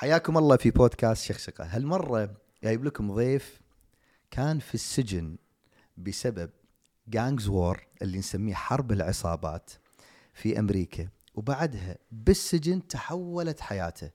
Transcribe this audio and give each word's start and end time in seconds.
حياكم 0.00 0.38
الله 0.38 0.56
في 0.56 0.70
بودكاست 0.70 1.24
شخشقة 1.24 1.64
هالمرة 1.64 2.36
جايب 2.62 2.84
لكم 2.84 3.14
ضيف 3.14 3.60
كان 4.30 4.58
في 4.58 4.74
السجن 4.74 5.36
بسبب 5.96 6.50
جانجز 7.08 7.48
وور 7.48 7.86
اللي 8.02 8.18
نسميه 8.18 8.54
حرب 8.54 8.92
العصابات 8.92 9.70
في 10.34 10.58
أمريكا. 10.58 11.08
وبعدها 11.34 11.96
بالسجن 12.12 12.86
تحولت 12.86 13.60
حياته. 13.60 14.10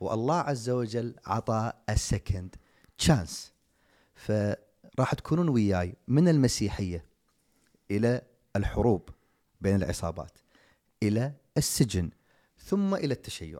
والله 0.00 0.36
عز 0.36 0.70
وجل 0.70 1.14
عطاه 1.26 1.74
السكند 1.88 2.56
تشانس 2.98 3.52
فراح 4.14 5.14
تكونون 5.16 5.48
وياي 5.48 5.94
من 6.08 6.28
المسيحية 6.28 7.04
إلى 7.90 8.22
الحروب 8.56 9.08
بين 9.60 9.76
العصابات 9.76 10.38
إلى 11.02 11.32
السجن 11.56 12.10
ثم 12.58 12.94
إلى 12.94 13.14
التشيع. 13.14 13.58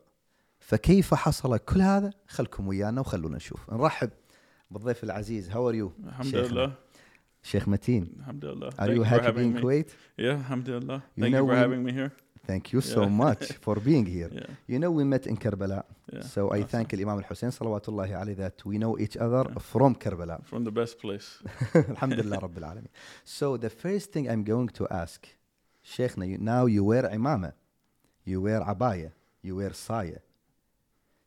فكيف 0.70 1.14
حصل 1.14 1.58
كل 1.58 1.80
هذا 1.80 2.10
خلكم 2.28 2.68
ويانا 2.68 3.00
وخلونا 3.00 3.36
نشوف 3.36 3.70
نرحب 3.72 4.10
بالضيف 4.70 5.04
العزيز 5.04 5.50
هاو 5.50 5.68
ار 5.68 5.74
يو 5.74 5.92
Alhamdulillah. 6.06 6.70
شيخ 7.42 7.68
متين 7.68 8.12
Alhamdulillah. 8.26 8.70
are 8.70 8.76
Thank 8.76 8.96
you 8.96 9.02
happy 9.04 9.40
in 9.40 9.54
me. 9.54 9.60
Kuwait 9.60 9.88
Yeah, 10.18 10.36
Alhamdulillah. 10.38 11.00
You 11.16 11.22
Thank 11.24 11.34
you 11.34 11.46
for 11.46 11.52
we- 11.52 11.56
having 11.64 11.82
me 11.86 11.92
here. 11.92 12.10
thank 12.46 12.64
you 12.72 12.80
so 12.94 13.00
Yeah. 13.02 13.22
much 13.24 13.44
for 13.64 13.74
being 13.88 14.06
here 14.16 14.30
Yeah. 14.32 14.70
you 14.72 14.78
know 14.82 14.90
we 14.98 15.04
met 15.14 15.24
in 15.32 15.36
Karbala 15.44 15.80
Yeah. 15.82 16.22
so 16.34 16.40
I 16.40 16.60
awesome. 16.62 16.68
thank 16.72 16.94
الإمام 16.94 17.18
الحسين 17.18 17.50
صلوات 17.50 17.88
الله 17.88 18.16
عليه 18.16 18.34
that 18.48 18.64
we 18.66 18.76
know 18.78 19.00
each 19.04 19.16
other 19.16 19.50
Yeah. 19.50 19.58
from 19.72 19.94
Karbala 20.04 20.38
From 20.44 20.64
the 20.64 20.72
best 20.80 20.94
place. 21.02 21.28
الحمد 21.76 22.12
لله 22.20 22.38
رب 22.38 22.58
العالمين 22.58 22.88
so 23.26 23.56
the 23.56 23.70
first 23.70 24.12
thing 24.12 24.28
I'm 24.28 24.44
going 24.50 24.80
to 24.80 24.86
ask 24.92 25.26
شيخنا 25.82 26.24
you, 26.26 26.38
now 26.38 26.66
you 26.66 26.84
wear 26.84 27.04
عمامة 27.12 27.52
you 28.28 28.40
wear 28.40 28.62
عباية 28.62 29.12
you 29.46 29.50
wear 29.50 29.72
صاية 29.72 30.29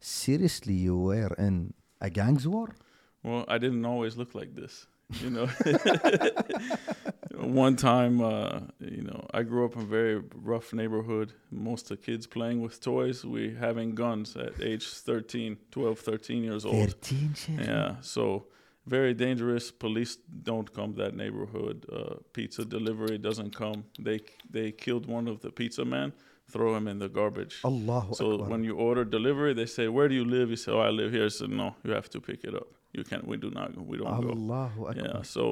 seriously, 0.03 0.73
you 0.73 0.97
were 0.97 1.33
in 1.37 1.73
a 2.01 2.09
gangs 2.09 2.47
war? 2.47 2.75
Well, 3.23 3.45
I 3.47 3.57
didn't 3.57 3.85
always 3.85 4.17
look 4.17 4.35
like 4.35 4.53
this. 4.53 4.85
You 5.21 5.29
know, 5.29 5.45
one 7.35 7.75
time, 7.75 8.21
uh, 8.21 8.61
you 8.79 9.03
know, 9.03 9.27
I 9.33 9.43
grew 9.43 9.65
up 9.65 9.75
in 9.75 9.81
a 9.81 9.85
very 9.85 10.21
rough 10.35 10.73
neighborhood. 10.73 11.33
Most 11.51 11.91
of 11.91 11.99
the 11.99 12.05
kids 12.05 12.25
playing 12.25 12.61
with 12.61 12.81
toys, 12.81 13.23
we 13.23 13.53
having 13.53 13.95
guns 13.95 14.35
at 14.35 14.61
age 14.61 14.87
13, 14.87 15.57
12, 15.71 15.99
13 15.99 16.43
years 16.43 16.65
old. 16.65 16.93
13, 16.93 17.35
yeah. 17.59 17.95
So, 18.01 18.47
very 18.87 19.13
dangerous. 19.13 19.71
Police 19.71 20.17
don't 20.43 20.73
come 20.73 20.95
that 20.95 21.15
neighborhood. 21.15 21.85
Uh, 21.91 22.15
pizza 22.33 22.65
delivery 22.65 23.17
doesn't 23.17 23.55
come. 23.55 23.85
They 23.99 24.21
they 24.49 24.71
killed 24.71 25.05
one 25.05 25.27
of 25.27 25.41
the 25.41 25.51
pizza 25.51 25.85
men 25.85 26.11
throw 26.53 26.75
him 26.77 26.87
in 26.87 26.99
the 26.99 27.09
garbage. 27.09 27.55
Allahu 27.65 28.13
so 28.13 28.25
Akbar. 28.33 28.49
when 28.51 28.63
you 28.63 28.75
order 28.87 29.03
delivery, 29.17 29.53
they 29.53 29.69
say, 29.77 29.85
"Where 29.95 30.07
do 30.07 30.15
you 30.15 30.25
live?" 30.37 30.49
You 30.53 30.59
say, 30.65 30.71
"Oh, 30.71 30.83
I 30.89 30.91
live 31.01 31.11
here." 31.17 31.29
So 31.29 31.45
no, 31.61 31.67
you 31.83 31.91
have 31.99 32.09
to 32.15 32.19
pick 32.29 32.43
it 32.49 32.53
up. 32.61 32.67
You 32.97 33.03
can't. 33.09 33.25
We 33.27 33.37
do 33.45 33.49
not. 33.49 33.69
We 33.91 33.97
don't 33.97 34.07
Allahu 34.07 34.81
go. 34.83 34.89
Akbar. 34.89 35.07
Yeah. 35.07 35.21
So 35.23 35.43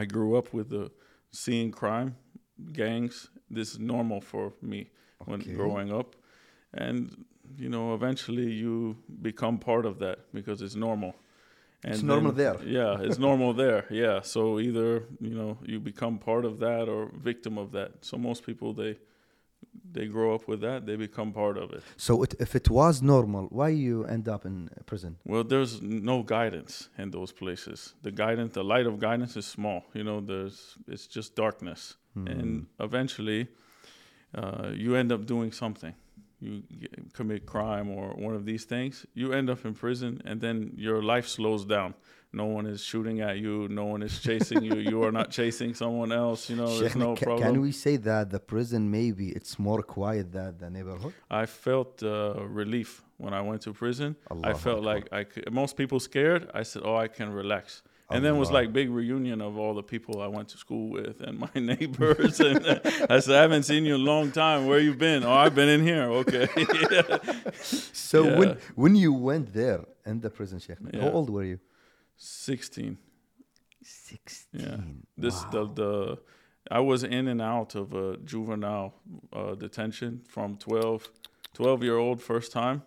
I 0.00 0.04
grew 0.04 0.36
up 0.38 0.52
with 0.52 0.68
the 0.76 0.84
seeing 1.30 1.70
crime, 1.80 2.16
gangs. 2.72 3.30
This 3.50 3.68
is 3.72 3.78
normal 3.78 4.20
for 4.20 4.44
me 4.62 4.80
okay. 5.22 5.30
when 5.30 5.40
growing 5.58 5.92
up, 5.92 6.16
and 6.72 7.24
you 7.56 7.68
know, 7.68 7.94
eventually 7.94 8.50
you 8.62 8.96
become 9.22 9.58
part 9.58 9.86
of 9.86 9.98
that 9.98 10.18
because 10.32 10.62
it's 10.62 10.74
normal. 10.74 11.14
And 11.84 11.94
it's 11.94 12.02
normal 12.02 12.32
then, 12.32 12.56
there. 12.58 12.68
Yeah, 12.78 13.06
it's 13.06 13.18
normal 13.18 13.52
there. 13.54 13.84
Yeah. 13.90 14.20
So 14.22 14.58
either 14.58 15.04
you 15.20 15.34
know 15.40 15.58
you 15.64 15.80
become 15.80 16.18
part 16.18 16.44
of 16.44 16.58
that 16.60 16.88
or 16.88 17.10
victim 17.30 17.58
of 17.58 17.72
that. 17.72 18.04
So 18.08 18.16
most 18.16 18.44
people 18.44 18.72
they 18.72 18.98
they 19.92 20.06
grow 20.06 20.34
up 20.34 20.46
with 20.48 20.60
that. 20.60 20.86
They 20.86 20.96
become 20.96 21.32
part 21.32 21.56
of 21.58 21.72
it. 21.72 21.82
so 21.96 22.22
it, 22.22 22.34
if 22.38 22.54
it 22.54 22.68
was 22.70 23.02
normal 23.02 23.46
why 23.50 23.68
you 23.70 24.04
end 24.04 24.28
up 24.28 24.44
in 24.46 24.68
prison 24.86 25.16
Well, 25.24 25.44
there's 25.44 25.80
no 25.82 26.22
guidance 26.22 26.88
in 26.98 27.10
those 27.10 27.32
places. 27.32 27.94
The 28.02 28.10
guidance, 28.10 28.52
the 28.54 28.64
light 28.64 28.86
of 28.86 28.98
guidance 28.98 29.36
is 29.36 29.46
small. 29.46 29.84
You 29.94 30.04
know, 30.04 30.20
there's 30.20 30.76
it's 30.88 31.06
just 31.06 31.34
darkness, 31.36 31.96
Hmm. 32.14 32.26
and 32.28 32.66
eventually, 32.80 33.48
uh, 34.34 34.70
you 34.74 34.96
end 34.96 35.12
up 35.12 35.26
doing 35.26 35.52
something. 35.52 35.94
You 36.40 36.62
get, 36.80 37.12
commit 37.14 37.46
crime 37.46 37.88
or 37.90 38.08
one 38.26 38.34
of 38.34 38.44
these 38.44 38.64
things. 38.66 39.06
You 39.14 39.32
end 39.32 39.48
up 39.50 39.64
in 39.64 39.74
prison, 39.74 40.20
and 40.24 40.40
then 40.40 40.72
your 40.76 41.02
life 41.02 41.26
slows 41.28 41.64
down 41.64 41.94
no 42.32 42.46
one 42.46 42.66
is 42.66 42.82
shooting 42.82 43.20
at 43.20 43.38
you, 43.38 43.68
no 43.68 43.86
one 43.86 44.02
is 44.02 44.18
chasing 44.20 44.62
you, 44.62 44.76
you 44.76 45.02
are 45.04 45.12
not 45.12 45.30
chasing 45.30 45.74
someone 45.74 46.12
else, 46.12 46.50
you 46.50 46.56
know, 46.56 46.78
there's 46.78 46.96
no 46.96 47.14
problem. 47.14 47.42
Can 47.42 47.60
we 47.60 47.72
say 47.72 47.96
that 47.96 48.30
the 48.30 48.40
prison 48.40 48.90
maybe 48.90 49.28
it's 49.30 49.58
more 49.58 49.82
quiet 49.82 50.32
than 50.32 50.58
the 50.58 50.70
neighborhood? 50.70 51.14
I 51.30 51.46
felt 51.46 52.02
uh, 52.02 52.34
relief 52.46 53.02
when 53.16 53.32
I 53.32 53.40
went 53.40 53.62
to 53.62 53.72
prison. 53.72 54.16
Allah 54.30 54.50
I 54.50 54.54
felt 54.54 54.78
Allah. 54.78 54.94
like 54.94 55.12
I 55.12 55.24
could, 55.24 55.52
most 55.52 55.76
people 55.76 56.00
scared, 56.00 56.50
I 56.52 56.62
said, 56.62 56.82
"Oh, 56.84 56.96
I 56.96 57.08
can 57.08 57.32
relax." 57.32 57.82
and 58.10 58.24
then 58.24 58.34
it 58.36 58.38
was 58.38 58.50
like 58.50 58.72
big 58.72 58.90
reunion 58.90 59.40
of 59.40 59.58
all 59.58 59.74
the 59.74 59.82
people 59.82 60.22
I 60.22 60.28
went 60.28 60.48
to 60.50 60.58
school 60.58 60.90
with 60.90 61.20
and 61.20 61.38
my 61.38 61.50
neighbors. 61.54 62.40
and 62.40 62.64
I 63.10 63.20
said, 63.20 63.34
I 63.36 63.42
haven't 63.42 63.64
seen 63.64 63.84
you 63.84 63.96
in 63.96 64.00
a 64.00 64.04
long 64.04 64.30
time. 64.30 64.66
Where 64.66 64.78
you 64.78 64.94
been? 64.94 65.24
Oh, 65.24 65.32
I've 65.32 65.54
been 65.54 65.68
in 65.68 65.82
here. 65.82 66.04
Okay. 66.04 66.48
yeah. 66.90 67.18
So 67.62 68.24
yeah. 68.24 68.38
when 68.38 68.58
when 68.74 68.96
you 68.96 69.12
went 69.12 69.52
there 69.52 69.84
in 70.04 70.20
the 70.20 70.30
prison, 70.30 70.58
Sheikh, 70.58 70.78
yeah. 70.92 71.00
how 71.02 71.10
old 71.10 71.30
were 71.30 71.44
you? 71.44 71.58
Sixteen. 72.16 72.98
16 73.82 74.60
Yeah. 74.60 74.76
This 75.16 75.44
wow. 75.44 75.50
the 75.50 75.66
the 75.74 76.18
I 76.70 76.80
was 76.80 77.04
in 77.04 77.28
and 77.28 77.40
out 77.40 77.74
of 77.74 77.94
a 77.94 78.16
juvenile 78.18 78.94
uh, 79.32 79.54
detention 79.54 80.22
from 80.26 80.56
12, 80.56 81.08
12 81.54 81.82
year 81.84 81.96
old 81.96 82.20
first 82.20 82.50
time. 82.52 82.82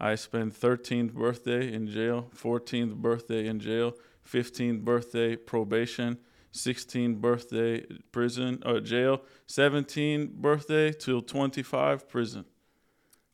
I 0.00 0.14
spent 0.14 0.58
13th 0.58 1.12
birthday 1.12 1.72
in 1.72 1.86
jail, 1.86 2.30
14th 2.34 2.96
birthday 2.96 3.46
in 3.46 3.60
jail, 3.60 3.94
15th 4.26 4.82
birthday 4.82 5.36
probation, 5.36 6.18
16th 6.52 7.20
birthday 7.20 7.84
prison 8.10 8.62
or 8.64 8.80
jail, 8.80 9.22
17th 9.48 10.32
birthday 10.32 10.92
till 10.92 11.20
25 11.20 12.08
prison. 12.08 12.44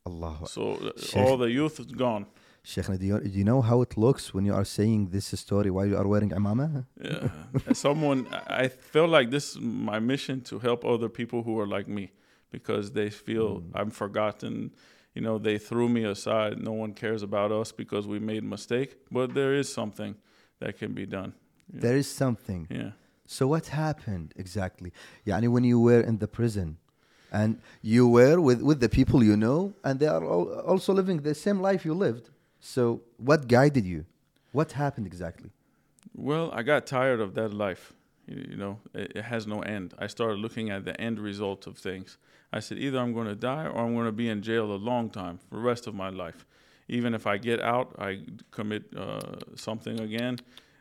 Allah 0.04 0.38
So 0.46 0.72
uh, 0.72 1.20
all 1.20 1.36
the 1.36 1.50
youth 1.50 1.78
is 1.78 1.86
gone. 1.86 2.26
Sheikh, 2.62 2.86
do 2.98 3.06
you, 3.06 3.20
do 3.20 3.38
you 3.38 3.44
know 3.44 3.62
how 3.62 3.80
it 3.82 3.96
looks 3.96 4.34
when 4.34 4.44
you 4.44 4.54
are 4.54 4.64
saying 4.64 5.08
this 5.08 5.26
story 5.26 5.70
while 5.70 5.86
you 5.86 5.96
are 5.96 6.06
wearing 6.06 6.30
imama? 6.30 6.84
yeah. 7.02 7.28
Someone, 7.72 8.26
I 8.30 8.68
feel 8.68 9.08
like 9.08 9.30
this 9.30 9.52
is 9.52 9.60
my 9.60 9.98
mission 9.98 10.42
to 10.42 10.58
help 10.58 10.84
other 10.84 11.08
people 11.08 11.42
who 11.42 11.58
are 11.58 11.66
like 11.66 11.88
me 11.88 12.12
because 12.50 12.92
they 12.92 13.10
feel 13.10 13.60
mm. 13.60 13.70
I'm 13.74 13.90
forgotten. 13.90 14.72
You 15.14 15.22
know, 15.22 15.38
they 15.38 15.58
threw 15.58 15.88
me 15.88 16.04
aside. 16.04 16.60
No 16.60 16.72
one 16.72 16.92
cares 16.92 17.22
about 17.22 17.50
us 17.50 17.72
because 17.72 18.06
we 18.06 18.18
made 18.18 18.42
a 18.42 18.46
mistake. 18.46 18.96
But 19.10 19.34
there 19.34 19.54
is 19.54 19.72
something 19.72 20.16
that 20.60 20.78
can 20.78 20.92
be 20.92 21.06
done. 21.06 21.32
Yeah. 21.72 21.80
There 21.80 21.96
is 21.96 22.08
something. 22.08 22.68
Yeah. 22.70 22.90
So 23.26 23.46
what 23.48 23.68
happened 23.68 24.34
exactly? 24.36 24.92
Yani 25.26 25.48
when 25.48 25.64
you 25.64 25.80
were 25.80 26.00
in 26.00 26.18
the 26.18 26.28
prison, 26.28 26.76
and 27.32 27.60
you 27.80 28.08
were 28.08 28.40
with, 28.40 28.60
with 28.60 28.80
the 28.80 28.88
people 28.88 29.22
you 29.22 29.36
know, 29.36 29.72
and 29.84 30.00
they 30.00 30.06
are 30.06 30.24
all, 30.24 30.52
also 30.60 30.92
living 30.92 31.22
the 31.22 31.34
same 31.34 31.60
life 31.60 31.84
you 31.84 31.94
lived 31.94 32.30
so 32.60 33.02
what 33.16 33.48
guided 33.48 33.84
you 33.84 34.04
what 34.52 34.72
happened 34.72 35.06
exactly 35.06 35.50
Well, 36.14 36.50
I 36.52 36.62
got 36.62 36.86
tired 36.86 37.20
of 37.20 37.34
that 37.34 37.52
life. 37.52 37.92
You, 38.26 38.56
know, 38.56 38.78
it, 38.94 39.12
it 39.16 39.22
has 39.22 39.46
no 39.46 39.60
end. 39.62 39.94
I 39.98 40.06
started 40.06 40.38
looking 40.38 40.70
at 40.70 40.84
the 40.84 41.00
end 41.00 41.18
result 41.18 41.66
of 41.66 41.78
things. 41.78 42.18
I 42.52 42.60
said, 42.60 42.78
either 42.78 42.98
I'm 42.98 43.12
going 43.12 43.26
to 43.26 43.34
die 43.34 43.66
or 43.66 43.78
I'm 43.78 43.94
going 43.94 44.06
to 44.06 44.12
be 44.12 44.28
in 44.28 44.42
jail 44.42 44.72
a 44.72 44.76
long 44.76 45.10
time 45.10 45.38
for 45.38 45.56
the 45.56 45.62
rest 45.62 45.86
of 45.86 45.94
my 45.94 46.10
life. 46.10 46.46
Even 46.88 47.14
if 47.14 47.26
I 47.26 47.38
get 47.38 47.60
out, 47.60 47.94
I 47.98 48.22
commit 48.50 48.84
uh, 48.96 49.36
something 49.54 50.00
again. 50.00 50.38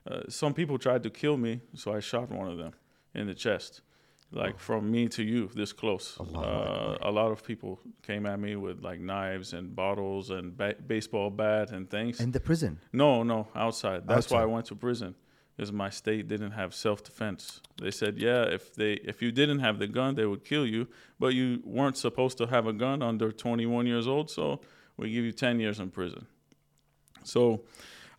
Uh, 0.10 0.22
some 0.28 0.54
people 0.54 0.78
tried 0.80 1.04
to 1.04 1.10
kill 1.10 1.38
me, 1.38 1.62
so 1.76 1.94
I 1.94 2.00
shot 2.00 2.32
one 2.32 2.48
of 2.48 2.58
them 2.58 2.74
in 3.14 3.28
the 3.28 3.36
chest. 3.36 3.82
Like 4.32 4.60
from 4.60 4.92
me 4.92 5.08
to 5.10 5.24
you, 5.24 5.50
this 5.56 5.74
close. 5.74 6.16
Allahu 6.20 6.46
Uh, 6.46 6.98
a 7.02 7.12
lot 7.12 7.32
of 7.32 7.44
people 7.44 7.80
came 8.04 8.26
at 8.28 8.40
me 8.40 8.56
with 8.56 8.84
like 8.84 9.00
knives 9.02 9.54
and 9.54 9.76
bottles 9.76 10.30
and 10.30 10.56
ba- 10.56 10.76
baseball 10.88 11.30
bat 11.32 11.72
and 11.72 11.90
things. 11.90 12.20
in 12.20 12.32
the 12.32 12.40
prison 12.40 12.78
No, 12.94 13.24
no, 13.24 13.48
outside. 13.56 14.02
That's 14.08 14.30
why 14.30 14.44
I 14.44 14.46
went 14.46 14.66
to 14.68 14.76
prison. 14.76 15.16
Because 15.58 15.74
my 15.74 15.90
state 15.90 16.28
didn't 16.28 16.52
have 16.52 16.74
self 16.74 17.04
defense. 17.04 17.60
They 17.82 17.92
said, 17.92 18.18
yeah, 18.18 18.44
if 18.56 18.74
they 18.76 18.94
if 19.12 19.22
you 19.22 19.32
didn't 19.32 19.60
have 19.60 19.78
the 19.80 19.88
gun, 19.88 20.16
they 20.16 20.26
would 20.26 20.44
kill 20.46 20.66
you, 20.66 20.88
but 21.20 21.34
you 21.34 21.62
weren't 21.66 21.98
supposed 21.98 22.38
to 22.38 22.46
have 22.48 22.66
a 22.68 22.74
gun 22.74 23.02
under 23.02 23.32
21 23.32 23.86
years 23.88 24.08
old, 24.08 24.30
so 24.30 24.62
we 24.98 25.10
give 25.12 25.26
you 25.26 25.32
10 25.34 25.60
years 25.60 25.80
in 25.80 25.90
prison. 25.92 26.28
So 27.24 27.62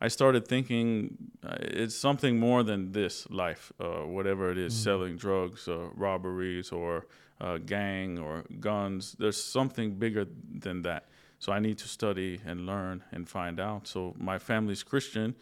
I 0.01 0.09
started 0.09 0.49
thinking 0.49 1.17
uh, 1.47 1.57
it's 1.61 1.95
something 1.95 2.39
more 2.39 2.63
than 2.63 2.93
this 2.93 3.29
life, 3.31 3.73
uh, 3.79 4.07
whatever 4.07 4.51
it 4.51 4.59
is, 4.59 4.75
selling 4.75 5.17
drugs, 5.17 5.69
uh, 5.69 5.89
robberies, 5.95 6.73
or 6.73 7.07
uh, 7.41 7.59
gang 7.59 8.19
or 8.19 8.45
guns. 8.61 9.15
There's 9.19 9.43
something 9.43 9.95
bigger 9.95 10.27
than 10.51 10.83
that. 10.83 11.09
So 11.39 11.53
I 11.53 11.59
need 11.59 11.79
to 11.79 11.89
study 11.89 12.41
and 12.47 12.67
learn 12.67 13.03
and 13.13 13.29
find 13.29 13.61
out. 13.61 13.87
So 13.89 14.15
my 14.19 14.39
family's 14.39 14.83
Christian. 14.83 15.35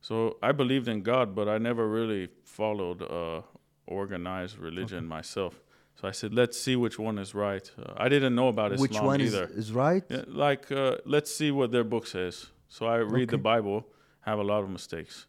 So 0.00 0.38
I 0.42 0.52
believed 0.52 0.88
in 0.88 1.02
God, 1.02 1.34
but 1.34 1.48
I 1.48 1.58
never 1.58 1.88
really 1.88 2.28
followed 2.44 3.02
uh, 3.02 3.42
organized 3.86 4.58
religion 4.58 5.06
myself. 5.06 5.60
So 6.00 6.08
I 6.08 6.12
said, 6.12 6.32
let's 6.32 6.58
see 6.58 6.76
which 6.76 6.98
one 6.98 7.18
is 7.18 7.34
right. 7.34 7.70
Uh, 7.78 7.92
I 7.96 8.08
didn't 8.08 8.34
know 8.34 8.48
about 8.48 8.72
Islam 8.72 8.80
Which 8.80 9.00
one 9.00 9.20
is, 9.20 9.34
either. 9.34 9.50
is 9.54 9.72
right? 9.72 10.02
Yeah, 10.08 10.22
like, 10.26 10.72
uh, 10.72 10.96
let's 11.04 11.34
see 11.34 11.50
what 11.50 11.72
their 11.72 11.84
book 11.84 12.06
says. 12.06 12.46
So 12.68 12.86
I 12.86 12.96
read 12.98 13.28
the 13.28 13.38
Bible, 13.38 13.86
have 14.22 14.38
a 14.38 14.42
lot 14.44 14.62
of 14.62 14.70
mistakes. 14.70 15.26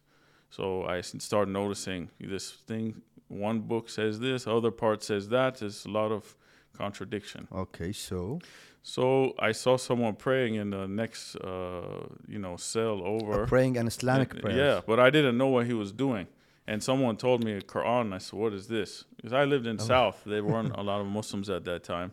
So 0.50 0.84
I 0.84 1.00
start 1.00 1.48
noticing 1.48 2.10
this 2.20 2.50
thing. 2.50 3.02
One 3.28 3.60
book 3.60 3.88
says 3.88 4.20
this, 4.20 4.46
other 4.46 4.70
part 4.70 5.02
says 5.02 5.28
that. 5.30 5.56
There's 5.58 5.86
a 5.86 5.90
lot 5.90 6.12
of 6.12 6.36
contradiction. 6.76 7.48
Okay, 7.52 7.92
so 7.92 8.38
So 8.82 9.32
I 9.38 9.52
saw 9.52 9.76
someone 9.76 10.14
praying 10.16 10.56
in 10.56 10.70
the 10.70 10.86
next, 10.88 11.36
uh, 11.36 12.06
you 12.28 12.38
know, 12.40 12.56
cell 12.56 13.00
over. 13.04 13.44
uh, 13.44 13.46
praying 13.46 13.76
an 13.76 13.86
Islamic 13.86 14.30
prayer. 14.42 14.56
Yeah, 14.56 14.80
but 14.86 14.98
I 14.98 15.08
didn't 15.10 15.38
know 15.38 15.46
what 15.46 15.66
he 15.66 15.72
was 15.74 15.92
doing. 15.92 16.26
And 16.66 16.82
someone 16.82 17.16
told 17.16 17.44
me 17.44 17.52
a 17.52 17.60
Quran. 17.60 18.12
I 18.12 18.18
said, 18.18 18.38
"What 18.38 18.52
is 18.52 18.66
this?" 18.68 19.04
Because 19.16 19.32
I 19.32 19.44
lived 19.44 19.66
in 19.66 19.76
Oh. 19.80 19.84
South. 19.84 20.22
There 20.24 20.44
weren't 20.44 20.74
a 20.76 20.82
lot 20.82 21.00
of 21.00 21.06
Muslims 21.06 21.48
at 21.48 21.64
that 21.64 21.82
time. 21.84 22.12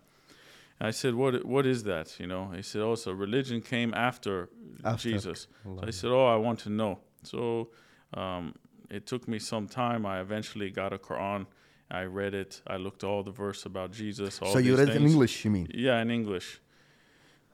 I 0.82 0.92
said, 0.92 1.14
"What? 1.16 1.46
What 1.46 1.66
is 1.66 1.84
that?" 1.84 2.20
You 2.20 2.28
know. 2.28 2.52
He 2.56 2.62
said, 2.62 2.82
"Oh, 2.82 2.96
so 2.96 3.12
religion 3.12 3.62
came 3.62 3.94
after, 3.94 4.50
After. 4.84 5.10
Jesus." 5.10 5.48
So 5.64 5.80
I 5.84 5.92
said, 5.92 6.12
"Oh, 6.12 6.26
I 6.26 6.36
want 6.36 6.60
to 6.60 6.70
know." 6.70 7.00
So 7.24 7.70
um, 8.14 8.56
it 8.90 9.06
took 9.06 9.28
me 9.28 9.40
some 9.40 9.68
time. 9.68 10.06
I 10.06 10.22
eventually 10.22 10.70
got 10.72 10.94
a 10.94 10.98
Quran. 10.98 11.46
I 11.92 12.04
read 12.04 12.34
it. 12.34 12.62
I 12.68 12.78
looked 12.78 13.04
all 13.04 13.24
the 13.24 13.32
verse 13.32 13.66
about 13.66 13.92
Jesus. 13.92 14.40
All 14.42 14.54
So 14.54 14.60
you 14.60 14.76
read 14.76 14.90
it 14.90 14.96
in. 14.96 15.08
English, 15.08 15.44
you 15.44 15.52
mean? 15.52 15.68
Yeah, 15.74 16.02
in 16.02 16.12
English. 16.12 16.62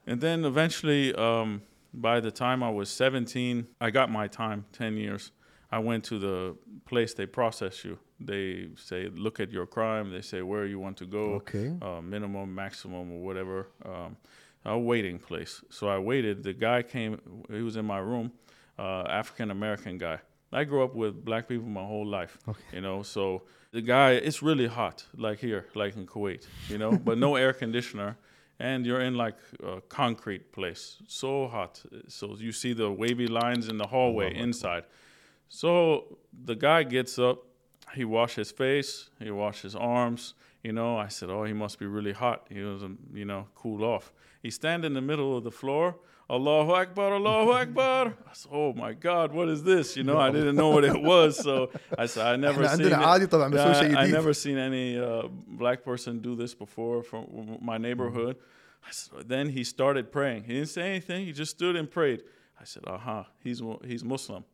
And 0.06 0.20
then 0.20 0.44
eventually, 0.44 1.14
um, 1.14 1.62
by 1.92 2.20
the 2.20 2.30
time 2.30 2.62
I 2.62 2.70
was 2.70 2.90
17, 2.90 3.66
I 3.80 3.90
got 3.90 4.10
my 4.10 4.28
time, 4.28 4.66
10 4.72 4.96
years. 4.96 5.32
I 5.70 5.78
went 5.78 6.04
to 6.04 6.18
the 6.18 6.56
place 6.84 7.14
they 7.14 7.26
process 7.26 7.84
you. 7.84 7.98
They 8.20 8.68
say, 8.76 9.08
look 9.14 9.40
at 9.40 9.50
your 9.52 9.66
crime. 9.66 10.10
They 10.10 10.22
say 10.22 10.42
where 10.42 10.64
you 10.66 10.78
want 10.78 10.96
to 10.98 11.06
go, 11.06 11.34
Okay. 11.34 11.72
uh, 11.82 12.00
minimum, 12.00 12.54
maximum, 12.54 13.12
or 13.12 13.20
whatever. 13.20 13.68
Um, 13.84 14.16
a 14.64 14.76
waiting 14.78 15.18
place. 15.18 15.62
So 15.70 15.88
I 15.88 15.98
waited. 15.98 16.42
The 16.42 16.52
guy 16.52 16.82
came, 16.82 17.20
he 17.50 17.62
was 17.62 17.76
in 17.76 17.84
my 17.84 17.98
room, 17.98 18.32
uh, 18.78 19.02
African 19.02 19.50
American 19.50 19.96
guy. 19.98 20.18
I 20.52 20.64
grew 20.64 20.82
up 20.82 20.94
with 20.94 21.24
black 21.24 21.46
people 21.48 21.66
my 21.68 21.84
whole 21.84 22.06
life, 22.06 22.38
you 22.72 22.80
know, 22.80 23.02
so 23.02 23.42
the 23.72 23.82
guy, 23.82 24.12
it's 24.12 24.42
really 24.42 24.66
hot, 24.66 25.04
like 25.16 25.38
here, 25.38 25.66
like 25.74 25.96
in 25.96 26.06
Kuwait, 26.06 26.46
you 26.68 26.78
know, 26.78 26.92
but 26.92 27.18
no 27.18 27.36
air 27.44 27.52
conditioner. 27.52 28.16
And 28.58 28.86
you're 28.86 29.02
in 29.02 29.14
like 29.16 29.36
a 29.62 29.82
concrete 29.82 30.50
place, 30.52 30.96
so 31.06 31.46
hot. 31.46 31.82
So 32.08 32.36
you 32.38 32.52
see 32.52 32.72
the 32.72 32.90
wavy 32.90 33.26
lines 33.26 33.68
in 33.68 33.76
the 33.76 33.86
hallway 33.86 34.34
inside. 34.34 34.84
So 35.48 36.18
the 36.44 36.54
guy 36.54 36.82
gets 36.84 37.18
up, 37.18 37.44
he 37.94 38.04
washed 38.04 38.36
his 38.36 38.50
face, 38.50 39.10
he 39.18 39.30
washed 39.30 39.62
his 39.62 39.76
arms. 39.76 40.34
You 40.62 40.72
know, 40.72 40.96
I 40.96 41.08
said, 41.08 41.30
oh, 41.30 41.44
he 41.44 41.52
must 41.52 41.78
be 41.78 41.86
really 41.86 42.12
hot. 42.12 42.46
He 42.50 42.60
was, 42.60 42.82
um, 42.82 42.98
you 43.14 43.24
know, 43.24 43.46
cool 43.54 43.84
off. 43.84 44.12
He 44.42 44.50
stand 44.50 44.84
in 44.84 44.94
the 44.94 45.00
middle 45.00 45.36
of 45.36 45.44
the 45.44 45.52
floor. 45.52 45.96
Allahu 46.28 46.72
Akbar, 46.72 47.14
Allahu 47.14 47.52
Akbar. 47.52 48.06
I 48.28 48.32
said, 48.32 48.50
oh 48.52 48.72
my 48.72 48.92
God, 48.92 49.32
what 49.32 49.48
is 49.48 49.62
this? 49.62 49.96
You 49.96 50.02
know, 50.02 50.18
I 50.18 50.32
didn't 50.32 50.56
know 50.56 50.70
what 50.70 50.82
it 50.82 51.00
was. 51.00 51.38
So 51.38 51.70
I 51.96 52.06
said, 52.06 52.26
I 52.26 52.34
never 52.34 52.66
seen 52.66 52.92
I, 52.92 53.12
I 53.94 54.06
never 54.08 54.34
seen 54.34 54.58
any 54.58 54.98
uh, 54.98 55.28
black 55.46 55.84
person 55.84 56.18
do 56.18 56.34
this 56.34 56.52
before 56.52 57.04
from 57.04 57.58
my 57.62 57.78
neighborhood. 57.78 58.36
I 58.84 58.90
said, 58.90 59.28
then 59.28 59.50
he 59.50 59.62
started 59.62 60.10
praying. 60.10 60.44
He 60.44 60.54
didn't 60.54 60.70
say 60.70 60.90
anything. 60.90 61.26
He 61.26 61.32
just 61.32 61.52
stood 61.52 61.76
and 61.76 61.88
prayed. 61.88 62.22
I 62.60 62.64
said, 62.64 62.82
uh-huh, 62.88 63.24
he's, 63.44 63.62
he's 63.84 64.02
Muslim. 64.02 64.44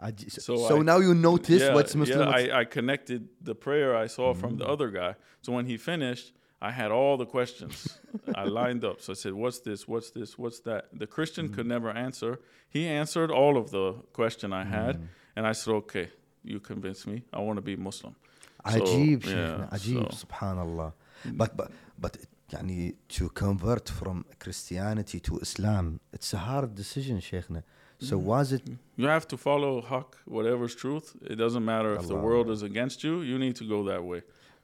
عجي- 0.00 0.30
So 0.30 0.56
So 0.70 0.76
I- 0.80 0.82
now 0.90 0.98
you 0.98 1.14
notice 1.14 1.62
yeah, 1.62 1.74
what's 1.74 1.94
Muslim. 1.94 2.18
Yeah, 2.20 2.26
what's- 2.26 2.50
I, 2.52 2.60
I 2.60 2.64
connected 2.64 3.20
the 3.50 3.54
prayer 3.54 3.90
I 4.04 4.06
saw 4.16 4.34
from 4.34 4.52
the 4.60 4.66
other 4.74 4.88
guy. 4.90 5.12
So 5.42 5.48
when 5.56 5.66
he 5.66 5.76
finished, 5.92 6.26
I 6.68 6.70
had 6.80 6.90
all 6.90 7.14
the 7.22 7.26
questions. 7.36 7.76
I 8.34 8.44
lined 8.60 8.82
up. 8.90 8.96
So 9.04 9.08
I 9.12 9.16
said, 9.24 9.32
"What's 9.42 9.60
this? 9.68 9.80
What's 9.92 10.10
this? 10.18 10.30
What's 10.42 10.60
that?" 10.68 10.82
The 11.02 11.06
Christian 11.16 11.46
could 11.54 11.66
never 11.76 11.90
answer. 12.06 12.32
He 12.76 12.82
answered 13.00 13.30
all 13.40 13.54
of 13.62 13.66
the 13.76 13.86
question 14.20 14.48
I 14.62 14.64
had, 14.78 14.94
and 15.36 15.42
I 15.50 15.52
said, 15.58 15.72
"Okay, 15.82 16.06
you 16.50 16.58
convinced 16.72 17.04
me. 17.12 17.16
I 17.36 17.40
want 17.46 17.56
to 17.60 17.66
be 17.70 17.76
Muslim." 17.90 18.14
So, 18.14 18.80
عجيب 18.80 19.22
yeah, 19.22 19.26
شيخنا 19.26 19.68
عجيب 19.72 20.08
so- 20.12 20.14
سبحان 20.14 20.58
الله 20.62 20.92
but 21.26 21.56
but 21.56 21.70
but 22.00 22.16
يعني 22.52 22.94
to 23.08 23.28
convert 23.28 23.88
from 23.88 24.24
Christianity 24.44 25.20
to 25.20 25.38
Islam 25.46 26.00
it's 26.14 26.32
a 26.34 26.38
hard 26.38 26.74
decision 26.74 27.18
شيخنا 27.20 27.62
So 28.01 28.17
mm-hmm. 28.17 28.25
was 28.25 28.51
it? 28.51 28.63
You 28.97 29.07
have 29.07 29.27
to 29.27 29.37
follow 29.37 29.81
haq, 29.81 30.17
whatever's 30.25 30.75
truth. 30.75 31.15
It 31.21 31.35
doesn't 31.35 31.63
matter 31.63 31.95
if 31.95 32.07
the 32.07 32.15
world 32.15 32.49
is 32.49 32.63
against 32.63 33.03
you. 33.03 33.21
You 33.21 33.37
need 33.37 33.55
to 33.57 33.65
go 33.73 33.83
that 33.91 34.03
way. 34.03 34.21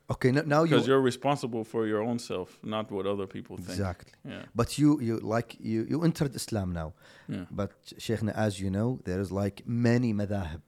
Okay, 0.09 0.31
now 0.31 0.63
you 0.63 0.69
because 0.69 0.87
you're 0.87 1.01
responsible 1.01 1.63
for 1.65 1.85
your 1.85 2.01
own 2.01 2.17
self, 2.17 2.57
not 2.63 2.89
what 2.91 3.05
other 3.05 3.27
people 3.27 3.57
think. 3.57 3.69
Exactly. 3.69 4.13
Yeah. 4.23 4.43
But 4.55 4.77
you, 4.79 5.01
you 5.01 5.17
like 5.17 5.57
you, 5.59 5.85
you 5.89 6.03
entered 6.03 6.33
Islam 6.33 6.71
now. 6.71 6.93
Yeah. 7.27 7.43
But 7.51 7.71
Sheikh, 7.97 8.23
as 8.33 8.59
you 8.61 8.69
know, 8.71 8.99
there 9.03 9.19
is 9.19 9.31
like 9.31 9.63
many 9.67 10.13
madhab. 10.13 10.61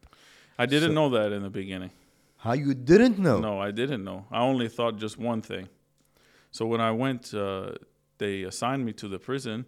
I 0.57 0.65
didn't 0.65 0.89
so, 0.89 0.99
know 0.99 1.09
that 1.09 1.31
in 1.31 1.41
the 1.43 1.49
beginning. 1.49 1.91
How 2.37 2.53
you 2.53 2.73
didn't 2.73 3.17
know? 3.17 3.39
No, 3.39 3.59
I 3.59 3.71
didn't 3.71 4.03
know. 4.03 4.25
I 4.29 4.41
only 4.41 4.67
thought 4.67 4.97
just 4.97 5.17
one 5.17 5.41
thing. 5.41 5.69
So 6.51 6.65
when 6.65 6.81
I 6.81 6.91
went, 6.91 7.33
uh, 7.33 7.71
they 8.17 8.43
assigned 8.43 8.85
me 8.85 8.91
to 8.93 9.07
the 9.07 9.19
prison 9.19 9.65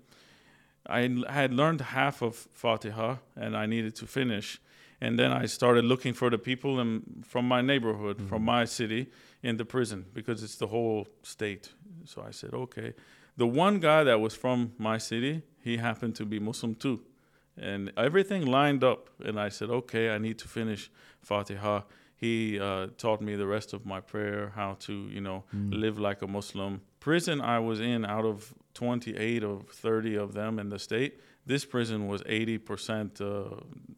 I 0.88 1.02
had 1.30 1.54
learned 1.54 1.82
half 1.82 2.22
of 2.22 2.48
Fatiha 2.54 3.18
and 3.36 3.56
I 3.56 3.66
needed 3.66 3.96
to 3.98 4.08
finish. 4.08 4.60
And 5.00 5.18
then 5.18 5.32
I 5.32 5.48
started 5.48 5.84
looking 5.84 6.14
for 6.14 6.30
the 6.30 6.38
people 6.38 6.80
in, 6.80 7.24
from 7.28 7.48
my 7.48 7.62
neighborhood, 7.62 8.22
from 8.22 8.44
my 8.44 8.66
city, 8.66 9.08
in 9.42 9.58
the 9.58 9.66
prison 9.66 10.06
because 10.14 10.44
it's 10.44 10.58
the 10.58 10.68
whole 10.68 11.08
state. 11.24 11.72
So 12.06 12.24
I 12.28 12.32
said, 12.32 12.54
okay. 12.54 12.94
The 13.38 13.48
one 13.48 13.80
guy 13.80 14.04
that 14.04 14.20
was 14.20 14.36
from 14.36 14.74
my 14.78 15.00
city, 15.00 15.42
he 15.64 15.78
happened 15.78 16.16
to 16.16 16.26
be 16.26 16.40
Muslim 16.40 16.76
too. 16.76 17.02
And 17.58 17.92
everything 17.98 18.46
lined 18.46 18.84
up. 18.84 19.10
And 19.24 19.40
I 19.40 19.50
said, 19.50 19.70
okay, 19.70 20.12
I 20.12 20.18
need 20.18 20.38
to 20.40 20.48
finish 20.48 20.92
Fatiha. 21.22 21.82
He 22.16 22.60
uh, 22.60 22.88
taught 22.98 23.22
me 23.22 23.36
the 23.36 23.48
rest 23.48 23.74
of 23.74 23.86
my 23.86 24.00
prayer, 24.00 24.52
how 24.56 24.76
to, 24.82 24.94
you 24.94 25.22
know, 25.22 25.44
live 25.54 25.98
like 25.98 26.22
a 26.22 26.28
Muslim. 26.28 26.82
Prison 27.00 27.42
I 27.42 27.58
was 27.58 27.80
in, 27.80 28.06
out 28.06 28.26
of 28.26 28.54
28 28.74 29.44
of 29.44 29.70
30 29.70 30.16
of 30.16 30.34
them 30.34 30.60
in 30.60 30.70
the 30.70 30.80
state. 30.80 31.20
This 31.46 31.66
prison 31.66 32.08
was 32.08 32.22
80%, 32.24 33.22
uh, 33.22 33.56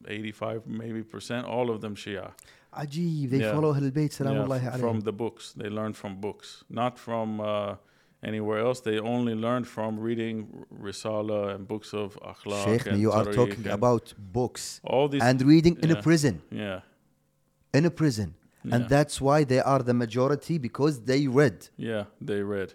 85 0.08 0.66
maybe 0.66 1.02
percent, 1.02 1.46
all 1.46 1.70
of 1.70 1.80
them 1.80 1.94
Shia. 1.94 2.32
Ajib, 2.76 3.30
they 3.30 3.40
yeah. 3.40 3.52
follow 3.52 3.72
Ahl 3.72 3.90
Bayt, 3.90 4.18
yeah, 4.18 4.76
From 4.78 5.00
the 5.00 5.12
books, 5.12 5.52
they 5.52 5.68
learned 5.68 5.96
from 5.96 6.20
books, 6.20 6.64
not 6.68 6.98
from 6.98 7.40
uh, 7.40 7.76
anywhere 8.24 8.58
else. 8.58 8.80
They 8.80 8.98
only 8.98 9.34
learned 9.34 9.68
from 9.68 10.00
reading 10.00 10.64
Risala 10.82 11.54
and 11.54 11.68
books 11.68 11.92
of 11.94 12.18
Akhlaq. 12.20 12.64
Sheikh, 12.64 12.96
you 12.96 13.12
are 13.12 13.26
talking 13.26 13.68
about 13.68 14.12
books 14.18 14.80
all 14.82 15.08
these, 15.08 15.22
and 15.22 15.40
reading 15.42 15.76
yeah, 15.76 15.84
in 15.84 15.90
a 15.92 16.02
prison. 16.02 16.42
Yeah. 16.50 16.80
In 17.72 17.84
a 17.84 17.90
prison. 17.90 18.34
And 18.72 18.88
that's 18.88 19.20
why 19.20 19.44
they 19.44 19.60
are 19.60 19.80
the 19.80 19.92
majority 19.92 20.56
because 20.56 21.02
they 21.02 21.26
read. 21.26 21.68
Yeah, 21.76 22.04
they 22.18 22.42
read 22.42 22.72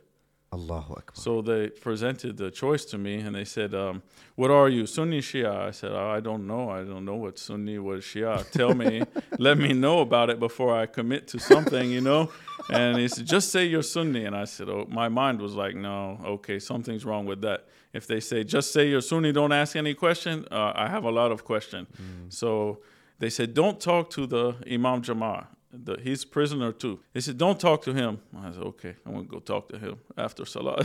Allahu 0.52 0.94
Akbar 0.94 1.16
So 1.16 1.42
they 1.42 1.70
presented 1.70 2.38
the 2.38 2.50
choice 2.50 2.84
to 2.86 2.98
me, 2.98 3.16
and 3.20 3.36
they 3.36 3.46
said, 3.46 3.74
um, 3.76 4.02
"What 4.36 4.50
are 4.50 4.68
you, 4.68 4.86
Sunni 4.88 5.22
Shia?" 5.22 5.68
I 5.68 5.72
said, 5.72 5.92
"Oh, 5.92 6.10
"I 6.10 6.20
don't 6.22 6.48
know. 6.48 6.70
I 6.70 6.84
don't 6.84 7.06
know 7.06 7.16
what 7.16 7.38
Sunni, 7.38 7.78
what 7.78 8.00
Shia. 8.00 8.50
Tell 8.50 8.74
me, 8.74 9.04
let 9.38 9.58
me 9.58 9.74
know 9.74 10.00
about 10.00 10.30
it 10.30 10.40
before 10.40 10.76
I 10.76 10.88
commit 10.88 11.28
to 11.30 11.40
something, 11.40 11.92
you 11.92 12.02
know." 12.02 12.32
And 12.72 12.98
he 12.98 13.08
said, 13.08 13.26
"Just 13.26 13.52
say 13.52 13.66
you're 13.66 13.84
Sunni." 13.84 14.26
And 14.26 14.36
I 14.36 14.46
said, 14.46 14.70
"Oh, 14.70 14.88
my 14.90 15.08
mind 15.08 15.40
was 15.40 15.54
like, 15.54 15.76
no, 15.76 16.20
okay, 16.26 16.58
something's 16.60 17.06
wrong 17.06 17.26
with 17.28 17.42
that. 17.42 17.68
If 17.94 18.08
they 18.08 18.20
say 18.20 18.44
just 18.44 18.72
say 18.74 18.90
you're 18.90 19.02
Sunni, 19.02 19.32
don't 19.32 19.52
ask 19.52 19.76
any 19.76 19.94
question, 19.94 20.46
uh, 20.52 20.74
I 20.76 20.88
have 20.90 21.04
a 21.04 21.12
lot 21.12 21.32
of 21.32 21.44
question." 21.44 21.86
So 22.30 22.80
they 23.20 23.30
said, 23.30 23.54
"Don't 23.54 23.80
talk 23.80 24.10
to 24.12 24.26
the 24.26 24.56
Imam 24.68 25.02
Jama'ah." 25.04 25.46
The, 25.87 25.97
he's 26.07 26.25
prisoner 26.25 26.71
too. 26.73 27.01
They 27.15 27.21
said, 27.21 27.37
"Don't 27.37 27.59
talk 27.59 27.83
to 27.83 27.93
him." 27.93 28.13
I 28.47 28.53
said, 28.53 28.63
"Okay, 28.63 28.95
I'm 29.05 29.13
gonna 29.15 29.25
go 29.37 29.41
talk 29.41 29.69
to 29.73 29.79
him 29.79 29.95
after 30.17 30.45
Salah." 30.47 30.85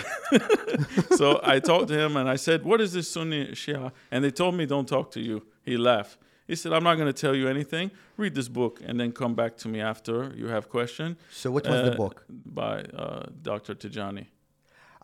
so 1.22 1.40
I 1.44 1.60
talked 1.60 1.88
to 1.90 1.98
him 2.04 2.18
and 2.18 2.28
I 2.36 2.38
said, 2.38 2.64
"What 2.66 2.80
is 2.82 2.92
this 2.94 3.08
Sunni 3.16 3.42
Shia?" 3.62 3.92
And 4.12 4.24
they 4.24 4.32
told 4.32 4.54
me, 4.56 4.66
"Don't 4.66 4.88
talk 4.88 5.12
to 5.12 5.20
you." 5.22 5.44
He 5.64 5.78
laughed. 5.78 6.18
He 6.48 6.56
said, 6.56 6.74
"I'm 6.74 6.84
not 6.90 6.96
gonna 6.98 7.14
tell 7.26 7.36
you 7.36 7.48
anything. 7.56 7.92
Read 8.18 8.34
this 8.34 8.48
book 8.60 8.82
and 8.88 9.00
then 9.00 9.12
come 9.12 9.34
back 9.36 9.54
to 9.58 9.68
me 9.68 9.80
after 9.94 10.16
you 10.36 10.48
have 10.48 10.64
question." 10.78 11.18
so 11.42 11.52
what 11.52 11.64
was 11.72 11.82
the 11.90 11.94
Uh, 11.94 12.04
book 12.04 12.16
by 12.62 12.76
uh, 13.04 13.26
Dr. 13.50 13.76
Tijani. 13.76 14.26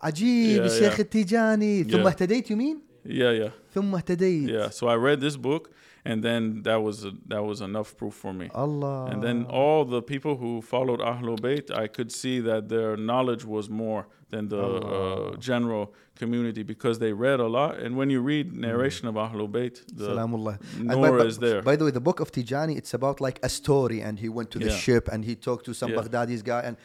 عجيب 0.02 0.62
Yeah, 0.62 0.66
الشيخ 0.66 0.96
yeah. 0.96 1.00
التيجاني 1.00 1.84
ثم 1.84 2.02
Yeah. 2.02 2.06
اهتديت 2.06 2.48
you 2.52 2.56
mean 2.56 2.76
Yeah, 3.04 3.30
yeah, 3.30 3.50
ثم 3.74 3.94
اهتديت 3.94 4.48
yeah. 4.50 4.68
So 4.70 4.88
I 4.88 4.96
read 4.96 5.20
this 5.20 5.36
book, 5.36 5.70
and 6.04 6.22
then 6.24 6.62
that 6.68 6.80
was 6.86 6.96
that 7.32 7.42
was 7.50 7.60
enough 7.60 7.96
proof 7.96 8.14
for 8.14 8.32
me. 8.40 8.46
Allah 8.64 8.96
And 9.12 9.22
then 9.26 9.38
all 9.60 9.84
the 9.84 10.02
people 10.12 10.34
who 10.42 10.60
followed 10.74 11.00
Ahlul 11.12 11.38
Bayt, 11.46 11.66
I 11.84 11.86
could 11.96 12.10
see 12.10 12.36
that 12.50 12.62
their 12.68 12.96
knowledge 12.96 13.44
was 13.44 13.64
more 13.84 14.02
than 14.32 14.44
the 14.54 14.64
uh, 14.66 15.36
general 15.50 15.84
community 16.20 16.62
because 16.72 16.96
they 17.04 17.12
read 17.26 17.38
a 17.48 17.50
lot. 17.58 17.72
And 17.82 17.90
when 18.00 18.08
you 18.14 18.20
read 18.32 18.46
narration 18.68 19.04
of 19.10 19.14
Ahlul 19.26 19.48
Bayt, 19.56 19.74
the 20.00 20.08
سلام 20.08 20.32
الله 20.38 20.54
And 20.80 20.88
by- 20.88 20.94
Noor 20.94 21.18
by, 21.18 21.24
is 21.32 21.38
there. 21.46 21.62
by 21.62 21.76
the 21.76 21.84
way 21.86 21.92
the 22.00 22.04
book 22.08 22.18
of 22.24 22.28
Tijani 22.32 22.74
it's 22.80 22.92
about 23.00 23.16
like 23.26 23.38
a 23.48 23.50
story 23.60 24.00
and 24.06 24.14
he 24.24 24.28
went 24.38 24.48
to 24.54 24.58
the 24.58 24.72
Yeah. 24.74 24.84
ship 24.86 25.04
and 25.12 25.20
he 25.24 25.34
talked 25.48 25.64
to 25.66 25.72
some 25.80 25.90
Yeah. 25.92 25.98
Baghdadi's 26.00 26.42
guy 26.52 26.62
and 26.68 26.76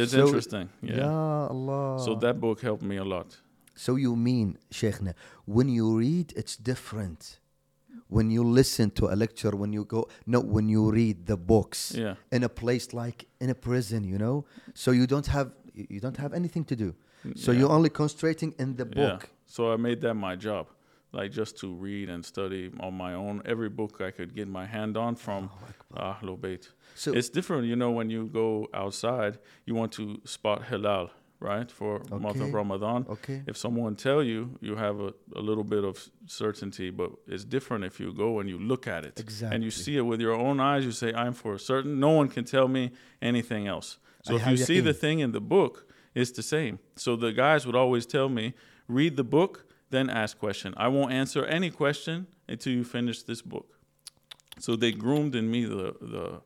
It's 0.00 0.12
So- 0.16 0.24
interesting. 0.26 0.66
Yeah. 0.82 0.96
Ya 1.04 1.12
Allah. 1.54 1.84
So 2.06 2.10
that 2.24 2.36
book 2.44 2.58
helped 2.68 2.84
me 2.92 2.96
a 3.04 3.06
lot. 3.14 3.28
So 3.75 3.95
you 3.97 4.15
mean, 4.15 4.57
Sheikhna, 4.71 5.13
when 5.45 5.67
you 5.69 5.97
read, 5.97 6.33
it's 6.35 6.55
different. 6.55 7.39
When 8.07 8.29
you 8.29 8.43
listen 8.43 8.91
to 8.91 9.07
a 9.13 9.15
lecture, 9.15 9.51
when 9.55 9.73
you 9.73 9.83
go, 9.85 10.07
no, 10.25 10.39
when 10.39 10.69
you 10.69 10.91
read 10.91 11.25
the 11.25 11.37
books 11.37 11.93
Yeah. 11.95 12.15
in 12.31 12.43
a 12.43 12.49
place 12.49 12.93
like 12.93 13.27
in 13.39 13.49
a 13.49 13.55
prison, 13.55 14.03
you 14.03 14.17
know, 14.17 14.45
so 14.73 14.91
you 14.91 15.07
don't 15.07 15.27
have 15.27 15.51
you 15.73 15.99
don't 15.99 16.15
have 16.17 16.33
anything 16.33 16.63
to 16.65 16.75
do. 16.75 16.95
So 17.35 17.51
yeah. 17.51 17.59
you're 17.59 17.71
only 17.71 17.89
concentrating 17.89 18.53
in 18.59 18.75
the 18.77 18.85
Yeah. 18.85 18.95
book. 19.01 19.29
So 19.45 19.73
I 19.73 19.75
made 19.77 19.99
that 20.01 20.13
my 20.13 20.35
job, 20.37 20.67
like 21.11 21.31
just 21.31 21.57
to 21.61 21.73
read 21.73 22.09
and 22.09 22.23
study 22.23 22.71
on 22.79 22.93
my 22.93 23.13
own. 23.13 23.41
Every 23.45 23.69
book 23.69 23.99
I 23.99 24.11
could 24.11 24.33
get 24.35 24.47
my 24.47 24.65
hand 24.65 24.95
on 24.95 25.15
from 25.15 25.49
Ahlul 25.93 26.37
Bayt. 26.39 26.69
So 26.95 27.11
It's 27.13 27.29
different, 27.29 27.65
you 27.67 27.75
know, 27.75 27.91
when 27.91 28.09
you 28.09 28.27
go 28.27 28.67
outside, 28.73 29.39
you 29.65 29.75
want 29.75 29.91
to 29.93 30.21
spot 30.23 30.61
halal, 30.69 31.09
right, 31.39 31.69
for 31.71 32.01
month 32.09 32.39
of 32.41 32.53
Ramadan. 32.53 33.05
okay, 33.09 33.41
If 33.47 33.57
someone 33.57 33.95
tell 33.95 34.23
you, 34.23 34.57
you 34.61 34.75
have 34.75 34.99
a, 34.99 35.13
a 35.35 35.41
little 35.41 35.63
bit 35.63 35.83
of 35.83 36.09
certainty, 36.25 36.89
but 36.89 37.11
it's 37.27 37.43
different 37.43 37.83
if 37.83 37.99
you 37.99 38.13
go 38.13 38.39
and 38.39 38.49
you 38.49 38.57
look 38.57 38.87
at 38.87 39.05
it. 39.05 39.19
exactly. 39.19 39.55
And 39.55 39.63
you 39.63 39.71
see 39.71 39.97
it 39.97 40.01
with 40.01 40.21
your 40.21 40.33
own 40.33 40.59
eyes, 40.59 40.85
you 40.85 40.91
say, 40.91 41.13
I'm 41.13 41.33
for 41.33 41.57
certain. 41.57 41.99
No 41.99 42.09
one 42.09 42.27
can 42.29 42.45
tell 42.45 42.67
me 42.67 42.91
anything 43.21 43.67
else. 43.67 43.97
So 44.23 44.33
I 44.33 44.37
if 44.37 44.47
you 44.47 44.57
see 44.57 44.79
the 44.79 44.93
thing 44.93 45.19
in 45.19 45.31
the 45.31 45.41
book, 45.41 45.87
it's 46.13 46.31
the 46.31 46.43
same. 46.43 46.79
So 46.95 47.15
the 47.15 47.31
guys 47.31 47.65
would 47.65 47.75
always 47.75 48.05
tell 48.05 48.29
me, 48.29 48.53
read 48.87 49.17
the 49.17 49.23
book, 49.23 49.65
then 49.89 50.09
ask 50.09 50.39
question. 50.39 50.73
I 50.77 50.87
won't 50.87 51.11
answer 51.11 51.45
any 51.45 51.69
question 51.69 52.27
until 52.47 52.73
you 52.73 52.83
finish 52.83 53.23
this 53.23 53.41
book. 53.41 53.77
So 54.59 54.75
they 54.75 54.91
groomed 54.91 55.35
in 55.35 55.51
me 55.51 55.65
the, 55.65 55.95
the 56.01 56.41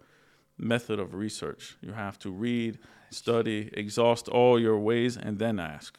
method 0.59 0.99
of 0.99 1.13
research. 1.13 1.77
You 1.81 1.93
have 1.93 2.17
to 2.19 2.29
read, 2.29 2.77
study, 3.09 3.69
exhaust 3.73 4.27
all 4.27 4.59
your 4.59 4.77
ways, 4.79 5.17
and 5.17 5.39
then 5.39 5.59
ask. 5.59 5.97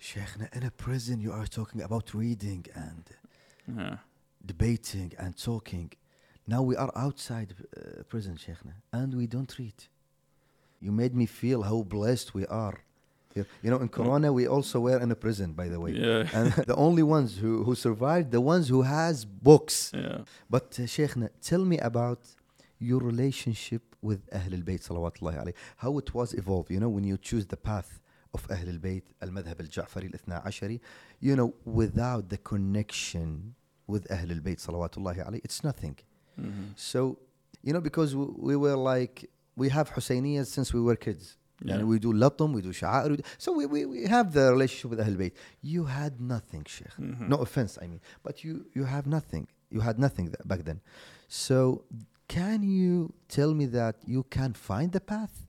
Sheikhna, 0.00 0.54
in 0.54 0.62
a 0.62 0.70
prison, 0.70 1.20
you 1.20 1.32
are 1.32 1.46
talking 1.46 1.80
about 1.82 2.14
reading 2.14 2.66
and 2.74 3.04
Yeah. 3.76 3.96
debating 4.44 5.12
and 5.18 5.36
talking. 5.36 5.90
Now 6.46 6.62
we 6.62 6.76
are 6.76 6.92
outside 6.94 7.54
uh, 7.76 8.02
prison, 8.04 8.36
Sheikhna, 8.36 8.74
and 8.92 9.14
we 9.14 9.26
don't 9.26 9.52
read. 9.58 9.74
You 10.80 10.92
made 10.92 11.14
me 11.16 11.26
feel 11.26 11.62
how 11.62 11.82
blessed 11.82 12.34
we 12.34 12.46
are. 12.46 12.78
You 13.62 13.70
know, 13.70 13.76
in 13.80 13.88
Corona, 13.90 14.32
we 14.32 14.46
also 14.48 14.80
were 14.80 14.98
in 14.98 15.10
a 15.10 15.14
prison, 15.14 15.52
by 15.52 15.68
the 15.68 15.78
way. 15.78 15.92
Yeah. 15.92 16.26
And 16.38 16.52
the 16.66 16.74
only 16.76 17.02
ones 17.02 17.36
who, 17.36 17.64
who 17.64 17.74
survived, 17.74 18.30
the 18.30 18.40
ones 18.40 18.68
who 18.68 18.80
has 18.82 19.26
books. 19.26 19.92
Yeah. 19.94 20.18
But 20.48 20.78
uh, 20.78 20.86
Sheikhna, 20.86 21.28
tell 21.42 21.62
me 21.64 21.76
about 21.78 22.20
your 22.78 23.00
relationship 23.00 23.82
with 24.02 24.28
Ahl 24.32 24.52
al-Bayt 24.54 24.86
salawatullahi 24.86 25.42
alayhi. 25.42 25.54
How 25.78 25.98
it 25.98 26.12
was 26.14 26.34
evolved, 26.34 26.70
you 26.70 26.80
know, 26.80 26.88
when 26.88 27.04
you 27.04 27.16
choose 27.16 27.46
the 27.46 27.56
path 27.56 28.00
of 28.34 28.46
Ahl 28.50 28.68
al-Bayt, 28.68 29.02
al-Madhab 29.22 29.60
al-Ja'fari 29.60 30.12
al-Ithna 30.12 30.44
Ashari, 30.46 30.80
you 31.20 31.34
know, 31.36 31.54
without 31.64 32.28
the 32.28 32.36
connection 32.38 33.54
with 33.86 34.10
Ahl 34.10 34.30
al-Bayt 34.30 34.64
salawatullahi 34.66 35.26
alayhi, 35.26 35.40
it's 35.44 35.64
nothing. 35.64 35.96
Mhm. 36.38 36.72
So, 36.76 37.18
you 37.62 37.72
know, 37.72 37.80
because 37.80 38.14
we, 38.14 38.26
we 38.26 38.56
were 38.56 38.76
like, 38.76 39.30
we 39.56 39.68
have 39.70 39.90
Husayniyas 39.92 40.46
since 40.46 40.72
we 40.74 40.80
were 40.80 40.96
kids. 40.96 41.36
Yeah. 41.64 41.76
And 41.76 41.88
we 41.88 41.98
do 41.98 42.12
latum, 42.12 42.52
we 42.52 42.60
do 42.60 42.68
sha'air. 42.68 43.24
So 43.38 43.52
we, 43.52 43.64
we, 43.64 43.86
we 43.86 44.04
have 44.04 44.34
the 44.34 44.52
relationship 44.52 44.90
with 44.90 45.00
Ahl 45.00 45.14
Bayt. 45.14 45.32
You 45.62 45.86
had 45.86 46.20
nothing, 46.20 46.64
Sheikh. 46.66 46.94
Mhm. 47.00 47.28
No 47.28 47.36
offense, 47.36 47.78
I 47.80 47.86
mean. 47.86 48.00
But 48.22 48.44
you, 48.44 48.66
you 48.74 48.84
have 48.84 49.06
nothing. 49.06 49.48
You 49.70 49.80
had 49.80 49.98
nothing 49.98 50.26
th- 50.26 50.36
back 50.44 50.64
then. 50.64 50.80
So 51.28 51.84
can 52.28 52.62
you 52.62 53.12
tell 53.28 53.54
me 53.54 53.66
that 53.66 53.96
you 54.06 54.24
can 54.30 54.52
find 54.52 54.92
the 54.92 55.00
path 55.00 55.46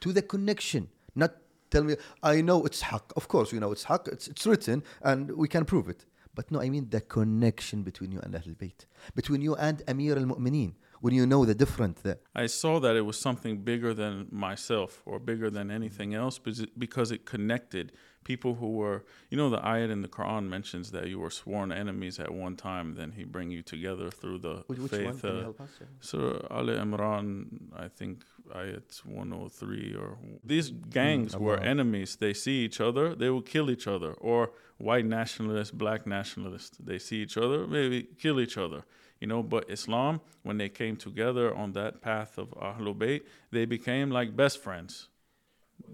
to 0.00 0.12
the 0.12 0.22
connection? 0.22 0.88
Not 1.14 1.32
tell 1.70 1.84
me, 1.84 1.96
I 2.22 2.40
know 2.40 2.64
it's 2.64 2.82
haq. 2.82 3.12
Of 3.16 3.28
course, 3.28 3.52
you 3.52 3.60
know 3.60 3.72
it's 3.72 3.84
haq. 3.84 4.08
It's, 4.08 4.28
it's 4.28 4.46
written 4.46 4.82
and 5.02 5.32
we 5.36 5.48
can 5.48 5.64
prove 5.64 5.88
it. 5.88 6.04
But 6.34 6.50
no, 6.50 6.60
I 6.60 6.70
mean 6.70 6.88
the 6.88 7.00
connection 7.00 7.82
between 7.82 8.12
you 8.12 8.20
and 8.20 8.34
Ahl 8.34 8.54
Bayt. 8.60 8.86
Between 9.14 9.42
you 9.42 9.54
and 9.56 9.82
Amir 9.86 10.16
al-Mu'mineen. 10.16 10.74
When 11.00 11.14
you 11.14 11.26
know 11.26 11.44
the 11.44 11.54
different 11.54 11.96
there. 12.04 12.20
I 12.34 12.46
saw 12.46 12.78
that 12.78 12.94
it 12.94 13.00
was 13.00 13.18
something 13.18 13.58
bigger 13.58 13.92
than 13.92 14.28
myself 14.30 15.02
or 15.04 15.18
bigger 15.18 15.50
than 15.50 15.68
anything 15.68 16.14
else 16.14 16.38
because 16.38 17.10
it, 17.10 17.26
connected 17.26 17.90
people 18.24 18.54
who 18.54 18.70
were, 18.70 19.04
you 19.30 19.36
know, 19.36 19.50
the 19.50 19.58
ayat 19.58 19.90
in 19.90 20.02
the 20.02 20.08
Quran 20.08 20.48
mentions 20.48 20.92
that 20.92 21.08
you 21.08 21.18
were 21.18 21.30
sworn 21.30 21.72
enemies 21.72 22.20
at 22.20 22.32
one 22.32 22.56
time, 22.56 22.94
then 22.94 23.12
he 23.12 23.24
bring 23.24 23.50
you 23.50 23.62
together 23.62 24.10
through 24.10 24.38
the 24.38 24.62
Which, 24.68 24.78
which 24.78 24.92
faith. 24.92 25.06
one? 25.06 25.18
Can 25.18 25.30
you 25.30 25.36
uh, 25.38 25.42
help 25.42 25.60
us? 25.60 25.70
so 26.00 26.46
Ali 26.50 26.74
Imran, 26.74 27.46
I 27.76 27.88
think 27.88 28.24
ayat 28.53 29.01
103 29.05 29.95
or 29.95 30.17
these 30.43 30.69
gangs 30.69 31.35
were 31.35 31.57
Allah. 31.57 31.65
enemies. 31.65 32.15
They 32.15 32.33
see 32.33 32.65
each 32.65 32.79
other, 32.79 33.15
they 33.15 33.29
will 33.29 33.41
kill 33.41 33.69
each 33.69 33.87
other. 33.87 34.13
Or 34.13 34.51
white 34.77 35.05
nationalists, 35.05 35.71
black 35.71 36.07
nationalists, 36.07 36.77
they 36.77 36.99
see 36.99 37.17
each 37.17 37.37
other, 37.37 37.67
maybe 37.67 38.03
kill 38.19 38.39
each 38.39 38.57
other. 38.57 38.83
You 39.19 39.27
know, 39.27 39.41
but 39.41 39.69
Islam, 39.69 40.21
when 40.43 40.57
they 40.57 40.69
came 40.69 40.95
together 40.95 41.53
on 41.55 41.73
that 41.73 42.01
path 42.01 42.37
of 42.37 42.49
Ahlul 42.51 42.95
Bayt, 42.95 43.21
they 43.51 43.65
became 43.65 44.11
like 44.11 44.35
best 44.35 44.61
friends. 44.61 45.09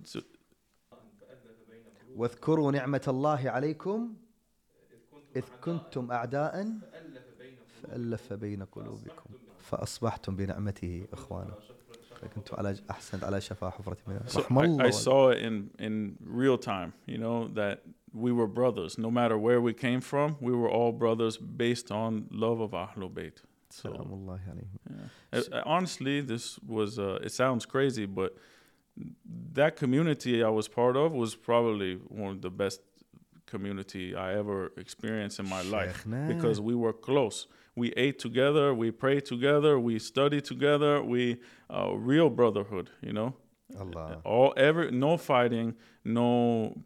So, 0.03 0.21
واذكروا 2.15 2.71
نعمة 2.71 3.01
الله 3.07 3.49
عليكم 3.49 4.13
إذ 5.35 5.43
كنتم 5.61 6.11
أعداء 6.11 6.79
فألف 7.81 8.33
بين 8.33 8.63
قلوبكم 8.63 9.29
فأصبحتم 9.59 10.35
بنعمته 10.35 11.07
إخوانا 11.13 11.53
فكنتم 12.21 12.55
على 12.55 12.75
أحسنت 12.91 13.23
على 13.23 13.41
شفا 13.41 13.69
حفرة 13.69 13.97
من 14.07 14.19
so 14.27 14.39
رحم 14.39 14.59
I, 14.59 14.61
I 14.61 14.65
الله 14.65 14.91
saw 14.91 15.29
it 15.29 15.39
in, 15.39 15.69
in 15.79 16.17
real 16.25 16.57
time, 16.57 16.93
you 17.05 17.17
know, 17.17 17.47
that 17.47 17.83
we 18.13 18.31
were 18.31 18.47
brothers. 18.47 18.97
No 18.97 19.09
matter 19.11 19.37
where 19.37 19.61
we 19.61 19.73
came 19.73 20.01
from, 20.01 20.37
we 20.39 20.53
were 20.53 20.69
all 20.69 20.91
brothers 20.91 21.37
based 21.37 21.91
on 21.91 22.27
love 22.31 22.59
of 22.59 22.71
Ahlul 22.71 23.11
Bayt. 23.11 23.41
So, 23.69 23.89
سلام 23.89 24.13
الله 24.13 24.39
عليهم 24.47 24.79
Yeah. 24.89 25.39
Uh, 25.39 25.55
uh, 25.57 25.63
honestly, 25.65 26.21
this 26.21 26.59
was, 26.59 26.99
uh, 26.99 27.19
it 27.23 27.31
sounds 27.31 27.65
crazy, 27.65 28.05
but 28.05 28.37
that 29.53 29.75
community 29.75 30.43
I 30.43 30.49
was 30.49 30.67
part 30.67 30.95
of 30.95 31.11
was 31.11 31.35
probably 31.35 31.95
one 31.95 32.31
of 32.35 32.41
the 32.41 32.51
best 32.51 32.81
community 33.47 34.15
I 34.15 34.35
ever 34.37 34.71
experienced 34.77 35.39
in 35.39 35.49
my 35.49 35.61
life 35.63 36.03
شيخنا. 36.05 36.27
because 36.27 36.61
we 36.61 36.75
were 36.75 36.93
close. 36.93 37.47
We 37.78 37.88
ate 38.06 38.18
together, 38.18 38.66
we 38.82 38.88
prayed 39.04 39.24
together, 39.34 39.72
we 39.88 39.94
studied 40.12 40.44
together, 40.52 40.92
we, 41.14 41.22
uh, 41.76 41.92
real 42.10 42.28
brotherhood, 42.40 42.86
you 43.06 43.12
know? 43.18 43.30
Allah 43.82 44.20
All 44.24 44.50
every 44.56 44.90
no 45.06 45.16
fighting, 45.16 45.68
no 46.04 46.28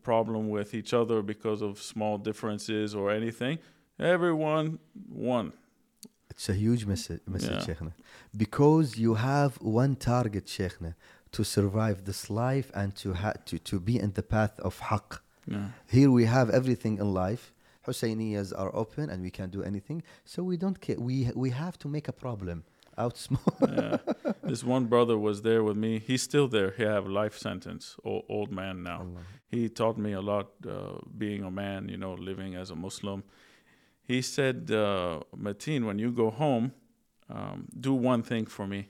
problem 0.03 0.43
with 0.57 0.75
each 0.75 0.93
other 1.01 1.19
because 1.23 1.61
of 1.63 1.73
small 1.93 2.19
differences 2.29 2.95
or 2.95 3.11
anything. 3.21 3.59
Everyone 3.99 4.67
won. 5.09 5.53
It's 6.33 6.49
a 6.49 6.55
huge 6.55 6.85
message, 6.93 7.21
message 7.27 7.59
Yeah. 7.59 7.67
Sheikhna. 7.75 7.93
Because 8.45 8.99
you 9.05 9.13
have 9.15 9.53
one 9.61 9.95
target, 10.13 10.45
Sheikhna, 10.47 10.95
to 11.37 11.45
survive 11.45 12.05
this 12.09 12.23
life 12.31 12.69
and 12.75 12.89
to, 13.03 13.09
ha- 13.23 13.39
to, 13.49 13.59
to 13.71 13.77
be 13.89 13.95
in 14.05 14.11
the 14.19 14.23
path 14.35 14.55
of 14.61 14.81
haqq. 14.91 15.21
Yeah. 15.47 15.69
Here 15.97 16.11
we 16.11 16.25
have 16.37 16.51
everything 16.51 16.95
in 16.99 17.09
life. 17.13 17.53
Husseinias 17.87 18.53
are 18.57 18.75
open 18.75 19.11
and 19.11 19.23
we 19.23 19.31
can 19.31 19.51
do 19.51 19.63
anything. 19.63 20.03
So 20.25 20.43
we 20.43 20.57
don't 20.57 20.81
care. 20.81 20.99
We, 20.99 21.31
we 21.35 21.51
have 21.51 21.79
to 21.81 21.89
make 21.89 22.09
a 22.09 22.13
problem 22.13 22.65
out 22.99 23.17
small. 23.27 23.57
yeah. 23.61 23.97
This 24.43 24.63
one 24.63 24.87
brother 24.87 25.19
was 25.19 25.43
there 25.43 25.63
with 25.65 25.77
me. 25.77 25.99
He's 25.99 26.23
still 26.23 26.49
there. 26.49 26.73
He 26.77 26.83
have 26.83 27.07
life 27.07 27.37
sentence. 27.37 27.97
Old, 28.05 28.25
old 28.29 28.53
man 28.53 28.83
now. 28.83 29.01
Allah. 29.01 29.21
He 29.49 29.69
taught 29.69 29.99
me 29.99 30.13
a 30.13 30.21
lot. 30.21 30.49
Uh, 30.69 30.99
being 31.17 31.43
a 31.45 31.51
man, 31.51 31.89
you 31.89 31.97
know, 31.97 32.15
living 32.15 32.55
as 32.55 32.71
a 32.71 32.77
Muslim. 32.77 33.25
He 34.05 34.21
said, 34.21 34.71
uh, 34.71 35.21
Mateen, 35.37 35.87
when 35.87 35.99
you 35.99 36.11
go 36.11 36.31
home, 36.31 36.73
um, 37.31 37.69
do 37.79 37.95
one 37.95 38.23
thing 38.23 38.47
for 38.47 38.67
me. 38.67 38.89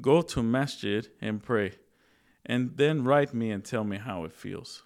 Go 0.00 0.22
to 0.22 0.42
masjid 0.42 1.08
and 1.20 1.42
pray, 1.42 1.72
and 2.44 2.76
then 2.76 3.04
write 3.04 3.32
me 3.32 3.50
and 3.50 3.64
tell 3.64 3.84
me 3.84 3.98
how 3.98 4.24
it 4.24 4.32
feels. 4.32 4.82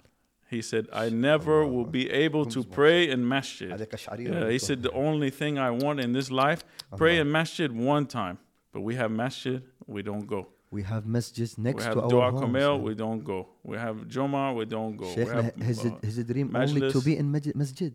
He 0.50 0.62
said, 0.62 0.88
I 0.92 1.11
never 1.11 1.64
will 1.64 1.87
be 1.87 2.11
able 2.11 2.45
to 2.47 2.64
pray 2.64 3.09
in 3.09 3.28
masjid. 3.28 3.87
Yeah, 4.19 4.50
he 4.50 4.59
said, 4.59 4.83
The 4.83 4.90
only 4.90 5.30
thing 5.30 5.59
I 5.59 5.71
want 5.71 6.00
in 6.00 6.12
this 6.12 6.28
life, 6.28 6.64
pray 6.97 7.19
in 7.19 7.30
masjid 7.30 7.71
one 7.71 8.07
time. 8.07 8.38
But 8.73 8.80
we 8.80 8.97
have 8.97 9.12
masjid, 9.12 9.62
we 9.87 10.02
don't 10.02 10.26
go. 10.26 10.49
We 10.73 10.83
have 10.85 11.04
masjids 11.04 11.57
next 11.59 11.85
to 11.85 12.00
our 12.00 12.09
Dua 12.09 12.30
homes. 12.30 12.45
Kumayl, 12.45 12.80
we 12.80 12.95
don't 12.95 13.23
go. 13.25 13.49
We 13.62 13.76
have 13.76 14.09
Juma, 14.09 14.52
we 14.52 14.64
don't 14.64 14.97
go. 14.97 15.12
Sheikh, 15.14 15.28
have, 15.28 15.54
his, 15.57 15.85
uh, 15.85 15.99
his 16.02 16.25
dream 16.25 16.49
majlis, 16.50 16.69
only 16.69 16.92
to 16.92 17.00
be 17.00 17.16
in 17.16 17.30
masjid. 17.33 17.95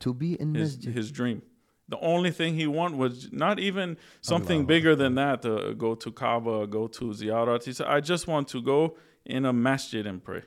To 0.00 0.14
be 0.14 0.40
in 0.40 0.54
his, 0.54 0.76
masjid. 0.76 0.94
His 0.94 1.10
dream. 1.12 1.42
The 1.88 1.98
only 2.00 2.30
thing 2.30 2.54
he 2.54 2.66
wanted 2.66 2.98
was 2.98 3.32
not 3.32 3.58
even 3.58 3.96
something 4.20 4.58
Allah 4.58 4.66
bigger 4.66 4.90
Allah. 4.90 5.02
than 5.02 5.14
that 5.16 5.44
uh, 5.44 5.72
go 5.72 5.94
to 5.94 6.10
Kaaba, 6.10 6.66
go 6.66 6.86
to 6.88 7.04
Ziyarat. 7.06 7.64
He 7.64 7.72
said, 7.72 7.86
I 7.86 8.00
just 8.00 8.26
want 8.26 8.48
to 8.48 8.62
go 8.62 8.96
in 9.24 9.44
a 9.44 9.52
masjid 9.52 10.06
and 10.06 10.22
pray. 10.22 10.42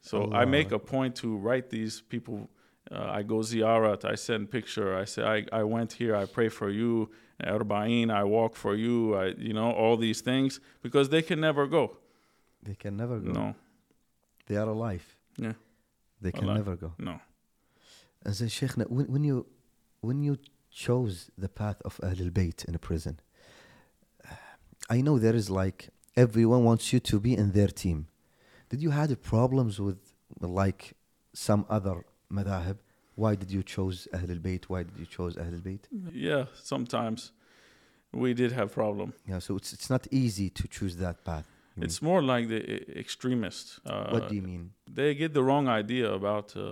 So 0.00 0.32
I 0.32 0.44
make 0.46 0.72
a 0.72 0.78
point 0.78 1.14
to 1.16 1.36
write 1.36 1.70
these 1.70 2.00
people. 2.00 2.48
Uh, 2.90 3.04
I 3.18 3.22
go 3.22 3.36
Ziyarat, 3.36 4.04
I 4.04 4.14
send 4.16 4.50
picture. 4.50 4.96
I 4.96 5.04
say, 5.04 5.22
I, 5.22 5.44
I 5.60 5.62
went 5.62 5.92
here, 5.92 6.16
I 6.16 6.24
pray 6.26 6.48
for 6.48 6.70
you. 6.70 7.10
Arba'in, 7.42 8.10
I 8.10 8.24
walk 8.24 8.56
for 8.56 8.74
you. 8.74 9.14
I, 9.14 9.26
you 9.38 9.52
know, 9.52 9.70
all 9.70 9.96
these 9.96 10.20
things 10.22 10.60
because 10.82 11.08
they 11.10 11.22
can 11.22 11.40
never 11.40 11.66
go. 11.66 11.98
They 12.62 12.74
can 12.74 12.96
never 12.96 13.18
go. 13.18 13.32
No, 13.32 13.54
They 14.46 14.56
are 14.56 14.68
alive. 14.68 15.04
Yeah. 15.38 15.52
They 16.20 16.32
can 16.32 16.44
Alive. 16.44 16.56
never 16.56 16.76
go. 16.76 16.92
no. 16.98 17.20
And 18.24 18.34
so, 18.36 18.44
Sheikhna, 18.44 18.90
when, 18.90 19.06
when 19.06 19.24
you 19.24 19.46
when 20.02 20.22
you 20.22 20.36
chose 20.70 21.30
the 21.38 21.48
path 21.48 21.80
of 21.86 21.98
Ahl 22.02 22.20
al-Bayt 22.20 22.66
in 22.66 22.74
a 22.74 22.78
prison, 22.78 23.18
I 24.90 25.00
know 25.00 25.18
there 25.18 25.34
is 25.34 25.48
like 25.48 25.88
everyone 26.16 26.64
wants 26.64 26.92
you 26.92 27.00
to 27.00 27.18
be 27.20 27.34
in 27.34 27.52
their 27.52 27.68
team. 27.68 28.08
Did 28.70 28.80
you 28.82 28.90
had 28.90 29.10
problems 29.22 29.80
with 29.80 29.98
like 30.40 30.92
some 31.32 31.62
other 31.68 31.96
madhahib? 32.32 32.78
Why 33.16 33.34
did 33.34 33.50
you 33.50 33.62
choose 33.62 34.08
Ahl 34.14 34.30
al-Bayt? 34.36 34.64
Why 34.72 34.82
did 34.84 34.96
you 35.02 35.06
choose 35.16 35.36
Ahl 35.36 35.52
al-Bayt? 35.58 35.84
Yeah, 36.12 36.44
sometimes 36.54 37.32
we 38.12 38.32
did 38.34 38.52
have 38.52 38.68
problem. 38.72 39.12
Yeah, 39.30 39.40
so 39.40 39.56
it's 39.56 39.72
it's 39.72 39.90
not 39.90 40.06
easy 40.10 40.48
to 40.50 40.64
choose 40.76 40.96
that 40.96 41.16
path. 41.24 41.46
It's 41.86 42.00
more 42.02 42.22
like 42.32 42.44
the 42.48 42.60
extremists. 43.04 43.80
Uh, 43.86 44.10
what 44.14 44.28
do 44.28 44.34
you 44.34 44.42
mean? 44.42 44.64
they 45.00 45.14
get 45.14 45.32
the 45.38 45.42
wrong 45.48 45.66
idea 45.68 46.06
about 46.20 46.54
uh, 46.56 46.62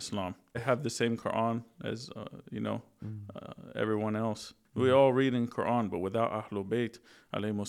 Islam. 0.00 0.34
They 0.54 0.60
have 0.70 0.82
the 0.82 0.90
same 1.00 1.14
Quran 1.16 1.56
as 1.92 2.10
uh, 2.16 2.24
you 2.50 2.60
know 2.66 2.78
Mm. 3.04 3.20
uh, 3.36 3.82
everyone 3.82 4.16
else. 4.26 4.42
We 4.74 4.88
Mhm. 4.88 4.96
all 4.98 5.12
read 5.20 5.34
in 5.40 5.46
Quran, 5.56 5.84
but 5.92 6.00
without 6.08 6.30
Ahlul 6.40 6.66
Bayt, 6.72 6.94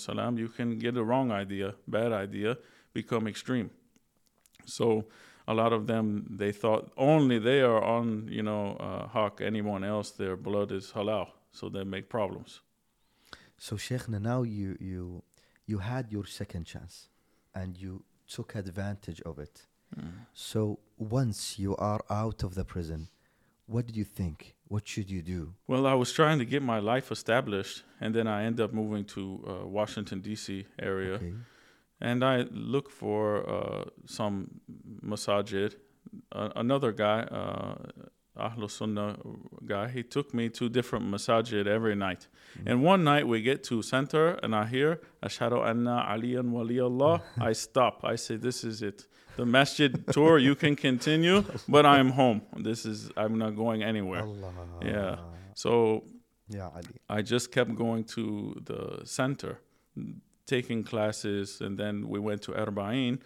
salam, 0.08 0.38
you 0.44 0.50
can 0.58 0.70
get 0.80 0.94
a 0.98 1.04
wrong 1.04 1.30
idea, 1.44 1.76
bad 1.88 2.12
idea, 2.26 2.58
become 3.02 3.28
extreme. 3.34 3.70
So 4.78 4.86
a 5.48 5.54
lot 5.54 5.72
of 5.78 5.86
them, 5.86 6.06
they 6.42 6.52
thought 6.52 6.84
only 7.12 7.38
they 7.50 7.62
are 7.62 7.82
on, 7.98 8.06
you 8.38 8.44
know, 8.50 8.64
uh, 8.88 9.08
haq. 9.16 9.34
Anyone 9.42 9.84
else, 9.84 10.10
their 10.22 10.36
blood 10.48 10.72
is 10.72 10.86
halal, 10.96 11.28
so 11.52 11.70
they 11.70 11.84
make 11.84 12.10
problems. 12.10 12.62
So 13.58 13.75
Sheikhna, 13.75 14.20
now 14.32 14.42
you 14.44 14.70
you 14.90 15.24
you 15.72 15.78
had 15.92 16.12
your 16.16 16.25
second 16.40 16.64
chance, 16.66 16.96
and 17.54 17.78
you 17.84 18.04
took 18.36 18.56
advantage 18.56 19.22
of 19.22 19.36
it. 19.40 19.56
So 20.34 20.80
once 20.98 21.40
you 21.64 21.72
are 21.92 22.02
out 22.10 22.44
of 22.44 22.52
the 22.60 22.66
prison, 22.66 23.08
what 23.74 23.86
did 23.88 23.96
you 23.96 24.04
think? 24.04 24.56
What 24.68 24.84
should 24.92 25.10
you 25.16 25.22
do? 25.22 25.54
Well, 25.68 25.86
I 25.94 25.94
was 25.94 26.12
trying 26.20 26.40
to 26.40 26.46
get 26.54 26.62
my 26.62 26.80
life 26.80 27.08
established, 27.18 27.84
and 28.02 28.14
then 28.14 28.28
I 28.28 28.44
end 28.50 28.60
up 28.60 28.72
moving 28.74 29.06
to 29.16 29.22
uh, 29.24 29.68
Washington 29.80 30.20
D.C. 30.22 30.66
area. 30.92 31.14
Okay. 31.14 31.34
And 32.02 32.24
I 32.24 32.46
look 32.52 32.90
for 32.90 33.50
uh, 33.50 33.86
some 34.06 34.62
masajid. 35.04 35.75
Uh, 36.32 36.50
another 36.56 36.92
guy, 36.92 37.22
uh, 37.22 37.75
Ahlul 38.38 38.70
Sunnah 38.70 39.18
guy, 39.66 39.88
he 39.90 40.04
took 40.04 40.34
me 40.34 40.50
to 40.50 40.70
different 40.70 41.06
masajid 41.06 41.68
every 41.68 41.96
night. 41.96 42.28
And 42.66 42.84
one 42.84 43.04
night 43.04 43.28
we 43.28 43.42
get 43.42 43.64
to 43.66 43.82
center, 43.82 44.40
and 44.44 44.56
I 44.56 44.66
hear 44.66 45.00
Ashhadu 45.24 45.66
anna 45.66 46.06
aliyan 46.10 46.50
wali 46.52 46.80
Allah. 46.80 47.22
I 47.40 47.54
stop. 47.54 48.02
I 48.04 48.16
say, 48.16 48.36
"This 48.36 48.64
is 48.64 48.82
it. 48.82 49.08
The 49.38 49.46
masjid 49.46 49.92
tour 50.12 50.38
you 50.38 50.56
can 50.56 50.75
continue, 50.75 51.44
but 51.68 51.86
I 51.86 52.00
am 52.00 52.12
home. 52.12 52.42
This 52.58 52.86
is 52.86 53.10
I'm 53.16 53.38
not 53.38 53.56
going 53.56 53.84
anywhere." 53.84 54.24
Allah. 54.24 54.54
Yeah. 54.82 55.16
So 55.54 56.04
Yeah, 56.48 56.70
Ali. 56.75 56.96
I 57.10 57.22
just 57.22 57.52
kept 57.52 57.74
going 57.75 58.04
to 58.16 58.62
the 58.64 59.02
center, 59.06 59.60
taking 60.46 60.84
classes, 60.84 61.62
and 61.62 61.78
then 61.78 62.08
we 62.08 62.20
went 62.20 62.42
to 62.44 62.52
Arba'in 62.52 63.20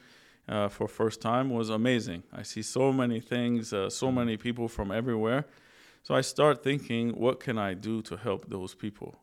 uh, 0.49 0.67
for 0.67 0.87
first 0.87 1.21
time 1.21 1.49
was 1.49 1.69
amazing. 1.69 2.23
I 2.33 2.43
see 2.43 2.61
so 2.61 2.91
many 2.91 3.19
things, 3.19 3.71
uh, 3.71 3.89
so 3.89 4.11
many 4.11 4.35
people 4.37 4.67
from 4.67 4.91
everywhere. 4.91 5.45
So 6.03 6.15
I 6.15 6.21
start 6.21 6.63
thinking, 6.63 7.09
what 7.11 7.39
can 7.39 7.57
I 7.57 7.73
do 7.75 8.01
to 8.03 8.17
help 8.17 8.49
those 8.49 8.73
people 8.73 9.15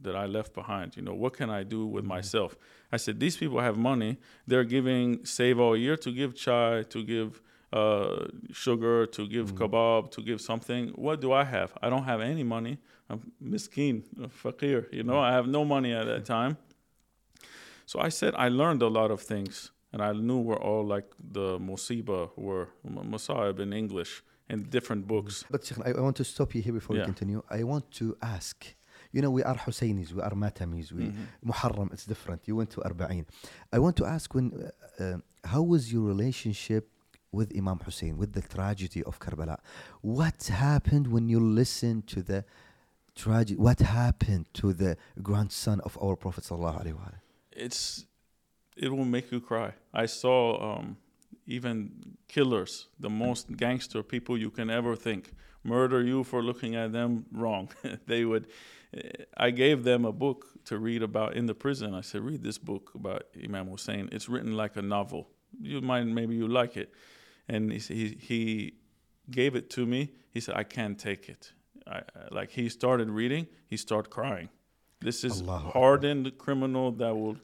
that 0.00 0.16
I 0.16 0.26
left 0.26 0.54
behind? 0.54 0.96
You 0.96 1.02
know, 1.02 1.12
what 1.12 1.34
can 1.34 1.50
I 1.50 1.64
do 1.64 1.86
with 1.86 2.04
myself? 2.04 2.56
I 2.90 2.96
said, 2.96 3.20
these 3.20 3.36
people 3.36 3.60
have 3.60 3.76
money. 3.76 4.18
They're 4.46 4.64
giving 4.64 5.24
save 5.24 5.60
all 5.60 5.76
year 5.76 5.96
to 5.98 6.10
give 6.12 6.34
chai, 6.34 6.84
to 6.84 7.04
give 7.04 7.42
uh, 7.72 8.26
sugar, 8.52 9.06
to 9.06 9.28
give 9.28 9.54
kebab, 9.54 10.10
to 10.12 10.22
give 10.22 10.40
something. 10.40 10.88
What 10.94 11.20
do 11.20 11.32
I 11.32 11.44
have? 11.44 11.72
I 11.82 11.90
don't 11.90 12.04
have 12.04 12.20
any 12.20 12.42
money. 12.42 12.78
I'm 13.08 13.32
miskeen, 13.44 14.04
fakir. 14.30 14.88
You 14.92 15.02
know, 15.02 15.18
I 15.18 15.32
have 15.32 15.46
no 15.46 15.64
money 15.64 15.92
at 15.92 16.06
that 16.06 16.24
time. 16.24 16.56
So 17.90 17.98
I 17.98 18.10
said 18.10 18.32
I 18.36 18.48
learned 18.60 18.82
a 18.82 18.86
lot 19.00 19.10
of 19.10 19.20
things, 19.20 19.72
and 19.92 20.00
I 20.00 20.12
knew 20.12 20.38
where 20.38 20.62
all 20.68 20.84
like 20.94 21.08
the 21.38 21.58
musiba 21.58 22.30
were, 22.36 22.68
Musa'ib 23.12 23.58
in 23.58 23.72
English, 23.72 24.22
in 24.48 24.58
different 24.76 25.08
books. 25.08 25.44
But 25.50 25.64
Sheikh, 25.66 25.78
I, 25.84 25.90
I 25.98 26.00
want 26.00 26.16
to 26.18 26.24
stop 26.34 26.54
you 26.54 26.62
here 26.62 26.72
before 26.72 26.94
we 26.96 27.02
continue. 27.02 27.42
I 27.50 27.64
want 27.64 27.90
to 28.00 28.16
ask. 28.22 28.56
You 29.10 29.22
know, 29.22 29.32
we 29.32 29.42
are 29.42 29.56
Husseinis, 29.56 30.12
we 30.12 30.22
are 30.22 30.30
Matamis, 30.44 30.92
we 30.92 31.04
Muharram, 31.44 31.92
it's 31.92 32.06
different. 32.12 32.46
You 32.46 32.54
went 32.60 32.70
to 32.76 32.80
Arba'in. 32.88 33.24
I 33.72 33.80
want 33.80 33.96
to 33.96 34.04
ask 34.04 34.32
when, 34.36 34.46
uh, 34.52 35.02
uh, 35.02 35.16
how 35.52 35.62
was 35.62 35.92
your 35.92 36.02
relationship 36.02 36.84
with 37.32 37.48
Imam 37.60 37.80
Hussein, 37.84 38.16
with 38.16 38.34
the 38.34 38.42
tragedy 38.42 39.02
of 39.02 39.18
Karbala? 39.18 39.58
What 40.00 40.40
happened 40.68 41.08
when 41.14 41.28
you 41.28 41.40
listened 41.40 42.06
to 42.14 42.22
the 42.22 42.44
tragedy? 43.16 43.58
What 43.68 43.80
happened 43.80 44.46
to 44.60 44.72
the 44.72 44.96
grandson 45.28 45.80
of 45.80 45.98
our 46.00 46.14
Prophet 46.14 46.44
Sallallahu 46.44 46.84
Alaihi 46.84 46.94
Wasallam? 47.00 47.20
It's 47.60 48.06
it 48.76 48.88
will 48.90 49.04
make 49.04 49.30
you 49.30 49.40
cry. 49.40 49.74
I 49.92 50.06
saw 50.06 50.78
um, 50.78 50.96
even 51.46 52.16
killers, 52.28 52.88
the 52.98 53.10
most 53.10 53.56
gangster 53.56 54.02
people 54.02 54.38
you 54.38 54.50
can 54.50 54.70
ever 54.70 54.96
think, 54.96 55.32
murder 55.62 56.02
you 56.02 56.24
for 56.24 56.42
looking 56.42 56.74
at 56.76 56.92
them 56.92 57.26
wrong. 57.32 57.68
they 58.06 58.24
would. 58.24 58.46
I 59.36 59.50
gave 59.50 59.84
them 59.84 60.04
a 60.04 60.12
book 60.12 60.46
to 60.64 60.78
read 60.78 61.02
about 61.02 61.36
in 61.36 61.46
the 61.46 61.54
prison. 61.54 61.94
I 61.94 62.00
said, 62.00 62.22
read 62.22 62.42
this 62.42 62.58
book 62.58 62.90
about 62.94 63.22
Imam 63.42 63.68
Hussein. 63.68 64.08
It's 64.10 64.28
written 64.28 64.56
like 64.56 64.76
a 64.76 64.82
novel. 64.82 65.28
You 65.60 65.80
might 65.80 66.04
maybe 66.04 66.34
you 66.34 66.48
like 66.48 66.76
it. 66.76 66.92
And 67.48 67.72
he 67.72 67.78
he, 67.78 68.18
he 68.20 68.72
gave 69.30 69.54
it 69.54 69.70
to 69.70 69.86
me. 69.86 70.12
He 70.32 70.40
said, 70.40 70.56
I 70.56 70.64
can't 70.64 70.98
take 70.98 71.28
it. 71.28 71.52
I- 71.86 72.02
like 72.30 72.50
he 72.50 72.68
started 72.68 73.10
reading, 73.10 73.46
he 73.66 73.76
started 73.76 74.10
crying. 74.10 74.48
This 75.00 75.24
is 75.24 75.40
Akbar. 75.40 75.72
hardened 75.72 76.36
criminal 76.38 76.92
that 76.92 77.14
will 77.14 77.36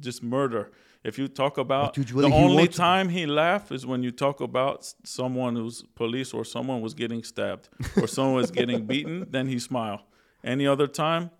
just 0.00 0.22
murder. 0.22 0.70
If 1.02 1.18
you 1.18 1.28
talk 1.28 1.56
about 1.56 1.96
usually 1.96 2.28
the 2.28 2.34
only 2.34 2.68
time 2.68 3.08
he 3.08 3.24
laugh 3.24 3.72
is 3.72 3.86
when 3.86 4.02
you 4.02 4.10
talk 4.10 4.42
about 4.42 4.92
someone 5.02 5.56
who's 5.56 5.82
police 5.94 6.34
or 6.34 6.44
someone 6.44 6.82
was 6.82 6.92
getting 6.92 7.22
stabbed 7.22 7.70
or 7.96 8.06
someone 8.16 8.34
was 8.34 8.50
getting 8.50 8.84
beaten, 8.84 9.26
then 9.30 9.48
he 9.48 9.58
smile. 9.58 10.02
Any 10.44 10.66
other 10.66 10.86
time, 10.86 11.30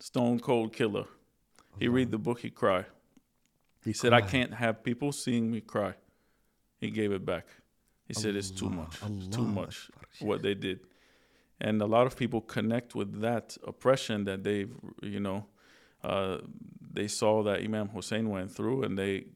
stone 0.00 0.40
cold 0.40 0.72
killer. 0.72 1.04
He 1.78 1.86
read 1.86 2.10
the 2.10 2.18
book, 2.18 2.40
he 2.40 2.50
cry. 2.50 2.84
He 3.84 3.92
said, 3.92 4.12
I 4.12 4.22
can't 4.22 4.54
have 4.54 4.82
people 4.82 5.12
seeing 5.12 5.50
me 5.50 5.60
cry. 5.60 5.94
He 6.78 6.90
gave 6.90 7.12
it 7.12 7.24
back. 7.24 7.46
He 8.06 8.14
said, 8.14 8.34
It's 8.34 8.50
too 8.50 8.70
much. 8.70 8.96
It's 9.06 9.36
too 9.36 9.44
much 9.44 9.90
what 10.20 10.42
they 10.42 10.54
did. 10.54 10.80
And 11.60 11.80
a 11.80 11.86
lot 11.86 12.06
of 12.06 12.16
people 12.16 12.40
connect 12.40 12.94
with 12.94 13.20
that 13.20 13.56
oppression 13.66 14.24
that 14.24 14.42
they've, 14.42 14.72
you 15.02 15.20
know, 15.20 15.46
uh, 16.02 16.38
they 16.92 17.08
saw 17.08 17.42
that 17.44 17.60
Imam 17.60 17.88
Hussein 17.88 18.28
went 18.28 18.50
through 18.52 18.82
and 18.82 18.98
they 18.98 19.26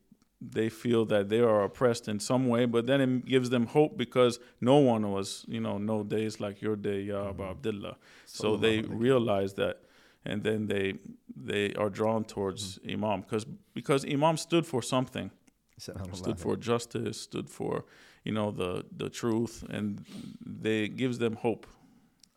they 0.41 0.69
feel 0.69 1.05
that 1.07 1.29
they 1.29 1.41
are 1.41 1.65
oppressed 1.65 2.09
in 2.09 2.21
some 2.21 2.47
way, 2.47 2.65
but 2.65 2.87
then 2.87 3.01
it 3.01 3.27
gives 3.27 3.51
them 3.51 3.67
hope 3.67 3.97
because 3.97 4.39
no 4.61 4.77
one 4.77 5.11
was, 5.11 5.45
you 5.49 5.61
know, 5.61 5.79
no 5.79 6.05
days 6.05 6.39
like 6.41 6.63
your 6.63 6.77
day, 6.77 7.01
Ya 7.01 7.29
Abu 7.31 7.43
Abdullah. 7.43 7.97
So 8.25 8.57
they 8.57 8.83
realize 8.83 9.55
that, 9.55 9.83
and 10.25 10.43
then 10.45 10.67
they 10.69 10.95
they 11.35 11.75
are 11.75 11.91
drawn 11.91 12.25
towards 12.25 12.79
Imam 12.89 13.23
because 13.23 13.45
because 13.75 14.05
Imam 14.05 14.37
stood 14.37 14.65
for 14.67 14.83
something. 14.83 15.31
Stood 16.15 16.39
for 16.41 16.57
justice, 16.57 17.21
stood 17.21 17.49
for, 17.51 17.85
you 18.25 18.33
know, 18.33 18.51
the 18.53 18.85
the 18.97 19.09
truth, 19.09 19.65
and 19.69 20.05
they 20.45 20.89
gives 20.89 21.19
them 21.19 21.35
hope. 21.37 21.67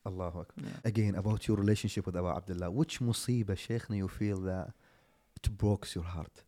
Allahu 0.05 0.39
Akbar. 0.39 0.65
Yeah. 0.65 0.71
Again, 0.83 1.15
about 1.15 1.47
your 1.47 1.57
relationship 1.57 2.05
with 2.05 2.15
Abu 2.15 2.27
Abdullah, 2.27 2.71
which 2.71 2.99
musiba, 2.99 3.55
Shaykhna, 3.55 3.97
you 3.97 4.07
feel 4.07 4.37
that 4.41 4.71
it 5.35 5.57
breaks 5.57 5.95
your 5.95 6.03
heart? 6.03 6.43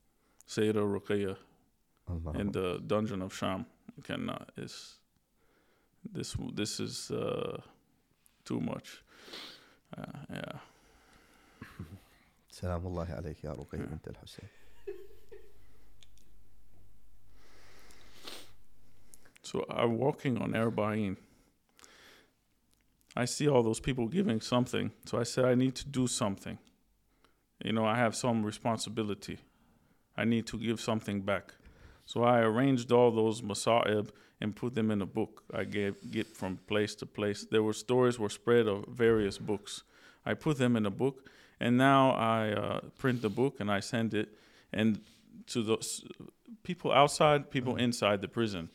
Sayyida 0.48 0.82
Ruqayya 0.82 1.38
in 2.40 2.52
the 2.52 2.82
dungeon 2.86 3.22
of 3.22 3.34
Sham. 3.34 3.66
You 3.96 4.04
cannot, 4.04 4.52
it's, 4.58 4.96
this, 6.12 6.36
this 6.54 6.80
is 6.80 7.12
uh, 7.12 7.58
too 8.44 8.60
much. 8.60 9.04
Uh, 9.98 10.04
yeah. 10.30 10.60
سلام 12.54 12.88
الله 12.88 13.08
عليك 13.14 13.44
يا 13.44 13.52
رقي 13.52 13.78
بنت 13.78 14.08
الحسين 14.08 14.50
So 19.42 19.66
I'm 19.70 19.98
walking 19.98 20.38
on 20.42 20.54
Arba'in. 20.54 21.18
I 23.16 23.26
see 23.26 23.48
all 23.48 23.64
those 23.64 23.80
people 23.80 24.08
giving 24.08 24.42
something. 24.42 24.92
So 25.06 25.20
I 25.20 25.24
said, 25.24 25.46
I 25.46 25.56
need 25.56 25.76
to 25.76 25.88
do 25.88 26.08
something. 26.08 26.58
You 27.64 27.74
know, 27.74 27.86
I 27.86 27.96
have 27.96 28.16
some 28.16 28.44
responsibility. 28.44 29.38
I 30.18 30.26
need 30.26 30.48
to 30.48 30.58
give 30.58 30.82
something 30.82 31.22
back. 31.22 31.54
So 32.06 32.24
I 32.24 32.40
arranged 32.40 32.92
all 32.92 33.12
those 33.12 33.42
masa'ib 33.42 34.10
and 34.42 34.56
put 34.56 34.74
them 34.76 34.92
in 34.92 35.02
a 35.02 35.06
book. 35.06 35.44
I 35.54 35.64
gave 35.64 35.96
get 36.12 36.28
from 36.28 36.58
place 36.68 36.96
to 36.96 37.06
place. 37.06 37.46
There 37.50 37.64
were 37.64 37.74
stories 37.74 38.20
were 38.20 38.30
spread 38.30 38.68
of 38.68 38.86
various 38.88 39.38
books. 39.38 39.84
I 40.26 40.34
put 40.34 40.58
them 40.58 40.76
in 40.76 40.86
a 40.86 40.92
book, 40.92 41.30
and 41.60 41.78
now 41.78 42.12
I 42.12 42.52
uh, 42.52 42.80
print 42.98 43.22
the 43.22 43.30
book 43.30 43.60
and 43.60 43.72
I 43.72 43.80
send 43.80 44.14
it. 44.14 44.30
And 44.74 45.00
to 45.48 45.64
those 45.64 46.04
people 46.64 46.92
outside, 46.92 47.50
people 47.52 47.74
Mm. 47.76 47.82
inside 47.82 48.22
the 48.22 48.28
prison. 48.28 48.70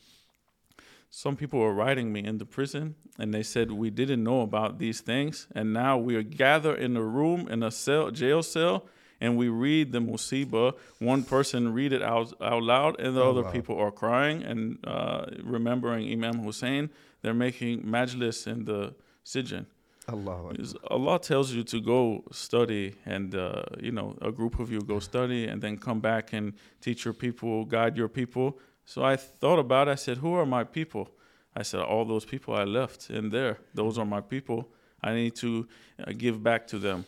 Some 1.10 1.36
people 1.36 1.58
were 1.58 1.72
writing 1.72 2.12
me 2.12 2.22
in 2.24 2.38
the 2.38 2.44
prison, 2.44 2.94
and 3.18 3.32
they 3.32 3.42
said 3.42 3.70
we 3.72 3.90
didn't 3.90 4.22
know 4.22 4.42
about 4.42 4.78
these 4.78 5.00
things, 5.00 5.46
and 5.54 5.72
now 5.72 5.96
we 5.96 6.14
are 6.16 6.22
gathered 6.22 6.78
in 6.78 6.96
a 6.96 7.02
room 7.02 7.48
in 7.48 7.62
a 7.62 7.70
cell, 7.70 8.10
jail 8.10 8.42
cell, 8.42 8.84
and 9.20 9.36
we 9.36 9.48
read 9.48 9.90
the 9.92 10.00
musiba. 10.00 10.74
One 11.00 11.22
person 11.24 11.72
read 11.72 11.92
it 11.94 12.02
out 12.02 12.34
out 12.42 12.62
loud, 12.62 13.00
and 13.00 13.16
the 13.16 13.22
Oh, 13.22 13.30
other 13.30 13.42
wow. 13.42 13.50
people 13.50 13.78
are 13.78 13.90
crying 13.90 14.42
and 14.42 14.78
uh, 14.86 15.24
remembering 15.42 16.12
Imam 16.12 16.42
Hussein. 16.44 16.90
They're 17.22 17.34
making 17.34 17.82
majlis 17.82 18.46
in 18.46 18.64
the 18.66 18.94
sijin. 19.24 19.64
Allah. 20.08 20.54
Allah 20.90 21.18
tells 21.18 21.52
you 21.52 21.62
to 21.64 21.80
go 21.80 22.24
study, 22.32 22.94
and 23.04 23.34
uh, 23.34 23.62
you 23.80 23.92
know 23.92 24.16
a 24.22 24.30
group 24.30 24.58
of 24.60 24.70
you 24.70 24.80
go 24.80 24.98
study, 25.00 25.46
and 25.46 25.60
then 25.62 25.78
come 25.78 26.00
back 26.00 26.32
and 26.32 26.52
teach 26.80 27.04
your 27.04 27.14
people, 27.14 27.64
guide 27.64 27.96
your 27.96 28.08
people. 28.08 28.58
So 28.88 29.04
I 29.04 29.16
thought 29.16 29.58
about. 29.58 29.88
it. 29.88 29.90
I 29.90 29.94
said, 29.96 30.16
"Who 30.24 30.32
are 30.32 30.46
my 30.46 30.64
people?" 30.64 31.10
I 31.54 31.62
said, 31.62 31.80
"All 31.80 32.06
those 32.06 32.24
people 32.24 32.54
I 32.54 32.64
left 32.64 33.10
in 33.10 33.28
there. 33.28 33.58
Those 33.74 33.98
are 33.98 34.06
my 34.06 34.22
people. 34.22 34.60
I 35.02 35.12
need 35.12 35.34
to 35.44 35.68
uh, 35.98 36.12
give 36.16 36.42
back 36.42 36.66
to 36.68 36.78
them." 36.78 37.04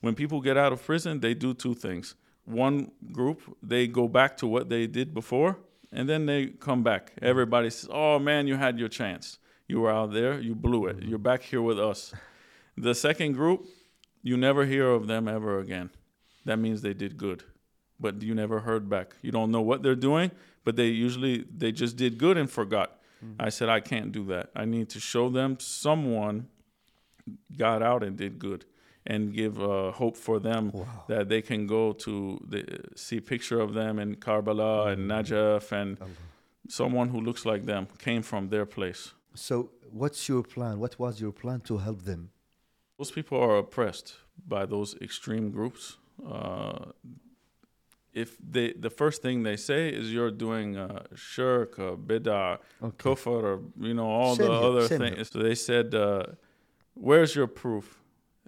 When 0.00 0.16
people 0.16 0.40
get 0.40 0.56
out 0.56 0.72
of 0.72 0.84
prison, 0.84 1.20
they 1.20 1.34
do 1.34 1.54
two 1.54 1.74
things. 1.74 2.16
One 2.44 2.90
group, 3.12 3.38
they 3.62 3.86
go 3.86 4.08
back 4.08 4.36
to 4.38 4.48
what 4.48 4.68
they 4.68 4.88
did 4.88 5.14
before, 5.14 5.58
and 5.92 6.08
then 6.08 6.26
they 6.26 6.46
come 6.48 6.82
back. 6.82 7.12
Everybody 7.22 7.70
says, 7.70 7.88
"Oh 7.92 8.18
man, 8.18 8.48
you 8.48 8.56
had 8.56 8.76
your 8.76 8.88
chance." 8.88 9.38
You 9.68 9.82
were 9.82 9.92
out 9.92 10.12
there, 10.12 10.40
you 10.40 10.56
blew 10.56 10.86
it. 10.86 10.96
You're 11.04 11.26
back 11.30 11.42
here 11.42 11.62
with 11.62 11.78
us. 11.78 12.12
The 12.76 12.96
second 12.96 13.34
group, 13.34 13.64
you 14.24 14.36
never 14.36 14.66
hear 14.66 14.88
of 14.90 15.06
them 15.06 15.28
ever 15.28 15.60
again. 15.60 15.90
That 16.46 16.58
means 16.58 16.82
they 16.82 16.94
did 16.94 17.16
good, 17.16 17.44
but 18.00 18.20
you 18.20 18.34
never 18.34 18.58
heard 18.58 18.88
back. 18.88 19.14
You 19.22 19.30
don't 19.30 19.52
know 19.52 19.60
what 19.60 19.84
they're 19.84 20.02
doing, 20.10 20.32
but 20.64 20.76
they 20.76 20.88
usually 20.88 21.44
they 21.56 21.72
just 21.72 21.96
did 21.96 22.18
good 22.18 22.36
and 22.36 22.50
forgot. 22.50 22.90
I 23.38 23.50
said 23.50 23.68
I 23.68 23.80
can't 23.80 24.12
do 24.12 24.24
that. 24.26 24.48
I 24.56 24.64
need 24.64 24.88
to 24.90 25.00
show 25.00 25.28
them 25.28 25.58
someone 25.60 26.48
got 27.56 27.82
out 27.82 28.02
and 28.02 28.16
did 28.16 28.38
good, 28.38 28.64
and 29.06 29.32
give 29.34 29.60
uh, 29.62 29.90
hope 29.92 30.16
for 30.16 30.38
them 30.40 30.70
Wow. 30.72 31.04
that 31.08 31.28
they 31.28 31.42
can 31.42 31.66
go 31.66 31.92
to 31.92 32.12
the, 32.48 32.62
see 32.96 33.18
a 33.18 33.22
picture 33.22 33.60
of 33.60 33.74
them 33.74 33.98
in 33.98 34.16
Karbala 34.16 34.92
and 34.92 35.10
Najaf 35.10 35.70
and 35.72 35.98
Allah. 36.00 36.10
someone 36.68 37.08
who 37.10 37.20
looks 37.20 37.44
like 37.44 37.62
them 37.66 37.86
came 37.98 38.22
from 38.22 38.48
their 38.48 38.66
place. 38.66 39.12
So, 39.34 39.70
what's 39.90 40.28
your 40.28 40.42
plan? 40.42 40.78
What 40.80 40.98
was 40.98 41.20
your 41.20 41.32
plan 41.32 41.60
to 41.68 41.78
help 41.78 42.02
them? 42.02 42.30
Those 42.98 43.10
people 43.10 43.38
are 43.38 43.56
oppressed 43.58 44.14
by 44.48 44.66
those 44.66 44.94
extreme 45.00 45.50
groups. 45.50 45.96
Uh, 46.26 46.92
if 48.12 48.36
they, 48.38 48.72
the 48.72 48.90
first 48.90 49.22
thing 49.22 49.42
they 49.44 49.56
say 49.56 49.88
is 49.88 50.12
you're 50.12 50.30
doing 50.30 50.76
uh, 50.76 51.04
shirk, 51.14 51.76
bid'ah, 51.76 52.58
Okay. 52.82 52.96
kufr, 53.10 53.26
or 53.42 53.60
you 53.78 53.94
know 53.94 54.08
all 54.10 54.34
Same 54.36 54.46
the 54.48 54.58
here, 54.58 54.68
other 54.68 54.88
things. 54.88 55.14
here. 55.16 55.24
So 55.24 55.38
they 55.40 55.54
said, 55.54 55.94
uh, 55.94 56.24
"Where's 56.94 57.34
your 57.34 57.46
proof?" 57.46 58.00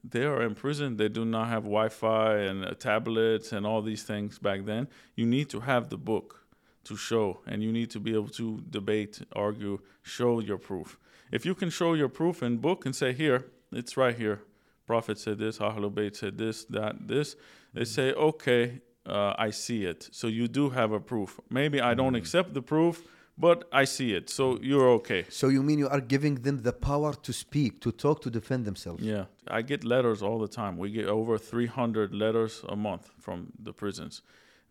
They 0.05 0.25
are 0.25 0.43
in 0.43 0.55
prison. 0.57 0.97
They 0.97 1.09
do 1.09 1.25
not 1.25 1.47
have 1.49 1.63
Wi-Fi 1.63 2.35
and 2.39 2.65
uh, 2.65 2.75
tablets 2.75 3.53
and 3.53 3.65
all 3.65 3.83
these 3.83 4.03
things 4.03 4.39
back 4.41 4.65
then. 4.65 4.89
You 5.15 5.27
need 5.27 5.49
to 5.51 5.61
have 5.61 5.91
the 5.91 5.97
book 5.97 6.45
to 6.85 6.97
show, 6.97 7.41
and 7.47 7.63
you 7.63 7.71
need 7.71 7.91
to 7.91 8.01
be 8.01 8.13
able 8.13 8.29
to 8.31 8.61
debate, 8.69 9.23
argue, 9.37 9.79
show 10.03 10.41
your 10.41 10.59
proof. 10.59 10.99
If 11.31 11.47
you 11.47 11.55
can 11.55 11.71
show 11.71 11.95
your 11.95 12.09
proof 12.09 12.43
in 12.43 12.57
book 12.59 12.85
and 12.85 12.95
say, 12.97 13.13
"Here, 13.13 13.45
it's 13.71 13.97
right 13.97 14.17
here," 14.17 14.41
Prophet 14.87 15.19
said 15.19 15.39
this, 15.39 15.59
Ahlul 15.59 15.93
Bayt 15.93 16.17
said 16.17 16.37
this, 16.37 16.65
that, 16.65 17.07
this. 17.07 17.37
They 17.73 17.85
say, 17.85 18.13
"Okay, 18.13 18.81
uh, 19.07 19.35
I 19.39 19.51
see 19.51 19.85
it." 19.85 20.09
So 20.13 20.27
you 20.27 20.49
do 20.49 20.71
have 20.71 20.93
a 20.93 21.01
proof. 21.01 21.41
Maybe 21.51 21.81
I 21.81 21.95
don't 21.95 22.15
accept 22.15 22.55
the 22.55 22.63
proof, 22.63 23.03
but 23.39 23.69
I 23.73 23.85
see 23.85 24.15
it. 24.15 24.31
So 24.31 24.59
you're 24.61 24.89
okay. 25.01 25.25
So, 25.29 25.49
you 25.49 25.63
mean 25.63 25.79
you 25.79 25.89
are 25.89 26.01
giving 26.01 26.37
them 26.37 26.59
the 26.63 26.73
power 26.73 27.15
to 27.15 27.33
speak, 27.33 27.81
to 27.81 27.91
talk, 27.93 28.21
to 28.23 28.31
defend 28.31 28.65
themselves? 28.65 29.03
Yeah, 29.03 29.25
I 29.49 29.63
get 29.63 29.85
letters 29.85 30.23
all 30.23 30.39
the 30.39 30.49
time. 30.49 30.77
We 30.77 30.91
get 30.91 31.07
over 31.07 31.39
300 31.39 32.15
letters 32.15 32.63
a 32.69 32.77
month 32.77 33.11
from 33.19 33.53
the 33.59 33.73
prisons. 33.73 34.23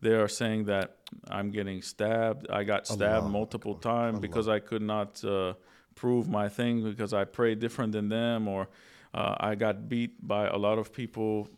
They 0.02 0.14
are 0.14 0.28
saying 0.28 0.66
that 0.66 0.96
I'm 1.30 1.52
getting 1.52 1.82
stabbed. 1.82 2.50
I 2.50 2.64
got 2.64 2.88
stabbed 2.88 3.26
Allah 3.26 3.30
multiple 3.30 3.76
times 3.76 4.20
because 4.20 4.48
I 4.48 4.60
could 4.60 4.82
not 4.82 5.24
uh, 5.24 5.54
prove 5.96 6.28
my 6.28 6.50
thing 6.50 6.84
because 6.84 7.14
I 7.14 7.24
prayed 7.26 7.60
different 7.60 7.92
than 7.92 8.10
them, 8.10 8.48
or 8.48 8.68
uh, 9.14 9.36
I 9.40 9.56
got 9.56 9.88
beat 9.88 10.26
by 10.28 10.48
a 10.48 10.58
lot 10.58 10.80
of 10.80 10.92
people. 10.92 11.50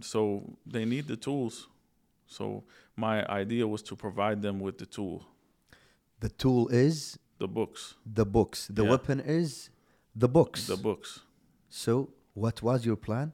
So 0.00 0.56
they 0.66 0.84
need 0.84 1.06
the 1.06 1.16
tools. 1.16 1.68
So 2.32 2.64
my 2.96 3.16
idea 3.28 3.66
was 3.66 3.82
to 3.82 3.94
provide 3.96 4.40
them 4.42 4.58
with 4.60 4.78
the 4.78 4.86
tool, 4.86 5.26
The 6.20 6.28
tool 6.28 6.68
is 6.68 7.18
the 7.38 7.48
books, 7.48 7.94
the 8.06 8.24
books. 8.24 8.68
The 8.68 8.82
Yeah. 8.84 8.90
weapon 8.90 9.20
is 9.20 9.70
the 10.14 10.28
books. 10.28 10.66
the 10.66 10.76
books. 10.76 11.20
So, 11.68 11.92
what 12.34 12.62
was 12.62 12.86
your 12.86 12.96
plan? 12.96 13.32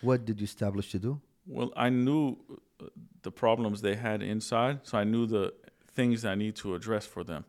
What 0.00 0.24
did 0.24 0.40
you 0.40 0.44
establish 0.44 0.90
to 0.92 0.98
do? 0.98 1.20
Well, 1.46 1.70
I 1.76 1.88
knew 1.90 2.36
uh, 2.80 2.86
the 3.22 3.30
problems 3.32 3.80
they 3.80 3.96
had 3.96 4.22
inside, 4.22 4.76
so 4.84 4.98
I 4.98 5.04
knew 5.04 5.26
the 5.26 5.52
things 5.96 6.24
I 6.24 6.34
need 6.36 6.54
to 6.56 6.74
address 6.74 7.06
for 7.06 7.24
them. 7.24 7.44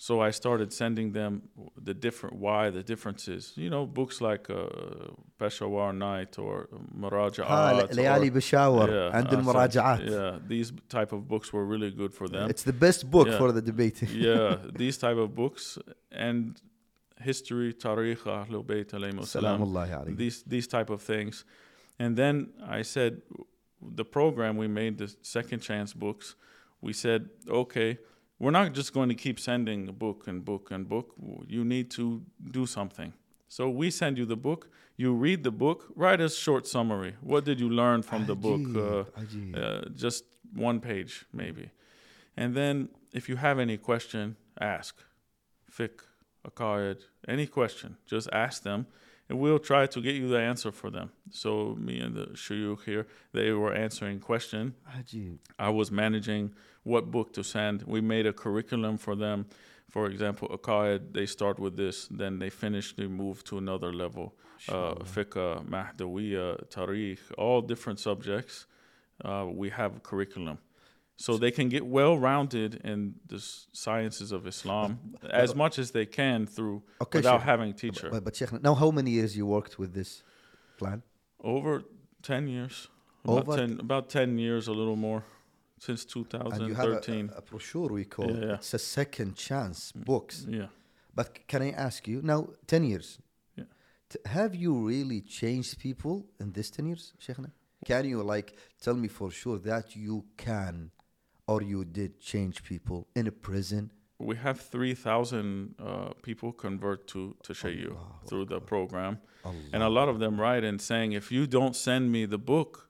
So 0.00 0.20
I 0.20 0.30
started 0.30 0.72
sending 0.72 1.10
them 1.10 1.42
the 1.76 1.92
different 1.92 2.36
why 2.36 2.70
the 2.70 2.84
differences. 2.84 3.52
You 3.56 3.68
know, 3.68 3.84
books 3.84 4.20
like 4.20 4.48
uh, 4.48 4.68
Peshawar 5.40 5.92
Night 5.92 6.38
or 6.38 6.68
Murajaat. 6.96 7.90
Layali 7.90 8.32
Peshawar. 8.32 8.88
yeah, 8.88 9.18
and 9.18 9.26
Murajaat. 9.26 10.08
Yeah, 10.08 10.38
these 10.46 10.72
type 10.88 11.10
of 11.10 11.26
books 11.26 11.52
were 11.52 11.64
really 11.64 11.90
good 11.90 12.14
for 12.14 12.28
them. 12.28 12.48
It's 12.48 12.62
the 12.62 12.72
best 12.72 13.10
book 13.10 13.26
yeah. 13.26 13.38
for 13.38 13.50
the 13.50 13.60
debate. 13.60 14.00
yeah, 14.12 14.58
these 14.72 14.98
type 14.98 15.16
of 15.16 15.34
books 15.34 15.78
and 16.12 16.62
history, 17.20 17.74
tariq, 17.74 18.18
Ahlul 18.18 18.64
Bayt, 18.64 20.16
these, 20.16 20.44
these 20.44 20.68
type 20.68 20.90
of 20.90 21.02
things. 21.02 21.44
And 21.98 22.16
then 22.16 22.50
I 22.64 22.82
said, 22.82 23.22
the 23.82 24.04
program 24.04 24.56
we 24.56 24.68
made, 24.68 24.98
the 24.98 25.12
Second 25.22 25.58
Chance 25.58 25.92
books, 25.92 26.36
we 26.80 26.92
said, 26.92 27.30
okay– 27.48 27.98
we're 28.38 28.50
not 28.50 28.72
just 28.72 28.92
going 28.92 29.08
to 29.08 29.14
keep 29.14 29.40
sending 29.40 29.88
a 29.88 29.92
book 29.92 30.28
and 30.28 30.44
book 30.44 30.70
and 30.70 30.88
book. 30.88 31.14
You 31.46 31.64
need 31.64 31.90
to 31.92 32.22
do 32.50 32.66
something. 32.66 33.12
So 33.48 33.68
we 33.70 33.90
send 33.90 34.18
you 34.18 34.26
the 34.26 34.36
book. 34.36 34.70
You 34.96 35.12
read 35.14 35.42
the 35.42 35.50
book. 35.50 35.86
Write 35.96 36.20
a 36.20 36.28
short 36.28 36.66
summary. 36.66 37.14
What 37.20 37.44
did 37.44 37.58
you 37.60 37.70
learn 37.70 38.02
from 38.02 38.26
the 38.26 38.36
book? 38.36 38.60
Uh, 38.76 39.58
uh, 39.58 39.88
just 39.94 40.24
one 40.54 40.80
page, 40.80 41.24
maybe. 41.32 41.70
And 42.36 42.54
then, 42.54 42.88
if 43.12 43.28
you 43.28 43.36
have 43.36 43.58
any 43.58 43.76
question, 43.76 44.36
ask. 44.60 45.02
Fiqh, 45.70 46.00
Aqaid, 46.48 46.98
any 47.26 47.46
question, 47.46 47.96
just 48.06 48.28
ask 48.32 48.62
them 48.62 48.86
and 49.28 49.38
we'll 49.38 49.58
try 49.58 49.86
to 49.86 50.00
get 50.00 50.14
you 50.14 50.28
the 50.28 50.40
answer 50.40 50.72
for 50.72 50.90
them. 50.90 51.10
So 51.30 51.76
me 51.78 52.00
and 52.00 52.14
the 52.14 52.26
Shuyuk 52.26 52.84
here, 52.84 53.06
they 53.32 53.52
were 53.52 53.74
answering 53.74 54.20
question. 54.20 54.74
I 55.58 55.68
was 55.68 55.90
managing 55.90 56.54
what 56.82 57.10
book 57.10 57.32
to 57.34 57.44
send. 57.44 57.82
We 57.82 58.00
made 58.00 58.26
a 58.26 58.32
curriculum 58.32 58.96
for 58.98 59.14
them. 59.14 59.46
For 59.90 60.06
example, 60.06 60.48
Aqaid, 60.48 61.12
they 61.12 61.26
start 61.26 61.58
with 61.58 61.76
this, 61.76 62.08
then 62.08 62.38
they 62.38 62.50
finish, 62.50 62.94
they 62.94 63.06
move 63.06 63.44
to 63.44 63.58
another 63.58 63.92
level. 63.92 64.34
Uh, 64.68 64.94
Fiqh, 64.96 65.64
Mahdawiya, 65.66 66.68
Tariq, 66.68 67.18
all 67.38 67.60
different 67.62 67.98
subjects. 68.00 68.66
Uh, 69.24 69.46
we 69.50 69.70
have 69.70 70.02
curriculum 70.02 70.58
so 71.24 71.30
they 71.44 71.50
can 71.58 71.68
get 71.68 71.84
well 71.98 72.14
rounded 72.30 72.70
in 72.90 72.98
the 73.32 73.40
sciences 73.84 74.28
of 74.36 74.40
Islam 74.46 74.90
as 75.44 75.50
much 75.62 75.74
as 75.82 75.88
they 75.96 76.06
can 76.20 76.46
through 76.46 76.78
Okay, 77.04 77.18
without 77.18 77.40
Sheikh. 77.40 77.50
having 77.52 77.70
a 77.70 77.78
teacher. 77.84 78.08
But, 78.14 78.22
but 78.26 78.36
Sheikh, 78.36 78.52
now 78.68 78.74
how 78.82 78.90
many 78.98 79.10
years 79.18 79.30
you 79.38 79.44
worked 79.56 79.74
with 79.80 79.90
this 79.98 80.22
plan? 80.80 81.02
Over 81.54 81.72
10 82.22 82.46
years. 82.56 82.74
About, 83.24 83.48
Over- 83.48 83.56
10, 83.66 83.80
about 83.80 84.04
10 84.08 84.38
years, 84.38 84.68
a 84.68 84.72
little 84.80 84.96
more, 85.08 85.22
since 85.86 86.02
And 86.14 86.68
you 86.68 86.74
have 86.82 86.92
a, 86.98 87.00
2013. 87.00 87.30
a, 87.34 87.38
a 87.38 87.42
brochure 87.42 87.88
we 88.00 88.04
call 88.04 88.30
Yeah, 88.30 88.46
yeah. 88.46 88.54
it's 88.54 88.74
a 88.74 88.78
second 88.78 89.34
chance 89.36 89.92
mm, 89.92 90.04
books. 90.04 90.46
yeah. 90.48 90.68
But 91.14 91.28
can 91.48 91.62
I 91.62 91.70
ask 91.86 92.06
you 92.06 92.20
now, 92.22 92.40
10 92.68 92.84
years? 92.84 93.18
Yeah. 93.56 93.64
Have 94.26 94.54
you 94.54 94.72
really 94.92 95.20
changed 95.20 95.78
people 95.80 96.26
in 96.38 96.52
this 96.52 96.70
10 96.70 96.86
years, 96.86 97.12
Sheikhna? 97.24 97.50
Can 97.84 98.04
you 98.08 98.22
like 98.22 98.54
tell 98.80 98.94
me 98.94 99.08
for 99.08 99.30
sure 99.32 99.58
that 99.70 99.96
you 99.96 100.24
can 100.36 100.90
or 101.48 101.62
you 101.62 101.84
did 101.84 102.20
change 102.20 102.62
people 102.62 103.06
in 103.16 103.26
a 103.26 103.32
prison? 103.32 103.90
We 104.20 104.36
have 104.36 104.60
3,000 104.60 105.74
uh, 105.78 106.10
people 106.22 106.52
convert 106.52 107.06
to, 107.08 107.36
to 107.44 107.52
Shayu 107.52 107.96
through 108.28 108.46
the 108.46 108.60
program. 108.60 109.18
Allah. 109.44 109.56
And 109.72 109.82
a 109.82 109.88
lot 109.88 110.08
of 110.08 110.18
them 110.18 110.40
write 110.40 110.64
in 110.64 110.78
saying, 110.78 111.12
if 111.12 111.30
you 111.32 111.46
don't 111.46 111.76
send 111.76 112.10
me 112.10 112.26
the 112.26 112.38
book, 112.38 112.88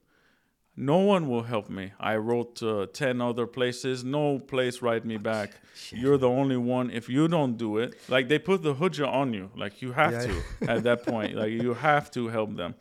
no 0.75 0.99
one 0.99 1.29
will 1.29 1.43
help 1.43 1.69
me. 1.69 1.93
I 2.01 2.17
wrote 2.17 2.63
uh, 2.63 2.87
10 2.93 3.21
other 3.21 3.47
places. 3.47 4.05
No 4.05 4.39
place 4.39 4.81
write 4.81 5.05
me 5.05 5.17
back. 5.19 5.51
You're 5.91 6.17
the 6.19 6.29
only 6.29 6.57
one. 6.57 6.91
If 6.91 7.09
you 7.09 7.29
don't 7.29 7.57
do 7.59 7.79
it, 7.79 7.91
like 8.09 8.29
they 8.29 8.39
put 8.39 8.63
the 8.63 8.75
hujjah 8.75 9.09
on 9.09 9.35
you. 9.35 9.51
Like 9.57 9.83
you 9.83 9.93
have 9.93 10.13
Yeah, 10.13 10.27
to 10.27 10.43
at 10.71 10.83
that 10.85 11.05
point. 11.05 11.35
Like 11.35 11.51
you 11.51 11.75
have 11.75 12.11
to 12.13 12.29
help 12.29 12.57
them. 12.57 12.75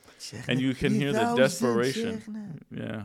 And 0.47 0.59
you 0.61 0.73
can 0.73 0.93
hear 0.93 1.11
the 1.11 1.33
desperation. 1.35 2.19
Sheikhna. 2.21 2.59
Yeah. 2.71 3.01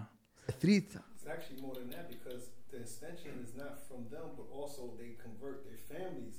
Three 0.61 0.81
thou- 0.81 1.01
actually 1.31 1.63
more 1.63 1.75
than 1.75 1.89
that 1.91 2.11
because 2.11 2.43
the 2.45 2.52
extension 2.85 3.33
is 3.45 3.53
not 3.62 3.75
from 3.88 4.01
them, 4.14 4.27
but 4.38 4.47
also 4.59 4.83
they 5.01 5.11
convert 5.27 5.59
their 5.68 5.81
families 5.92 6.37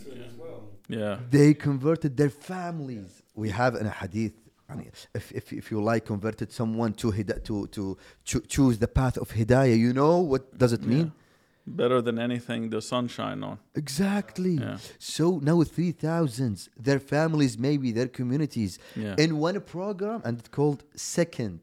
to 0.00 0.06
it 0.14 0.20
as 0.28 0.34
well. 0.42 0.60
Yeah. 0.88 1.14
They 1.36 1.50
converted 1.68 2.12
their 2.20 2.34
families. 2.52 3.10
We 3.42 3.48
have 3.60 3.72
in 3.80 3.86
a 3.86 3.96
hadith. 4.02 4.36
I 4.70 4.74
mean, 4.78 4.90
if, 5.14 5.24
if, 5.40 5.52
if 5.60 5.64
you 5.70 5.78
like, 5.92 6.02
converted 6.14 6.48
someone 6.60 6.92
to 7.00 7.06
hida- 7.16 7.42
to 7.48 7.56
to 7.76 7.82
cho- 8.30 8.46
choose 8.54 8.76
the 8.84 8.90
path 9.00 9.16
of 9.24 9.26
hidayah. 9.38 9.78
You 9.86 9.92
know 10.00 10.14
what 10.32 10.42
does 10.62 10.72
it 10.78 10.82
mean? 10.94 11.06
Yeah. 11.06 11.78
Better 11.82 12.00
than 12.06 12.16
anything 12.28 12.60
the 12.76 12.82
sun 12.90 13.04
shine 13.16 13.40
on. 13.48 13.56
Exactly. 13.82 14.54
Yeah. 14.64 14.78
So 15.14 15.24
now 15.48 15.58
three 15.76 15.92
thousands, 16.08 16.58
their 16.88 17.00
families, 17.14 17.52
maybe 17.68 17.88
their 17.98 18.10
communities, 18.20 18.72
yeah. 19.04 19.24
in 19.24 19.30
one 19.48 19.58
program, 19.76 20.18
and 20.26 20.38
it's 20.40 20.52
called 20.58 20.80
Second 20.94 21.60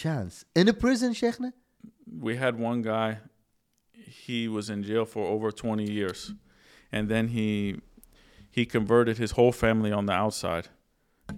Chance 0.00 0.34
in 0.54 0.68
a 0.68 0.74
prison, 0.84 1.10
we 2.06 2.36
had 2.36 2.58
one 2.58 2.82
guy 2.82 3.18
he 3.92 4.48
was 4.48 4.70
in 4.70 4.82
jail 4.82 5.04
for 5.04 5.26
over 5.26 5.50
20 5.50 5.90
years 5.90 6.32
and 6.92 7.08
then 7.08 7.28
he 7.28 7.80
he 8.50 8.64
converted 8.64 9.18
his 9.18 9.32
whole 9.32 9.52
family 9.52 9.92
on 9.92 10.06
the 10.06 10.12
outside 10.12 10.68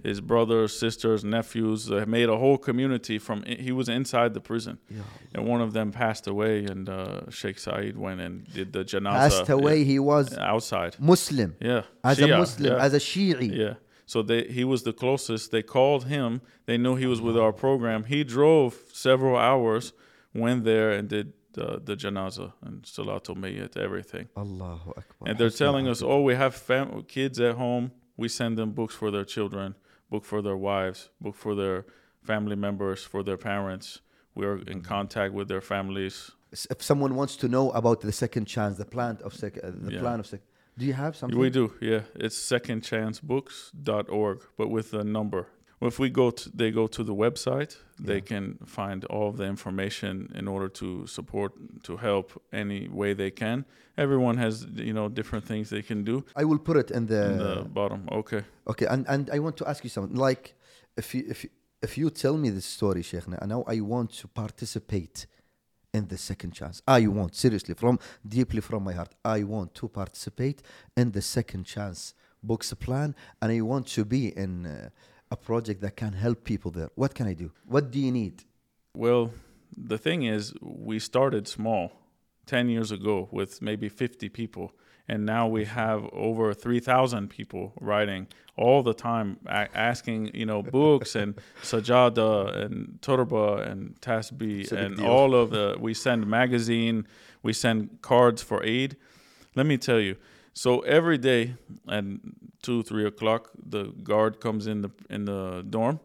his 0.02 0.20
brothers 0.20 0.78
sisters 0.78 1.24
nephews 1.24 1.90
uh, 1.90 2.04
made 2.07 2.28
a 2.28 2.37
whole 2.37 2.59
community 2.59 3.18
from 3.18 3.42
he 3.44 3.72
was 3.72 3.88
inside 3.88 4.35
the 4.35 4.40
prison 4.40 4.78
and 5.35 5.46
one 5.46 5.61
of 5.62 5.72
them 5.72 5.90
passed 5.90 6.26
away 6.26 6.64
and 6.64 6.88
uh, 6.88 7.31
Sheikh 7.31 7.59
Saeed 7.59 7.96
went 7.96 8.20
and 8.20 8.52
did 8.52 8.72
the 8.72 8.85
janaza 8.85 9.31
Passed 9.31 9.48
away. 9.48 9.85
He 9.85 9.98
was 9.98 10.37
outside 10.37 10.96
Muslim, 10.98 11.57
yeah 11.61 11.83
as 12.04 12.20
a 12.20 12.28
Muslim, 12.28 12.72
yeah. 12.72 12.85
as 12.85 12.92
a 12.92 12.98
Shi'i. 12.98 13.50
Yeah. 13.57 13.74
So 14.09 14.22
they 14.22 14.44
he 14.44 14.64
was 14.64 14.85
the 14.85 14.94
closest. 14.94 15.50
They 15.50 15.62
called 15.62 16.07
him. 16.07 16.40
They 16.64 16.78
knew 16.78 16.96
he 16.96 17.07
was 17.07 17.20
with 17.20 17.37
our 17.37 17.52
program. 17.52 18.04
He 18.04 18.24
drove 18.24 18.78
several 18.92 19.37
hours, 19.37 19.92
went 20.38 20.64
there 20.64 20.90
and 20.92 21.09
did 21.09 21.33
the, 21.55 21.81
the 21.85 21.96
janaza 21.96 22.53
and 22.62 22.83
salatul 22.83 23.37
mayyit, 23.37 23.77
everything. 23.77 24.29
Allahu 24.37 24.90
Akbar. 24.90 25.29
And 25.29 25.38
they're 25.38 25.51
telling 25.51 25.88
us, 25.88 26.03
oh, 26.03 26.22
we 26.22 26.35
have 26.35 26.55
fam- 26.55 27.03
kids 27.09 27.40
at 27.40 27.55
home. 27.57 27.90
We 28.16 28.29
send 28.29 28.57
them 28.59 28.72
books 28.72 28.94
for 28.94 29.11
their 29.11 29.24
children, 29.24 29.74
book 30.11 30.24
for 30.24 30.42
their 30.42 30.57
wives, 30.57 31.09
book 31.20 31.37
for 31.37 31.55
their 31.55 31.87
family 32.24 32.57
members, 32.57 33.03
for 33.05 33.22
their 33.22 33.37
parents. 33.37 34.01
We 34.35 34.44
are 34.46 34.59
in 34.72 34.83
contact 34.83 35.33
with 35.35 35.48
their 35.48 35.61
families. 35.61 36.31
If 36.70 36.83
someone 36.83 37.14
wants 37.14 37.37
to 37.37 37.48
know 37.48 37.70
about 37.72 38.01
the 38.01 38.12
second 38.12 38.46
chance, 38.46 38.77
the 38.79 38.85
plan 38.85 39.18
of 39.24 39.35
sec, 39.35 39.59
uh, 39.59 39.70
the 39.87 39.92
Yeah. 39.94 40.01
plan 40.01 40.20
of 40.20 40.27
sec, 40.27 40.40
do 40.79 40.85
you 40.87 40.94
have 40.94 41.16
something? 41.16 41.38
We 41.38 41.51
do, 41.51 41.72
yeah. 41.81 42.03
It's 42.14 42.37
secondchancebooks.org, 42.53 44.42
but 44.57 44.68
with 44.68 44.94
a 44.94 45.05
number. 45.05 45.48
If 45.80 45.98
we 45.98 46.10
go 46.10 46.30
to, 46.30 46.50
they 46.56 46.70
go 46.72 46.86
to 46.88 47.04
the 47.04 47.14
website, 47.14 47.76
they 48.00 48.14
Yeah. 48.16 48.20
can 48.32 48.58
find 48.66 49.04
all 49.04 49.28
of 49.28 49.36
the 49.36 49.44
information 49.44 50.30
in 50.34 50.48
order 50.48 50.68
to 50.68 51.06
support, 51.06 51.52
to 51.84 51.96
help 51.96 52.32
any 52.52 52.88
way 52.88 53.14
they 53.14 53.30
can. 53.30 53.64
Everyone 53.96 54.36
has, 54.38 54.66
you 54.74 54.92
know, 54.92 55.08
different 55.08 55.44
things 55.44 55.70
they 55.70 55.82
can 55.82 56.04
do. 56.04 56.24
I 56.36 56.44
will 56.44 56.58
put 56.58 56.76
it 56.76 56.90
in 56.90 57.06
the, 57.06 57.30
in 57.30 57.38
the 57.38 57.64
bottom, 57.72 58.08
okay. 58.10 58.42
okay. 58.66 58.86
And 58.86 59.06
and 59.08 59.30
I 59.30 59.38
want 59.38 59.56
to 59.58 59.68
ask 59.68 59.84
you 59.84 59.90
something. 59.90 60.16
Like, 60.16 60.54
if 60.96 61.14
you 61.14 61.24
if 61.28 61.44
you, 61.44 61.50
if 61.80 61.96
you 61.96 62.10
tell 62.10 62.36
me 62.36 62.50
this 62.50 62.66
story, 62.66 63.02
Sheikhna, 63.02 63.38
and 63.40 63.48
now 63.50 63.62
I 63.66 63.80
want 63.80 64.12
to 64.20 64.28
participate 64.28 65.26
in 65.94 66.08
the 66.08 66.18
second 66.18 66.52
chance. 66.52 66.82
I 66.86 67.06
want 67.06 67.34
seriously 67.34 67.74
from 67.74 67.98
deeply 68.26 68.60
from 68.60 68.82
my 68.84 68.92
heart. 68.94 69.14
I 69.24 69.42
want 69.44 69.74
to 69.74 69.88
participate 69.88 70.62
in 70.96 71.12
the 71.12 71.22
second 71.22 71.64
chance 71.64 72.14
books 72.42 72.72
plan, 72.74 73.14
and 73.40 73.50
I 73.52 73.60
want 73.62 73.86
to 73.96 74.04
be 74.04 74.36
in 74.36 74.66
uh, 74.66 74.90
a 75.30 75.36
project 75.36 75.80
that 75.80 75.96
can 75.96 76.12
help 76.12 76.44
people 76.44 76.70
there. 76.70 76.90
What 76.94 77.14
can 77.14 77.26
I 77.26 77.34
do? 77.34 77.52
What 77.66 77.90
do 77.90 77.98
you 77.98 78.12
need? 78.12 78.44
Well, 78.94 79.32
the 79.76 79.98
thing 79.98 80.22
is, 80.22 80.54
we 80.60 80.98
started 80.98 81.46
small 81.46 81.92
10 82.46 82.68
years 82.68 82.90
ago 82.90 83.28
with 83.30 83.60
maybe 83.62 83.88
50 83.88 84.28
people. 84.30 84.72
And 85.10 85.24
now 85.24 85.46
we 85.48 85.64
have 85.64 86.04
over 86.12 86.52
3,000 86.52 87.28
people 87.28 87.72
writing 87.80 88.26
all 88.56 88.82
the 88.82 88.92
time, 88.92 89.38
asking, 89.46 90.34
you 90.34 90.44
know, 90.44 90.62
books 90.62 91.14
and 91.14 91.34
sajada 91.62 92.54
and 92.64 93.00
turba 93.00 93.62
and 93.70 93.98
tasbih 94.02 94.60
It's 94.60 94.72
a 94.72 94.74
big 94.74 94.84
and 94.84 95.00
all 95.00 95.34
of 95.34 95.50
the, 95.50 95.76
we 95.80 95.94
send 95.94 96.26
magazine, 96.26 97.06
we 97.42 97.54
send 97.54 98.02
cards 98.02 98.42
for 98.42 98.62
aid. 98.64 98.96
Let 99.54 99.64
me 99.64 99.78
tell 99.78 100.00
you. 100.00 100.16
So 100.52 100.80
every 100.80 101.18
day 101.18 101.54
at 101.88 102.04
two, 102.62 102.82
three 102.82 103.06
o'clock, 103.06 103.50
the 103.64 103.84
guard 104.02 104.40
comes 104.40 104.66
in 104.66 104.82
the 104.82 104.90
in 105.08 105.24
the 105.24 105.64
dorm. 105.68 106.00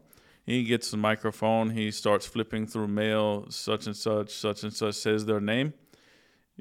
He 0.46 0.64
gets 0.64 0.90
the 0.90 0.96
microphone. 0.96 1.70
He 1.70 1.90
starts 1.90 2.26
flipping 2.26 2.66
through 2.66 2.88
mail. 2.88 3.46
Such 3.48 3.86
and 3.86 3.96
such, 3.96 4.30
such 4.30 4.62
and 4.62 4.72
such 4.72 4.94
says 4.94 5.24
their 5.24 5.40
name. 5.40 5.72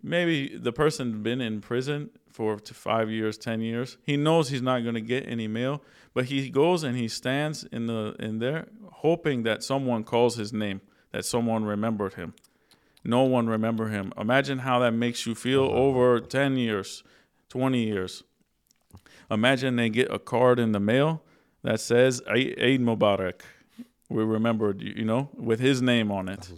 Maybe 0.01 0.57
the 0.57 0.71
person's 0.71 1.17
been 1.17 1.41
in 1.41 1.61
prison 1.61 2.09
for 2.31 2.57
five 2.57 3.11
years, 3.11 3.37
ten 3.37 3.61
years. 3.61 3.97
He 4.03 4.17
knows 4.17 4.49
he's 4.49 4.61
not 4.61 4.79
going 4.79 4.95
to 4.95 5.01
get 5.01 5.27
any 5.27 5.47
mail, 5.47 5.83
but 6.13 6.25
he 6.25 6.49
goes 6.49 6.83
and 6.83 6.97
he 6.97 7.07
stands 7.07 7.63
in 7.65 7.85
the 7.85 8.15
in 8.19 8.39
there, 8.39 8.67
hoping 8.91 9.43
that 9.43 9.63
someone 9.63 10.03
calls 10.03 10.35
his 10.35 10.51
name, 10.51 10.81
that 11.11 11.25
someone 11.25 11.63
remembered 11.63 12.15
him. 12.15 12.33
No 13.03 13.23
one 13.23 13.47
remember 13.47 13.89
him. 13.89 14.13
Imagine 14.17 14.59
how 14.59 14.79
that 14.79 14.93
makes 14.93 15.27
you 15.27 15.35
feel 15.35 15.65
uh-huh. 15.65 15.75
over 15.75 16.19
ten 16.21 16.57
years, 16.57 17.03
twenty 17.52 17.84
years. 17.84 18.22
Imagine 19.30 19.76
they 19.76 19.90
get 19.90 20.10
a 20.10 20.18
card 20.18 20.58
in 20.58 20.72
the 20.72 20.80
mail 20.80 21.22
that 21.62 21.80
says 21.80 22.22
Eid 22.28 22.58
Eid 22.60 22.80
Mubarak. 22.80 23.40
We 24.08 24.24
remembered, 24.24 24.80
you 24.80 24.94
you 24.96 25.04
know, 25.04 25.28
with 25.36 25.60
his 25.60 25.82
name 25.82 26.10
on 26.10 26.28
it, 26.30 26.50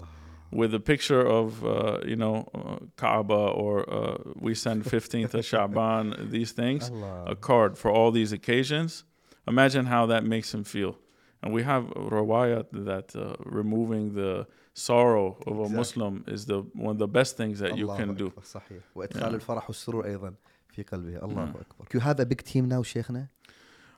with 0.53 0.73
a 0.73 0.79
picture 0.79 1.21
of, 1.39 1.65
uh, 1.65 1.99
you 2.07 2.15
know, 2.15 2.49
uh, 2.55 2.77
Kaaba 2.97 3.35
or 3.63 3.75
uh, 3.93 4.19
we 4.39 4.55
send 4.55 4.85
15th 4.85 5.35
of 5.35 5.45
Shaban, 5.45 6.29
these 6.31 6.53
things, 6.53 6.91
a 7.27 7.35
card 7.35 7.77
for 7.77 7.91
all 7.91 8.13
these 8.13 8.33
occasions. 8.33 9.05
Imagine 9.49 9.87
how 9.87 10.07
that 10.07 10.23
makes 10.25 10.55
him 10.55 10.63
feel. 10.63 10.97
And 11.43 11.53
we 11.53 11.63
have 11.65 11.85
rawayat 11.87 12.67
that 12.91 13.17
uh, 13.17 13.35
removing 13.45 14.15
the 14.15 14.47
sorrow 14.75 15.37
of 15.49 15.59
a 15.59 15.63
Exactly. 15.63 15.77
Muslim 15.79 16.25
is 16.29 16.47
the 16.47 16.59
one 16.75 16.93
of 16.93 16.99
the 16.99 17.09
best 17.09 17.37
things 17.37 17.59
that 17.59 17.77
you 17.77 17.87
الله 17.89 17.97
can 17.97 18.15
do. 18.15 18.27
أكبر، 18.31 18.43
صحيح 18.45 18.83
وادخال 18.95 19.23
Yeah. 19.31 19.35
الفرح 19.35 19.67
والسرور 19.71 20.05
ايضا 20.07 20.35
في 20.75 20.83
قلبه 20.83 21.25
الله 21.25 21.53
Yeah. 21.53 21.57
اكبر 21.61 21.99
you 21.99 22.01
have 22.01 22.21
a 22.21 22.25
big 22.27 22.43
team 22.45 22.69
now 22.69 22.83
شيخنا 22.83 23.27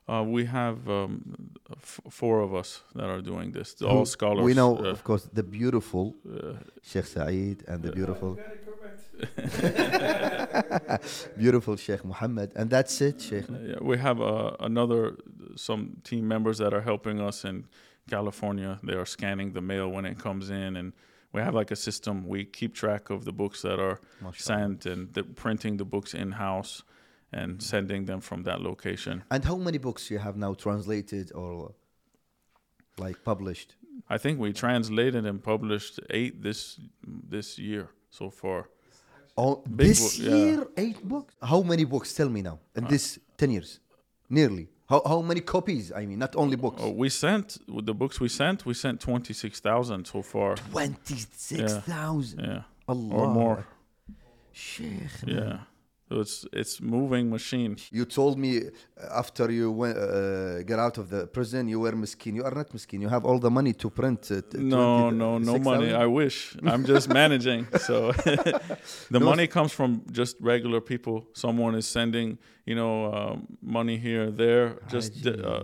Uh, 0.09 0.25
we 0.37 0.45
have 0.59 0.79
um, 0.99 1.13
f- 1.91 2.01
four 2.11 2.37
of 2.47 2.53
us 2.63 2.71
that 2.99 3.09
are 3.15 3.23
doing 3.31 3.49
this. 3.57 3.69
Who- 3.81 3.87
All 3.93 4.05
scholars. 4.17 4.45
we 4.51 4.53
know 4.61 4.71
uh, 4.77 4.95
of 4.97 5.01
course 5.09 5.25
the 5.41 5.45
beautiful 5.59 6.05
uh, 6.11 6.57
Sheikh 6.91 7.07
Saeed 7.15 7.59
and 7.71 7.79
the 7.85 7.91
Yeah. 7.91 7.99
beautiful 8.01 8.31
You 8.31 8.43
got 8.43 8.53
it 8.57 8.63
correct. 8.69 8.99
beautiful 11.39 11.77
Sheikh 11.77 12.05
Muhammad 12.05 12.49
and 12.59 12.67
that's 12.75 13.01
it 13.09 13.17
Sheikh 13.21 13.47
yeah, 13.49 13.77
we 13.91 13.97
have 14.07 14.19
uh, 14.21 14.57
another 14.61 15.01
some 15.69 15.83
team 16.09 16.25
members 16.35 16.57
that 16.63 16.73
are 16.77 16.85
helping 16.93 17.21
us 17.29 17.45
in 17.45 17.57
California. 18.11 18.73
They 18.83 18.95
are 19.03 19.07
scanning 19.17 19.53
the 19.53 19.61
mail 19.73 19.87
when 19.97 20.05
it 20.13 20.19
comes 20.19 20.51
in, 20.51 20.71
and 20.81 20.89
we 21.34 21.42
have 21.42 21.54
like 21.54 21.72
a 21.72 21.76
system. 21.76 22.26
We 22.28 22.46
keep 22.46 22.74
track 22.74 23.10
of 23.10 23.26
the 23.26 23.32
books 23.32 23.62
that 23.62 23.80
are 23.80 24.00
Mashallah. 24.22 24.34
sent 24.36 24.86
and 24.86 25.14
the, 25.14 25.24
printing 25.24 25.78
the 25.78 25.86
books 25.86 26.14
in 26.14 26.32
house 26.32 26.84
and 27.32 27.54
mm-hmm. 27.54 27.60
sending 27.60 28.06
them 28.06 28.22
from 28.22 28.44
that 28.44 28.62
location. 28.62 29.24
And 29.30 29.44
how 29.44 29.58
many 29.58 29.78
books 29.78 30.10
you 30.10 30.20
have 30.20 30.38
now 30.38 30.54
translated 30.54 31.32
or 31.34 31.74
like 32.98 33.24
published? 33.24 33.76
I 34.10 34.18
think 34.18 34.40
we 34.40 34.54
translated 34.54 35.26
and 35.26 35.44
published 35.44 36.00
eight 36.10 36.42
this 36.42 36.80
this 37.04 37.60
year 37.60 37.90
so 38.10 38.30
far. 38.30 38.70
Oh, 39.38 39.64
this 39.66 40.18
year 40.18 40.60
yeah. 40.60 40.84
eight 40.84 41.04
books. 41.04 41.36
How 41.42 41.62
many 41.62 41.86
books? 41.86 42.14
Tell 42.14 42.30
me 42.30 42.42
now. 42.42 42.60
In 42.76 42.86
uh, 42.86 42.88
this 42.88 43.20
ten 43.38 43.52
years, 43.52 43.80
nearly 44.30 44.70
how, 44.90 45.02
how 45.06 45.22
many 45.22 45.42
copies 45.42 45.92
I 45.92 46.06
mean 46.06 46.20
not 46.20 46.36
only 46.36 46.56
books 46.56 46.82
Oh, 46.84 46.92
we 46.92 47.10
sent 47.10 47.58
with 47.68 47.86
the 47.86 47.94
books 47.94 48.20
we 48.20 48.30
sent. 48.30 48.66
We 48.66 48.74
sent 48.74 49.00
twenty 49.02 49.34
six 49.34 49.60
thousand 49.60 50.06
so 50.08 50.22
far. 50.22 50.56
26,000 50.56 52.40
Yeah, 52.40 52.62
Allah 52.88 53.14
or 53.16 53.28
more. 53.28 53.66
Sheikh 54.54 55.02
Yeah, 55.26 55.60
so 56.10 56.22
it's 56.22 56.46
it's 56.54 56.80
moving 56.82 57.30
machine. 57.30 57.76
You 57.92 58.06
told 58.06 58.38
me 58.38 58.52
uh, 58.58 59.20
after 59.22 59.52
you 59.52 59.72
went, 59.72 59.98
uh, 59.98 60.64
get 60.64 60.80
out 60.80 60.98
of 60.98 61.10
the 61.10 61.28
prison, 61.28 61.68
you 61.68 61.80
were 61.82 61.92
miskin. 61.96 62.34
You 62.36 62.44
are 62.46 62.56
not 62.56 62.70
miskin. 62.74 63.02
You 63.02 63.10
have 63.10 63.26
all 63.26 63.40
the 63.40 63.50
money 63.52 63.74
to 63.74 63.90
print. 63.90 64.32
Uh, 64.32 64.42
No, 64.54 65.10
20, 65.12 65.18
no, 65.18 65.38
no 65.38 65.54
6,000? 65.54 65.64
money. 65.64 65.94
I 65.94 66.06
wish. 66.06 66.56
I'm 66.66 66.86
just 66.86 67.08
managing. 67.22 67.68
So 67.88 68.12
the 69.12 69.20
No. 69.20 69.26
money 69.32 69.48
comes 69.48 69.72
from 69.74 70.02
just 70.12 70.38
regular 70.40 70.82
people. 70.82 71.28
Someone 71.34 71.76
is 71.76 71.88
sending, 71.88 72.38
you 72.66 72.76
know, 72.76 73.14
um, 73.14 73.48
money 73.62 73.98
here, 73.98 74.32
there. 74.32 74.78
Just 74.90 75.26
uh, 75.28 75.64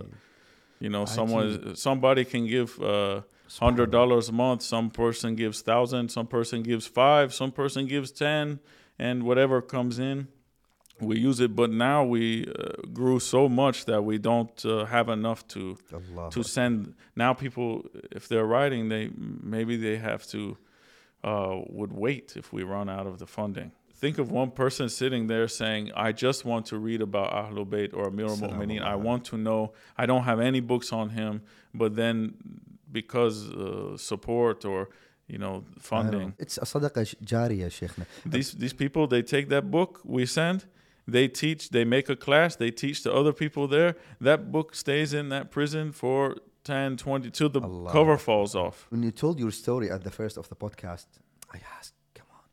you 0.80 0.90
know, 0.90 1.06
someone, 1.06 1.76
somebody 1.76 2.26
can 2.26 2.46
give 2.48 2.70
uh, 2.82 3.22
hundred 3.60 3.90
dollars 3.92 4.30
a 4.30 4.34
month. 4.34 4.62
Some 4.62 4.90
person 4.90 5.36
gives 5.36 5.62
thousand. 5.62 6.10
Some 6.10 6.28
person 6.28 6.64
gives 6.64 6.86
five. 6.86 7.34
Some 7.34 7.52
person 7.52 7.88
gives 7.88 8.12
ten, 8.12 8.60
and 9.00 9.24
whatever 9.24 9.62
comes 9.62 9.98
in, 10.00 10.28
we 11.06 11.20
use 11.20 11.40
it, 11.40 11.56
but 11.56 11.70
now 11.70 12.04
we 12.04 12.48
uh, 12.48 12.82
grew 12.92 13.20
so 13.20 13.50
much 13.50 13.86
that 13.86 14.04
we 14.04 14.18
don't 14.18 14.66
uh, 14.66 14.86
have 14.86 15.10
enough 15.10 15.48
to 15.50 15.78
Allah 15.94 16.30
to 16.32 16.44
send. 16.44 16.94
Now 17.16 17.34
people, 17.34 17.86
if 18.12 18.28
they're 18.28 18.46
writing, 18.46 18.90
they 18.90 19.10
maybe 19.16 19.78
they 19.78 19.98
have 19.98 20.26
to 20.28 20.58
uh, 21.24 21.60
would 21.70 21.94
wait 21.94 22.34
if 22.36 22.52
we 22.54 22.64
run 22.64 22.90
out 22.90 23.08
of 23.08 23.20
the 23.20 23.28
funding. 23.28 23.72
Think 23.94 24.18
of 24.18 24.32
one 24.32 24.52
person 24.52 24.90
sitting 24.90 25.28
there 25.28 25.48
saying, 25.48 25.92
"I 25.96 26.12
just 26.12 26.44
want 26.46 26.66
to 26.68 26.78
read 26.78 27.02
about 27.02 27.32
Ahlul 27.32 27.66
Bayt 27.66 27.94
or 27.94 28.08
Amir 28.08 28.28
al-Mu'minin. 28.28 28.82
I 28.82 28.96
want 28.96 29.24
to 29.26 29.38
know. 29.38 29.74
I 29.98 30.06
don't 30.06 30.24
have 30.24 30.40
any 30.40 30.60
books 30.60 30.92
on 30.92 31.10
him, 31.10 31.42
but 31.74 31.96
then 31.96 32.34
because 32.92 33.50
uh, 33.50 33.98
support 33.98 34.66
or." 34.66 34.90
you 35.26 35.38
know, 35.38 35.64
funding. 35.80 36.34
It's 36.38 36.58
a 36.58 36.66
sadaqah 36.66 37.16
jariyah, 37.24 37.72
Sheikhna. 37.72 38.06
These 38.26 38.54
these 38.54 38.74
people, 38.74 39.08
they 39.08 39.22
take 39.22 39.48
that 39.50 39.72
book 39.72 40.02
we 40.04 40.26
send 40.26 40.66
they 41.08 41.28
teach 41.28 41.70
they 41.70 41.86
make 41.86 42.08
a 42.10 42.16
class 42.16 42.56
they 42.56 42.72
teach 42.72 43.04
to 43.04 43.12
other 43.14 43.34
people 43.34 43.68
there 43.68 43.96
that 44.22 44.52
book 44.52 44.76
stays 44.76 45.14
in 45.14 45.30
that 45.30 45.52
prison 45.52 45.92
for 45.92 46.36
10 46.64 46.98
20 46.98 47.30
till 47.32 47.50
the 47.50 47.60
Allah. 47.62 47.92
cover 47.92 48.18
falls 48.18 48.56
off 48.56 48.88
When 48.90 49.04
you 49.04 49.12
told 49.12 49.40
your 49.40 49.52
story 49.52 49.90
at 49.92 50.04
the 50.04 50.12
first 50.12 50.38
of 50.38 50.48
the 50.50 50.56
podcast, 50.56 51.08
I 51.54 51.60
asked, 51.78 51.94
come 52.16 52.28
on, 52.32 52.46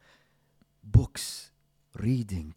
books, 0.83 1.53
reading, 1.99 2.55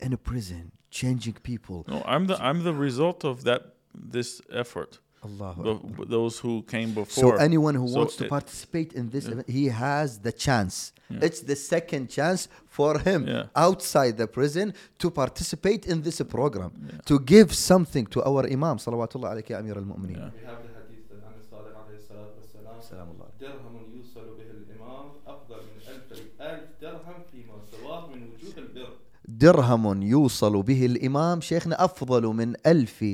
in 0.00 0.12
a 0.12 0.18
prison, 0.18 0.72
changing 0.90 1.34
people. 1.42 1.84
no 1.88 2.02
i'm 2.06 2.26
the 2.26 2.36
i'm 2.46 2.64
the 2.64 2.74
result 2.74 3.24
of 3.24 3.44
that 3.44 3.62
this 3.94 4.42
effort 4.52 4.98
the, 5.25 5.75
those 6.07 6.39
who 6.39 6.63
came 6.63 6.89
So 6.95 7.01
before 7.03 7.39
anyone 7.41 7.75
who 7.75 7.87
So 7.87 7.97
wants 7.99 8.15
to 8.17 8.25
it- 8.25 8.29
participate 8.29 8.93
in 8.93 9.09
this 9.09 9.25
event, 9.27 9.47
he 9.49 9.65
has 9.67 10.19
the 10.27 10.31
chance. 10.31 10.75
Yeah. 11.09 11.19
It's 11.27 11.41
the 11.41 11.55
second 11.55 12.03
chance 12.17 12.41
for 12.77 12.97
him 13.07 13.27
Yeah. 13.27 13.43
outside 13.55 14.13
the 14.17 14.27
prison 14.27 14.73
to 15.01 15.07
participate 15.11 15.85
in 15.85 16.01
this 16.01 16.17
program, 16.35 16.71
Yeah. 16.73 17.01
to 17.09 17.15
give 17.33 17.49
something 17.53 18.05
to 18.13 18.19
our 18.29 18.43
Imam, 18.55 18.75
salawatullah 18.85 19.29
alayhi 19.33 19.49
ya 19.53 19.59
Amir 19.59 19.77
al-Mu'mineen. 19.77 20.17
Yeah. 20.17 20.31
We 20.39 20.43
have 20.49 20.61
the 20.65 20.71
hadith 20.79 21.11
عن 21.27 21.33
الصادق 21.43 21.73
عليه 21.83 21.97
الصلاة 22.03 22.31
والسلام 22.39 22.77
سلام 22.91 23.07
الله 23.13 23.25
عليه. 23.29 23.39
درهم 23.47 23.75
يوصل 23.95 24.25
به 24.37 24.49
الإمام 24.57 25.05
أفضل 25.27 25.59
من 25.69 25.79
ألف 25.93 26.09
ألف 26.41 26.69
درهم 26.81 27.17
فيما 27.31 27.55
سواه 27.71 28.07
من 28.07 28.21
وجوه 28.23 28.57
البر 28.57 28.93
درهم 29.27 30.03
يوصل 30.03 30.61
به 30.63 30.85
الإمام 30.85 31.41
شيخنا 31.41 31.85
أفضل 31.85 32.23
من 32.27 32.53
ألف 32.65 33.05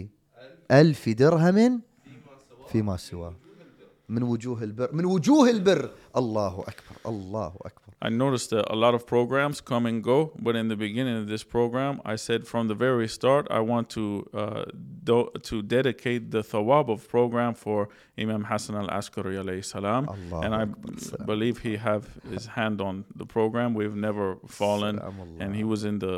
ألف 0.72 1.10
درهم 1.10 1.82
فيما 2.72 2.98
سواه 2.98 3.30
فيما 3.30 3.66
سواه 3.80 3.88
من 4.10 4.24
وجوه 4.24 4.64
البر 4.64 4.90
من 4.94 5.06
وجوه 5.06 5.50
البر 5.50 5.90
الله 6.18 6.60
أكبر 6.62 6.96
الله 7.06 7.48
أكبر 7.66 7.88
I 8.00 8.10
noticed 8.10 8.52
that 8.52 8.66
a 8.72 8.76
lot 8.76 8.94
of 8.94 9.08
programs 9.08 9.60
come 9.60 9.88
and 9.88 10.04
go, 10.04 10.32
but 10.40 10.56
in 10.56 10.68
the 10.68 10.76
beginning 10.76 11.18
of 11.18 11.28
this 11.28 11.44
program, 11.44 12.00
I 12.06 12.16
said 12.16 12.46
from 12.46 12.68
the 12.68 12.76
very 12.76 13.08
start, 13.08 13.48
I 13.50 13.60
want 13.62 13.90
to 13.98 14.06
uh, 14.36 14.66
do, 15.04 15.32
to 15.50 15.64
dedicate 15.64 16.30
the 16.30 16.44
thawab 16.44 16.90
of 16.90 17.10
program 17.10 17.56
for 17.56 17.90
Imam 18.20 18.44
Hassan 18.44 18.76
al 18.76 18.88
Askari 19.00 19.36
alayhi 19.44 19.66
salam, 19.66 20.08
Allah 20.08 20.42
and 20.46 20.54
I 20.54 20.62
Akbar. 20.62 20.94
Salam. 21.00 21.26
believe 21.26 21.58
he 21.68 21.78
have 21.78 22.04
his 22.30 22.46
hand 22.46 22.82
on 22.82 23.04
the 23.16 23.26
program. 23.26 23.74
We've 23.74 23.96
never 23.96 24.38
fallen, 24.46 25.00
Salam 25.00 25.20
Allah. 25.20 25.38
and 25.44 25.56
he 25.56 25.64
was 25.64 25.84
in 25.84 25.98
the 25.98 26.16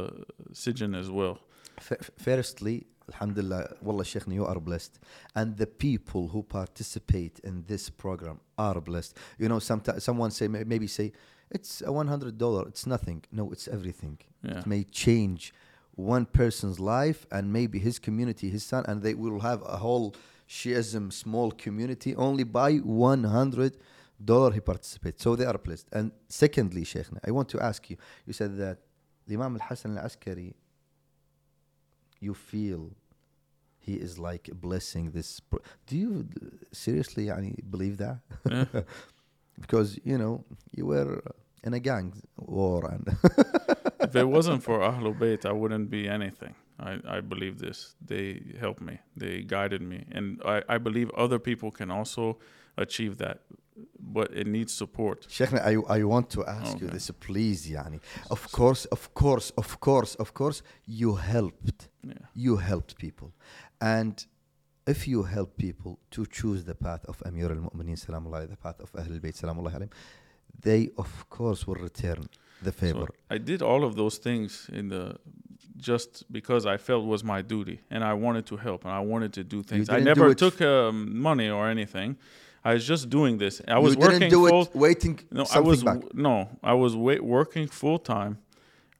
sijin 0.51 0.91
as 0.99 1.09
well. 1.09 1.35
F- 1.77 2.11
firstly, 2.17 2.87
Alhamdulillah, 3.12 3.76
Wallah 3.82 4.04
Sheikhna, 4.04 4.34
you 4.34 4.46
are 4.46 4.60
blessed. 4.60 4.98
And 5.34 5.56
the 5.56 5.66
people 5.66 6.28
who 6.28 6.42
participate 6.42 7.38
in 7.40 7.64
this 7.66 7.90
program 7.90 8.40
are 8.56 8.80
blessed. 8.80 9.16
You 9.38 9.48
know, 9.48 9.58
sometimes 9.58 10.04
someone 10.04 10.30
say 10.30 10.48
maybe 10.48 10.86
say, 10.86 11.12
it's 11.50 11.82
a 11.84 11.92
one 11.92 12.08
hundred 12.08 12.38
dollar, 12.38 12.66
it's 12.66 12.86
nothing. 12.86 13.22
No, 13.30 13.52
it's 13.52 13.68
everything. 13.68 14.18
Yeah. 14.42 14.58
It 14.58 14.66
may 14.66 14.84
change 14.84 15.52
one 15.96 16.26
person's 16.26 16.80
life 16.80 17.26
and 17.30 17.52
maybe 17.52 17.78
his 17.78 17.98
community, 17.98 18.48
his 18.48 18.64
son, 18.64 18.84
and 18.88 19.02
they 19.02 19.14
will 19.14 19.40
have 19.40 19.62
a 19.62 19.76
whole 19.76 20.14
Shiism 20.48 21.12
small 21.12 21.50
community 21.52 22.14
only 22.16 22.44
by 22.44 22.76
one 22.76 23.24
hundred 23.24 23.76
dollar 24.22 24.52
he 24.52 24.60
participates. 24.60 25.22
So 25.22 25.36
they 25.36 25.44
are 25.44 25.58
blessed. 25.58 25.88
And 25.92 26.12
secondly, 26.28 26.84
Sheikhna, 26.84 27.18
I 27.26 27.30
want 27.30 27.48
to 27.50 27.60
ask 27.60 27.88
you, 27.90 27.96
you 28.26 28.32
said 28.32 28.56
that 28.58 28.78
the 29.26 29.34
Imam 29.34 29.58
al-Hassan 29.60 29.96
al-Askari 29.98 30.54
you 32.23 32.33
feel 32.33 32.91
he 33.79 33.93
is 33.95 34.19
like 34.19 34.49
blessing 34.53 35.11
this 35.11 35.39
pro- 35.39 35.61
do 35.87 35.97
you 35.97 36.27
seriously 36.71 37.25
يعني, 37.27 37.69
believe 37.69 37.97
that 37.97 38.19
Yeah. 38.49 38.65
because 39.59 39.99
you 40.03 40.17
know 40.17 40.43
you 40.71 40.85
were 40.85 41.21
in 41.63 41.73
a 41.73 41.79
gang 41.79 42.13
war 42.37 42.85
and 42.91 43.07
if 44.01 44.15
it 44.15 44.25
wasn't 44.27 44.63
for 44.63 44.79
Ahlul 44.79 45.17
Bayt, 45.17 45.45
I 45.45 45.51
wouldn't 45.51 45.89
be 45.89 46.07
anything. 46.07 46.55
I, 46.79 46.99
I 47.17 47.19
believe 47.19 47.59
this. 47.59 47.95
They 48.05 48.41
helped 48.59 48.81
me. 48.81 48.99
They 49.17 49.41
guided 49.41 49.81
me. 49.81 50.05
And 50.13 50.41
I, 50.45 50.63
I 50.69 50.77
believe 50.77 51.11
other 51.17 51.37
people 51.37 51.69
can 51.71 51.91
also 51.91 52.39
achieve 52.77 53.17
that. 53.17 53.41
but 53.98 54.32
it 54.32 54.46
needs 54.46 54.72
support. 54.72 55.26
Sheikh, 55.28 55.52
I, 55.54 55.76
I 55.88 56.02
want 56.04 56.30
to 56.30 56.44
ask 56.44 56.76
okay. 56.76 56.84
you 56.84 56.90
this, 56.90 57.10
please, 57.10 57.68
Yani. 57.68 58.00
Of 58.30 58.50
course, 58.52 58.84
of 58.86 59.12
course, 59.14 59.50
of 59.56 59.80
course, 59.80 60.14
of 60.16 60.34
course, 60.34 60.62
you 60.86 61.16
helped. 61.16 61.88
Yeah. 62.02 62.14
You 62.34 62.56
helped 62.56 62.96
people. 62.98 63.32
And 63.80 64.24
if 64.86 65.08
you 65.08 65.22
help 65.22 65.56
people 65.56 65.98
to 66.10 66.26
choose 66.26 66.64
the 66.64 66.74
path 66.74 67.04
of 67.06 67.22
Amir 67.24 67.50
al-Mu'mineen, 67.50 68.50
the 68.50 68.56
path 68.56 68.80
of 68.80 68.92
Ahlul 68.92 69.20
Bayt, 69.20 69.90
they, 70.60 70.90
of 70.96 71.28
course, 71.30 71.66
will 71.66 71.74
return 71.76 72.28
the 72.62 72.72
favor. 72.72 73.06
So 73.06 73.14
I 73.30 73.38
did 73.38 73.62
all 73.62 73.84
of 73.84 73.96
those 73.96 74.18
things 74.18 74.70
in 74.72 74.88
the 74.88 75.16
just 75.76 76.30
because 76.32 76.66
I 76.66 76.76
felt 76.76 77.04
was 77.04 77.24
my 77.24 77.42
duty 77.42 77.80
and 77.90 78.04
I 78.04 78.14
wanted 78.14 78.46
to 78.46 78.56
help 78.56 78.84
and 78.84 78.92
I 78.92 79.00
wanted 79.00 79.32
to 79.34 79.44
do 79.44 79.62
things. 79.62 79.88
I 79.88 80.00
never 80.00 80.32
took 80.34 80.60
um, 80.62 81.18
money 81.18 81.50
or 81.50 81.68
anything. 81.68 82.16
I 82.64 82.74
was 82.74 82.86
just 82.86 83.10
doing 83.10 83.38
this. 83.38 83.60
I 83.68 83.78
was 83.78 83.96
working 83.96 84.30
do 84.30 84.48
full. 84.48 84.62
it 84.62 84.74
waiting 84.74 85.20
No, 85.30 85.44
I 85.52 85.60
was 85.60 85.82
back. 85.82 85.98
no, 86.14 86.48
I 86.62 86.74
was 86.74 86.96
wait, 86.96 87.22
working 87.22 87.66
full 87.68 87.98
time. 87.98 88.38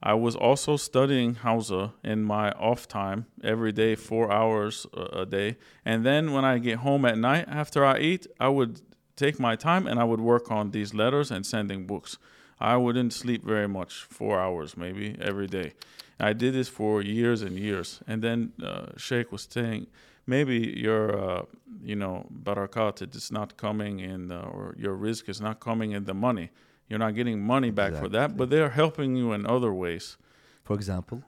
I 0.03 0.13
was 0.13 0.35
also 0.35 0.77
studying 0.77 1.35
Hawza 1.35 1.93
in 2.03 2.23
my 2.23 2.51
off 2.51 2.87
time 2.87 3.25
every 3.43 3.71
day, 3.71 3.95
four 3.95 4.31
hours 4.31 4.85
a, 4.93 5.21
a 5.21 5.25
day. 5.25 5.57
And 5.83 6.05
then 6.05 6.31
when 6.31 6.45
I 6.45 6.59
get 6.59 6.77
home 6.79 7.05
at 7.05 7.17
night 7.17 7.45
after 7.47 7.83
I 7.83 7.97
eat, 7.99 8.27
I 8.39 8.49
would 8.49 8.81
take 9.15 9.39
my 9.39 9.55
time 9.55 9.87
and 9.87 9.99
I 9.99 10.03
would 10.03 10.21
work 10.21 10.51
on 10.51 10.71
these 10.71 10.93
letters 10.93 11.31
and 11.31 11.43
sending 11.43 11.87
books. 11.87 12.19
I 12.59 12.77
wouldn't 12.77 13.13
sleep 13.13 13.43
very 13.43 13.67
much, 13.67 14.03
four 14.03 14.39
hours 14.39 14.77
maybe 14.77 15.15
every 15.19 15.47
day. 15.47 15.73
I 16.19 16.33
did 16.33 16.53
this 16.53 16.69
for 16.69 17.01
years 17.01 17.41
and 17.41 17.57
years. 17.57 17.99
And 18.07 18.21
then 18.21 18.53
uh, 18.63 18.87
Sheikh 18.97 19.31
was 19.31 19.47
saying, 19.49 19.87
maybe 20.27 20.57
your, 20.77 21.03
uh, 21.29 21.41
you 21.83 21.95
know, 21.95 22.25
barakat 22.43 23.15
is 23.15 23.31
not 23.31 23.57
coming 23.57 23.99
in, 23.99 24.31
uh, 24.31 24.41
or 24.55 24.75
your 24.77 24.95
rizq 24.97 25.29
is 25.29 25.39
not 25.41 25.59
coming 25.59 25.91
in 25.91 26.05
the 26.05 26.13
money. 26.13 26.49
You're 26.89 26.99
not 26.99 27.15
getting 27.15 27.41
money 27.41 27.71
back 27.71 27.93
for 27.95 28.09
that, 28.09 28.37
but 28.37 28.49
they're 28.51 28.69
helping 28.69 29.15
you 29.15 29.33
in 29.33 29.45
other 29.45 29.73
ways. 29.73 30.17
For 30.63 30.75
example, 30.75 31.23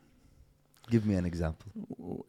give 0.89 1.05
me 1.05 1.15
an 1.15 1.25
example. 1.25 1.67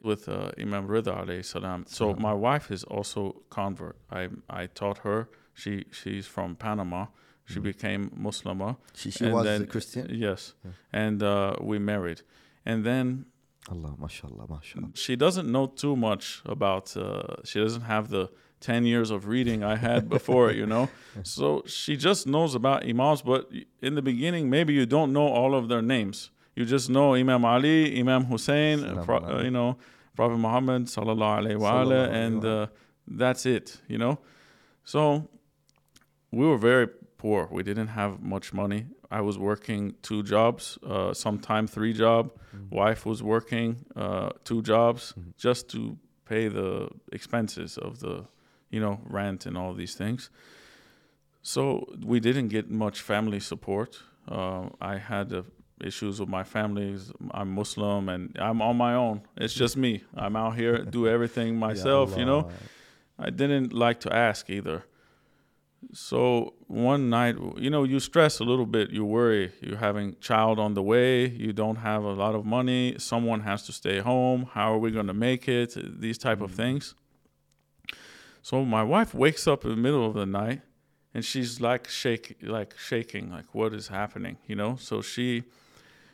with 0.03 0.29
uh, 0.29 0.51
Imam 0.59 0.89
Rida 0.89 1.13
alayhi 1.25 1.45
salam. 1.45 1.85
So 1.87 2.15
my 2.15 2.33
wife 2.33 2.71
is 2.71 2.85
also 2.85 3.43
convert. 3.51 3.97
I 4.11 4.29
I 4.49 4.67
taught 4.67 4.99
her. 4.99 5.29
She 5.55 5.85
she's 5.91 6.27
from 6.27 6.57
Panama. 6.57 7.07
She 7.45 7.61
became 7.61 8.11
Muslima. 8.11 8.77
She, 8.95 9.11
she 9.11 9.27
was 9.27 9.45
then- 9.45 9.63
a 9.63 9.67
Christian. 9.67 10.07
Yes, 10.11 10.55
Yeah. 10.65 10.73
and 10.93 11.23
uh, 11.23 11.57
we 11.71 11.79
married. 11.79 12.21
And 12.67 12.85
then 12.85 13.25
Allah, 13.71 13.95
mashallah, 13.99 14.47
mashallah. 14.49 14.89
she 14.95 15.15
doesn't 15.17 15.51
know 15.51 15.67
too 15.67 15.95
much 15.97 16.43
about. 16.47 16.97
Uh, 16.97 17.37
she 17.45 17.61
doesn't 17.61 17.83
have 17.83 18.09
the 18.09 18.31
ten 18.61 18.85
years 18.85 19.11
of 19.11 19.27
reading 19.29 19.63
I 19.63 19.77
had 19.77 20.09
before, 20.17 20.51
you 20.53 20.67
know. 20.67 20.89
So 21.23 21.63
she 21.67 21.97
just 21.97 22.27
knows 22.27 22.55
about 22.55 22.85
imams. 22.89 23.23
But 23.23 23.51
in 23.83 23.95
the 23.95 24.03
beginning, 24.03 24.49
maybe 24.51 24.73
you 24.73 24.87
don't 24.87 25.13
know 25.13 25.27
all 25.29 25.55
of 25.55 25.69
their 25.69 25.83
names. 25.83 26.31
You 26.57 26.65
just 26.65 26.89
know 26.91 27.15
Imam 27.15 27.45
Ali, 27.45 27.99
Imam 28.01 28.25
Hussein, 28.25 28.79
Pro- 29.05 29.19
uh, 29.19 29.43
you 29.43 29.51
know, 29.51 29.77
Prophet 30.17 30.39
Muhammad 30.39 30.87
sallallahu 30.87 31.39
alaihi 31.41 31.57
wa 31.57 31.73
Sallallahu 31.73 32.13
and 32.13 32.45
uh, 32.45 32.67
that's 33.07 33.47
it, 33.47 33.81
you 33.87 33.99
know. 33.99 34.19
So 34.83 35.29
we 36.33 36.45
were 36.47 36.59
very 36.59 36.89
poor. 37.19 37.49
We 37.53 37.63
didn't 37.63 37.89
have 37.89 38.21
much 38.21 38.53
money. 38.53 38.87
I 39.11 39.21
was 39.23 39.39
working 39.39 39.95
two 40.03 40.23
jobs, 40.23 40.79
uh, 40.87 41.15
sometime 41.15 41.67
three 41.67 41.93
job. 41.95 42.31
Mm. 42.55 42.71
Wife 42.71 43.07
was 43.07 43.23
working 43.23 43.77
uh, 43.97 44.31
two 44.45 44.61
jobs 44.63 45.15
Mhm. 45.17 45.33
just 45.37 45.69
to 45.71 45.97
pay 46.25 46.49
the 46.49 46.89
expenses 47.13 47.79
of 47.79 47.99
the, 48.01 48.25
you 48.71 48.81
know, 48.81 49.01
rent 49.09 49.47
and 49.47 49.57
all 49.57 49.73
these 49.75 49.95
things. 49.95 50.31
So 51.43 51.87
we 52.05 52.21
didn't 52.21 52.49
get 52.49 52.71
much 52.71 53.01
family 53.01 53.41
support. 53.41 54.03
Uh, 54.27 54.69
I 54.81 54.99
had 54.99 55.33
uh, 55.33 55.43
issues 55.81 56.21
with 56.21 56.29
my 56.29 56.45
family. 56.45 56.97
I'm 57.31 57.55
Muslim 57.55 58.09
and 58.09 58.37
I'm 58.39 58.61
on 58.61 58.77
my 58.77 58.95
own. 58.95 59.23
It's 59.37 59.55
just 59.55 59.77
me. 59.77 60.03
I'm 60.15 60.37
out 60.37 60.57
here 60.57 60.85
do 60.85 61.07
everything 61.07 61.57
myself. 61.69 62.17
You 62.19 62.25
know. 62.27 62.51
I 63.19 63.31
didn't 63.31 63.73
like 63.73 64.01
to 64.01 64.15
ask 64.15 64.51
either. 64.51 64.85
So 65.93 66.55
one 66.67 67.09
night, 67.09 67.37
you 67.57 67.71
know, 67.71 67.85
you 67.85 68.01
stress 68.01 68.41
a 68.41 68.45
little 68.45 68.67
bit. 68.67 68.91
You 68.91 69.05
worry. 69.05 69.53
You're 69.61 69.79
having 69.79 70.17
child 70.21 70.59
on 70.59 70.75
the 70.75 70.83
way. 70.83 71.29
You 71.29 71.53
don't 71.53 71.77
have 71.77 72.03
a 72.03 72.13
lot 72.13 72.35
of 72.35 72.45
money. 72.45 72.97
Someone 72.99 73.41
has 73.41 73.65
to 73.67 73.73
stay 73.73 74.01
home. 74.01 74.49
How 74.53 74.75
are 74.75 74.79
we 74.79 74.91
going 74.91 75.07
to 75.07 75.15
make 75.15 75.49
it? 75.49 75.77
These 76.01 76.19
type 76.19 76.41
of 76.41 76.51
mm-hmm. 76.51 76.57
things. 76.57 76.95
So 78.43 78.65
my 78.65 78.83
wife 78.83 79.15
wakes 79.15 79.47
up 79.47 79.65
in 79.65 79.71
the 79.71 79.77
middle 79.77 80.07
of 80.07 80.15
the 80.15 80.27
night, 80.27 80.63
and 81.15 81.25
she's 81.25 81.61
like 81.61 81.89
shake 81.89 82.37
like 82.43 82.75
shaking 82.79 83.31
like 83.31 83.47
what 83.53 83.73
is 83.73 83.89
happening 83.89 84.37
you 84.47 84.55
know 84.55 84.77
so 84.77 85.01
she 85.01 85.43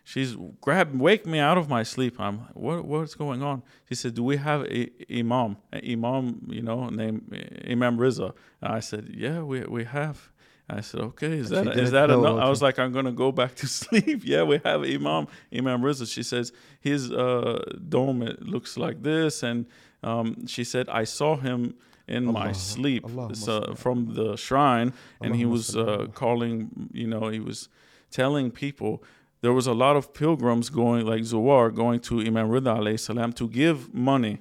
she's 0.05 0.37
grab 0.61 0.95
wake 0.95 1.25
me 1.27 1.39
out 1.39 1.59
of 1.59 1.69
my 1.69 1.83
sleep 1.83 2.21
i'm 2.21 2.39
what 2.53 2.85
what's 2.85 3.15
going 3.15 3.43
on 3.43 3.63
she 3.89 3.95
said 3.95 4.15
do 4.15 4.23
we 4.23 4.37
have 4.37 4.63
a 4.67 4.91
imam 5.11 5.57
an 5.73 5.81
imam 5.93 6.47
you 6.51 6.63
know 6.63 6.89
named 6.91 7.23
imam 7.69 7.97
riza 7.99 8.33
and 8.61 8.73
i 8.73 8.81
said 8.81 9.11
yeah 9.15 9.41
we 9.43 9.61
we 9.63 9.85
have 9.85 10.31
I 10.67 10.81
said, 10.81 11.01
okay, 11.03 11.33
is 11.33 11.53
And 11.53 11.69
that 11.69 11.77
is 11.77 11.91
that 11.91 12.09
enough? 12.09 12.41
I 12.41 12.49
was 12.49 12.63
like, 12.63 12.79
I'm 12.79 12.91
gonna 12.91 13.13
go 13.13 13.31
back 13.31 13.55
to 13.57 13.67
sleep. 13.83 14.23
yeah, 14.25 14.45
we 14.45 14.63
have 14.65 14.83
Imam 14.83 15.27
Imam 15.55 15.85
Riza. 15.85 16.07
She 16.07 16.23
says 16.23 16.53
his 16.81 17.13
uh, 17.13 17.63
dome 17.87 18.23
it 18.23 18.41
looks 18.43 18.79
like 18.79 19.03
this, 19.03 19.43
and 19.43 19.67
um, 20.03 20.47
she 20.47 20.65
said 20.65 20.89
I 20.89 21.05
saw 21.05 21.37
him 21.37 21.75
in 22.09 22.25
my 22.25 22.47
Allah- 22.47 22.55
sleep 22.55 23.05
so, 23.35 23.75
from 23.77 24.15
the 24.15 24.37
shrine, 24.37 24.95
and 25.21 25.37
he 25.37 25.45
Allahumma 25.45 25.51
was 25.51 25.77
uh, 25.77 26.07
calling. 26.15 26.89
You 26.95 27.09
know, 27.09 27.29
he 27.29 27.41
was 27.41 27.69
telling 28.11 28.51
people 28.51 29.03
there 29.45 29.53
was 29.53 29.67
a 29.67 29.75
lot 29.75 29.95
of 29.95 30.15
pilgrims 30.15 30.71
going, 30.71 31.05
like 31.05 31.21
Zuwar, 31.21 31.73
going 31.75 32.01
to 32.09 32.19
Imam 32.21 32.49
Rida 32.49 32.79
alayhi 32.79 32.99
salam 32.99 33.31
to 33.35 33.47
give 33.47 33.93
money 33.93 34.39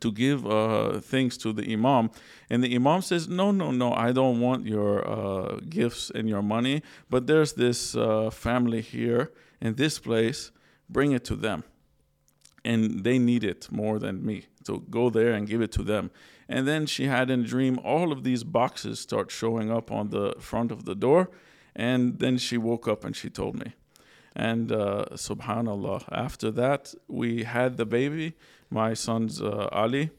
to 0.00 0.10
give 0.10 0.46
uh, 0.46 0.98
things 1.00 1.36
to 1.38 1.52
the 1.52 1.72
imam. 1.72 2.10
And 2.48 2.64
the 2.64 2.74
imam 2.74 3.02
says 3.02 3.28
no 3.28 3.50
no 3.50 3.70
no 3.70 3.92
i 3.92 4.12
don't 4.12 4.40
want 4.40 4.66
your 4.66 4.92
uh, 5.06 5.60
gifts 5.68 6.10
and 6.10 6.28
your 6.28 6.42
money 6.42 6.82
but 7.10 7.26
there's 7.26 7.52
this 7.52 7.94
uh, 7.94 8.30
family 8.30 8.80
here 8.80 9.32
in 9.60 9.74
this 9.74 9.98
place. 9.98 10.50
Bring 10.88 11.12
it 11.12 11.24
to 11.26 11.36
them. 11.36 11.64
And 12.64 13.04
they 13.04 13.18
need 13.18 13.44
it 13.44 13.68
more 13.70 13.98
than 13.98 14.24
me 14.24 14.46
so 14.66 14.78
go 14.78 15.10
there 15.10 15.32
and 15.32 15.46
give 15.46 15.60
it 15.60 15.72
to 15.72 15.82
them. 15.82 16.10
And 16.48 16.66
then 16.66 16.86
she 16.86 17.04
had 17.06 17.30
in 17.30 17.40
a 17.40 17.46
dream 17.54 17.78
all 17.84 18.10
of 18.10 18.24
these 18.24 18.42
boxes 18.42 19.00
start 19.00 19.30
showing 19.30 19.70
up 19.70 19.92
on 19.92 20.08
the 20.08 20.34
front 20.38 20.72
of 20.72 20.86
the 20.86 20.94
door. 20.94 21.30
And 21.76 22.18
then 22.20 22.38
she 22.38 22.56
woke 22.56 22.88
up 22.88 23.04
and 23.04 23.14
she 23.14 23.28
told 23.28 23.56
me 23.62 23.74
and 24.36 24.72
uh, 24.72 25.06
subhanallah, 25.12 26.04
after 26.10 26.50
that, 26.52 26.94
we 27.06 27.44
had 27.44 27.76
the 27.76 27.86
baby, 27.86 28.34
my 28.70 28.94
son's 28.94 29.40
uh, 29.40 29.68
Ali. 29.72 30.10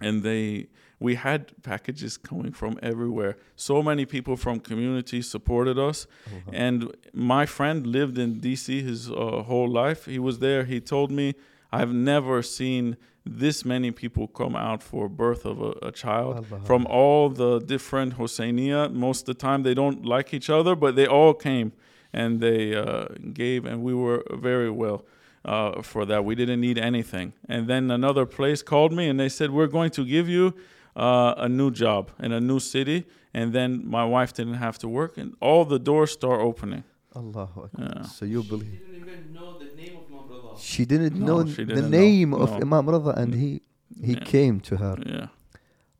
And 0.00 0.22
they 0.22 0.68
we 1.02 1.16
had 1.16 1.52
packages 1.62 2.16
coming 2.16 2.52
from 2.52 2.78
everywhere. 2.82 3.36
So 3.56 3.82
many 3.82 4.06
people 4.06 4.36
from 4.36 4.60
community 4.60 5.20
supported 5.20 5.78
us. 5.78 6.06
Uh-huh. 6.26 6.50
And 6.52 6.94
my 7.12 7.44
friend 7.44 7.86
lived 7.86 8.18
in 8.18 8.40
DC 8.40 8.82
his 8.82 9.10
uh, 9.10 9.42
whole 9.42 9.68
life. 9.68 10.06
He 10.06 10.20
was 10.20 10.38
there. 10.38 10.64
He 10.64 10.80
told 10.80 11.10
me, 11.10 11.34
I've 11.72 11.92
never 11.92 12.42
seen 12.42 12.96
this 13.24 13.64
many 13.64 13.90
people 13.90 14.26
come 14.28 14.56
out 14.56 14.82
for 14.82 15.08
birth 15.08 15.44
of 15.44 15.60
a, 15.60 15.72
a 15.82 15.92
child 15.92 16.46
Allah. 16.50 16.64
from 16.64 16.86
all 16.86 17.28
the 17.28 17.60
different 17.60 18.18
Hosseinia. 18.18 18.92
Most 18.92 19.20
of 19.22 19.26
the 19.26 19.34
time 19.34 19.62
they 19.62 19.74
don't 19.74 20.04
like 20.04 20.32
each 20.34 20.50
other, 20.50 20.74
but 20.74 20.96
they 20.96 21.06
all 21.06 21.34
came 21.34 21.72
and 22.12 22.40
they 22.40 22.74
uh, 22.74 23.06
gave, 23.32 23.64
and 23.64 23.82
we 23.82 23.94
were 23.94 24.24
very 24.32 24.70
well. 24.70 25.04
Uh, 25.44 25.82
for 25.82 26.06
that, 26.06 26.24
we 26.24 26.34
didn't 26.36 26.60
need 26.60 26.78
anything. 26.78 27.32
And 27.48 27.66
then 27.66 27.90
another 27.90 28.26
place 28.26 28.62
called 28.62 28.92
me 28.92 29.08
and 29.08 29.18
they 29.18 29.28
said, 29.28 29.50
We're 29.50 29.66
going 29.66 29.90
to 29.90 30.04
give 30.04 30.28
you 30.28 30.54
uh, 30.94 31.34
a 31.36 31.48
new 31.48 31.70
job 31.70 32.10
in 32.20 32.32
a 32.32 32.40
new 32.40 32.60
city, 32.60 33.06
and 33.34 33.52
then 33.52 33.88
my 33.88 34.04
wife 34.04 34.32
didn't 34.32 34.54
have 34.54 34.78
to 34.78 34.88
work, 34.88 35.16
and 35.16 35.34
all 35.40 35.64
the 35.64 35.78
doors 35.78 36.12
start 36.12 36.40
opening. 36.40 36.84
Allah. 37.14 37.48
Yeah. 37.78 38.02
So 38.02 38.24
you 38.24 38.42
believe? 38.42 38.70
She 38.70 38.78
didn't 38.78 39.08
even 39.08 39.32
know 39.32 39.58
the 39.58 39.74
name 39.76 39.96
of 39.96 40.04
Imam 40.06 40.28
Rida. 40.28 40.60
She 40.60 40.84
didn't 40.84 41.14
no, 41.14 41.42
know 41.42 41.46
she 41.50 41.64
didn't 41.64 41.82
the 41.82 41.88
name 41.88 42.30
know. 42.30 42.38
of 42.38 42.50
no. 42.50 42.56
Imam 42.58 42.86
Rida, 42.86 43.16
and 43.16 43.34
he 43.34 43.62
he 44.00 44.14
yeah. 44.14 44.24
came 44.24 44.60
to 44.60 44.76
her. 44.76 44.96
Yeah. 45.04 45.26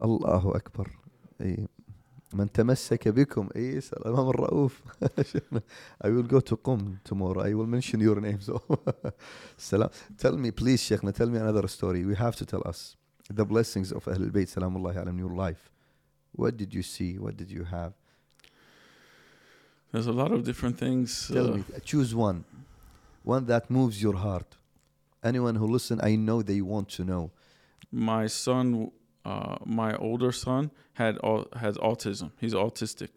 Allahu 0.00 0.54
Akbar. 0.54 0.86
من 2.33 2.51
تمسك 2.51 3.07
بكم 3.07 3.49
اي 3.55 3.77
الامام 3.77 4.29
الرؤوف 4.29 4.81
I 6.03 6.07
will 6.07 6.27
go 6.27 6.39
to 6.39 6.55
Qum 6.57 6.99
tomorrow 7.03 7.41
I 7.41 7.53
will 7.53 7.67
mention 7.67 7.99
your 8.01 8.19
name 8.21 8.41
so 8.41 8.61
salam 9.57 9.89
tell 10.17 10.37
me 10.37 10.51
please 10.51 10.81
شيخنا 10.81 11.11
tell 11.13 11.27
me 11.29 11.37
another 11.37 11.67
story 11.67 12.05
we 12.05 12.15
have 12.15 12.35
to 12.35 12.45
tell 12.45 12.63
us 12.67 12.95
the 13.33 13.45
blessings 13.45 13.91
of 13.91 14.09
أهل 14.09 14.23
البيت 14.23 14.49
سلام 14.49 14.77
الله 14.77 14.93
عليهم 14.99 15.07
in 15.07 15.19
your 15.19 15.35
life 15.35 15.71
what 16.35 16.57
did 16.57 16.73
you 16.73 16.83
see 16.83 17.17
what 17.17 17.37
did 17.37 17.49
you 17.51 17.63
have 17.63 17.93
There's 19.93 20.07
a 20.07 20.11
lot 20.11 20.31
of 20.33 20.43
different 20.43 20.77
things. 20.77 21.29
tell 21.33 21.47
uh, 21.47 21.57
me 21.57 21.63
choose 21.85 22.13
one 22.13 22.43
one 23.23 23.45
that 23.45 23.69
moves 23.69 24.01
your 24.01 24.17
heart 24.17 24.57
anyone 25.23 25.55
who 25.55 25.67
listen 25.67 25.99
I 26.01 26.15
know 26.15 26.41
they 26.41 26.61
want 26.61 26.89
to 26.97 27.03
know 27.05 27.31
my 27.91 28.27
son, 28.27 28.91
uh, 29.24 29.56
my 29.64 29.94
older 29.96 30.32
son, 30.32 30.70
had 30.94 31.18
au- 31.22 31.48
has 31.56 31.76
autism. 31.78 32.30
He's 32.40 32.54
autistic, 32.54 33.10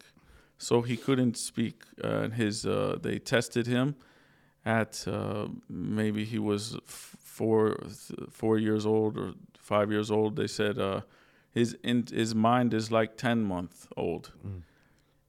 so 0.58 0.82
he 0.82 0.96
couldn't 0.96 1.36
speak. 1.36 1.82
Uh, 2.02 2.28
his 2.28 2.64
uh, 2.66 2.98
they 3.02 3.18
tested 3.18 3.66
him 3.66 3.94
at 4.64 5.04
uh, 5.08 5.48
maybe 5.68 6.24
he 6.24 6.38
was 6.38 6.74
f- 6.86 7.16
four 7.20 7.76
four 8.30 8.58
years 8.58 8.84
old 8.86 9.16
or 9.18 9.32
five 9.58 9.90
years 9.90 10.10
old. 10.10 10.36
They 10.36 10.46
said 10.48 10.78
uh, 10.78 11.00
his 11.52 11.76
in, 11.82 12.04
his 12.12 12.34
mind 12.34 12.72
is 12.74 12.90
like 12.90 13.16
ten 13.16 13.42
month 13.44 13.86
old, 13.96 14.32
Mm. 14.46 14.62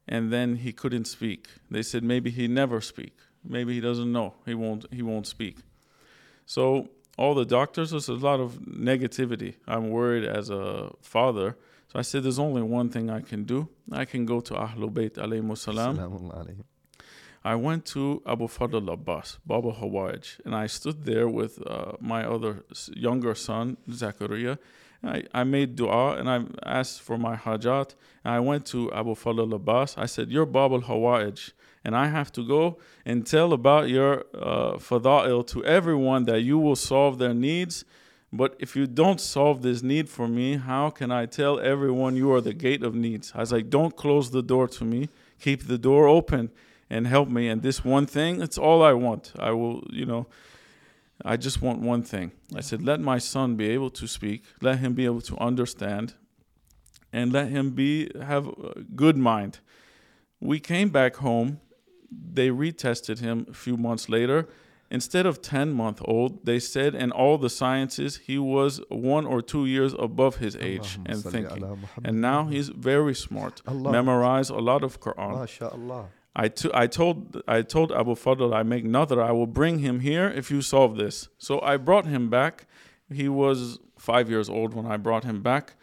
and 0.07 0.32
then 0.32 0.55
he 0.57 0.71
couldn't 0.73 1.05
speak. 1.05 1.47
They 1.71 1.84
said 1.84 2.03
maybe 2.03 2.30
he 2.30 2.47
never 2.47 2.82
speak. 2.82 3.13
Maybe 3.43 3.73
he 3.73 3.80
doesn't 3.82 4.11
know. 4.11 4.34
He 4.45 4.53
won't. 4.53 4.86
He 4.91 5.01
won't 5.01 5.28
speak. 5.28 5.57
So 6.45 6.89
all 7.18 7.34
the 7.36 7.45
doctors. 7.45 7.91
There's 7.91 8.07
a 8.07 8.13
lot 8.13 8.39
of 8.39 8.59
negativity. 8.59 9.55
I'm 9.68 9.89
worried 9.89 10.24
as 10.24 10.49
a 10.49 10.91
father. 11.01 11.57
So 11.91 11.99
I 11.99 12.01
said, 12.01 12.24
there's 12.24 12.39
only 12.39 12.61
one 12.61 12.89
thing 12.89 13.09
I 13.09 13.22
can 13.22 13.43
do. 13.43 13.70
I 13.91 14.05
can 14.05 14.26
go 14.26 14.39
to 14.41 14.53
Ahlul 14.53 14.91
Bayt 14.91 15.11
alayhi 15.11 15.57
salam. 15.57 16.63
I 17.43 17.55
went 17.55 17.86
to 17.88 18.22
Abu 18.26 18.47
Fadl 18.47 18.91
Abbas, 18.91 19.38
Baba 19.45 19.72
Hawaj, 19.72 20.41
and 20.43 20.53
I 20.53 20.68
stood 20.68 21.05
there 21.05 21.30
with 21.30 21.65
uh, 21.65 21.93
my 22.01 22.26
other 22.26 22.65
younger 22.93 23.36
son, 23.36 23.78
Zakaria. 23.89 24.57
I, 25.03 25.24
I 25.34 25.43
made 25.43 25.76
dua 25.76 26.18
and 26.18 26.30
I 26.30 26.43
asked 26.65 27.01
for 27.01 27.18
my 27.18 27.36
hajat. 27.36 27.95
And 28.26 28.34
I 28.34 28.39
went 28.39 28.65
to 28.68 28.91
Abu 28.91 29.15
Fadl 29.15 29.53
Abbas. 29.53 29.97
I 29.97 30.07
said, 30.07 30.30
You're 30.30 30.45
Baba 30.45 30.80
Hawaj 30.80 31.51
and 31.88 31.95
I 31.95 32.07
have 32.07 32.33
to 32.33 32.45
go 32.45 32.79
and 33.05 33.25
tell 33.25 33.53
about 33.53 33.88
your 33.88 34.25
uh, 34.35 34.73
fada'il 34.73 35.47
to 35.47 35.63
everyone 35.63 36.25
that 36.25 36.41
you 36.41 36.59
will 36.59 36.75
solve 36.75 37.17
their 37.17 37.33
needs. 37.33 37.85
But 38.33 38.57
if 38.59 38.75
you 38.75 38.88
don't 38.88 39.21
solve 39.21 39.61
this 39.61 39.81
need 39.81 40.09
for 40.09 40.27
me, 40.27 40.57
how 40.57 40.89
can 40.89 41.11
I 41.11 41.27
tell 41.27 41.61
everyone 41.61 42.17
you 42.17 42.29
are 42.33 42.41
the 42.41 42.53
gate 42.53 42.83
of 42.83 42.93
needs? 42.93 43.31
I 43.33 43.39
was 43.39 43.53
like, 43.53 43.69
Don't 43.69 43.95
close 43.95 44.31
the 44.31 44.43
door 44.43 44.67
to 44.67 44.83
me, 44.83 45.07
keep 45.39 45.67
the 45.67 45.77
door 45.77 46.09
open 46.09 46.51
and 46.89 47.07
help 47.07 47.29
me. 47.29 47.47
And 47.47 47.61
this 47.61 47.85
one 47.85 48.05
thing, 48.05 48.41
it's 48.41 48.57
all 48.57 48.83
I 48.83 48.91
want. 48.91 49.31
I 49.39 49.51
will, 49.51 49.81
you 49.89 50.05
know, 50.05 50.27
I 51.23 51.38
just 51.38 51.61
want 51.61 51.79
one 51.79 52.03
thing. 52.03 52.33
I 52.53 52.59
said, 52.59 52.83
let 52.83 52.99
my 52.99 53.17
son 53.17 53.55
be 53.55 53.69
able 53.69 53.91
to 53.91 54.07
speak, 54.07 54.43
let 54.61 54.79
him 54.79 54.93
be 54.93 55.05
able 55.05 55.21
to 55.21 55.38
understand, 55.38 56.15
and 57.13 57.31
let 57.31 57.47
him 57.47 57.71
be 57.71 58.11
have 58.21 58.47
a 58.49 58.81
good 58.93 59.17
mind. 59.17 59.59
We 60.41 60.59
came 60.59 60.89
back 60.89 61.15
home 61.15 61.61
they 62.12 62.49
retested 62.49 63.20
him 63.20 63.45
a 63.49 63.53
few 63.53 63.78
months 63.78 64.10
later. 64.10 64.47
Instead 64.89 65.26
of 65.26 65.41
10 65.41 65.74
month 65.74 66.01
old, 66.05 66.45
they 66.45 66.60
said 66.60 66.95
in 66.95 67.12
all 67.12 67.38
the 67.38 67.49
sciences 67.49 68.18
he 68.18 68.38
was 68.38 68.80
one 68.89 69.26
or 69.26 69.41
two 69.41 69.66
years 69.66 69.93
above 69.99 70.38
his 70.38 70.55
age 70.55 70.97
and 71.05 71.22
thinking. 71.22 71.78
And 72.05 72.22
now 72.22 72.45
he's 72.45 72.70
very 72.70 73.14
smart, 73.14 73.62
Allah. 73.68 73.91
memorized 73.91 74.49
a 74.49 74.60
lot 74.60 74.84
of 74.84 75.01
Quran. 75.01 75.34
I, 76.39 76.47
to, 76.49 76.72
I, 76.74 76.88
told, 76.88 77.41
I 77.47 77.64
told 77.64 77.91
Abu 77.91 78.14
Fadl, 78.14 78.53
I 78.53 78.62
make 78.64 78.86
nadr, 78.86 79.22
I 79.22 79.32
will 79.32 79.47
bring 79.47 79.80
him 79.80 80.01
here 80.01 80.28
if 80.30 80.51
you 80.51 80.62
solve 80.62 80.95
this. 80.95 81.30
So 81.38 81.60
I 81.62 81.78
brought 81.78 82.05
him 82.05 82.30
back. 82.30 82.68
He 83.12 83.28
was 83.28 83.80
five 83.97 84.30
years 84.30 84.47
old 84.47 84.74
when 84.74 84.86
I 84.86 84.97
brought 84.97 85.24
him 85.24 85.41
back. 85.41 85.74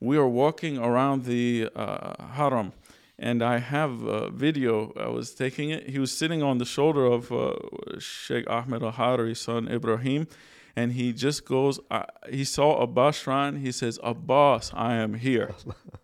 We 0.00 0.18
are 0.18 0.28
walking 0.28 0.76
around 0.78 1.24
the 1.24 1.70
uh, 1.74 2.22
haram 2.32 2.74
and 3.18 3.42
I 3.42 3.58
have 3.58 4.02
a 4.02 4.30
video. 4.30 4.92
I 4.98 5.08
was 5.08 5.34
taking 5.34 5.70
it. 5.70 5.88
He 5.88 5.98
was 5.98 6.10
sitting 6.10 6.42
on 6.42 6.58
the 6.58 6.64
shoulder 6.64 7.04
of 7.04 7.32
uh, 7.32 7.54
Sheikh 7.98 8.48
Ahmed 8.48 8.82
Al 8.82 8.92
Harari's 8.92 9.40
son 9.40 9.68
Ibrahim, 9.68 10.26
and 10.76 10.92
he 10.92 11.12
just 11.12 11.44
goes. 11.44 11.80
Uh, 11.90 12.04
he 12.30 12.44
saw 12.44 12.80
Abbas 12.82 13.16
shrine. 13.16 13.56
He 13.56 13.72
says, 13.72 13.98
"Abbas, 14.02 14.72
I 14.74 14.94
am 14.94 15.14
here." 15.14 15.54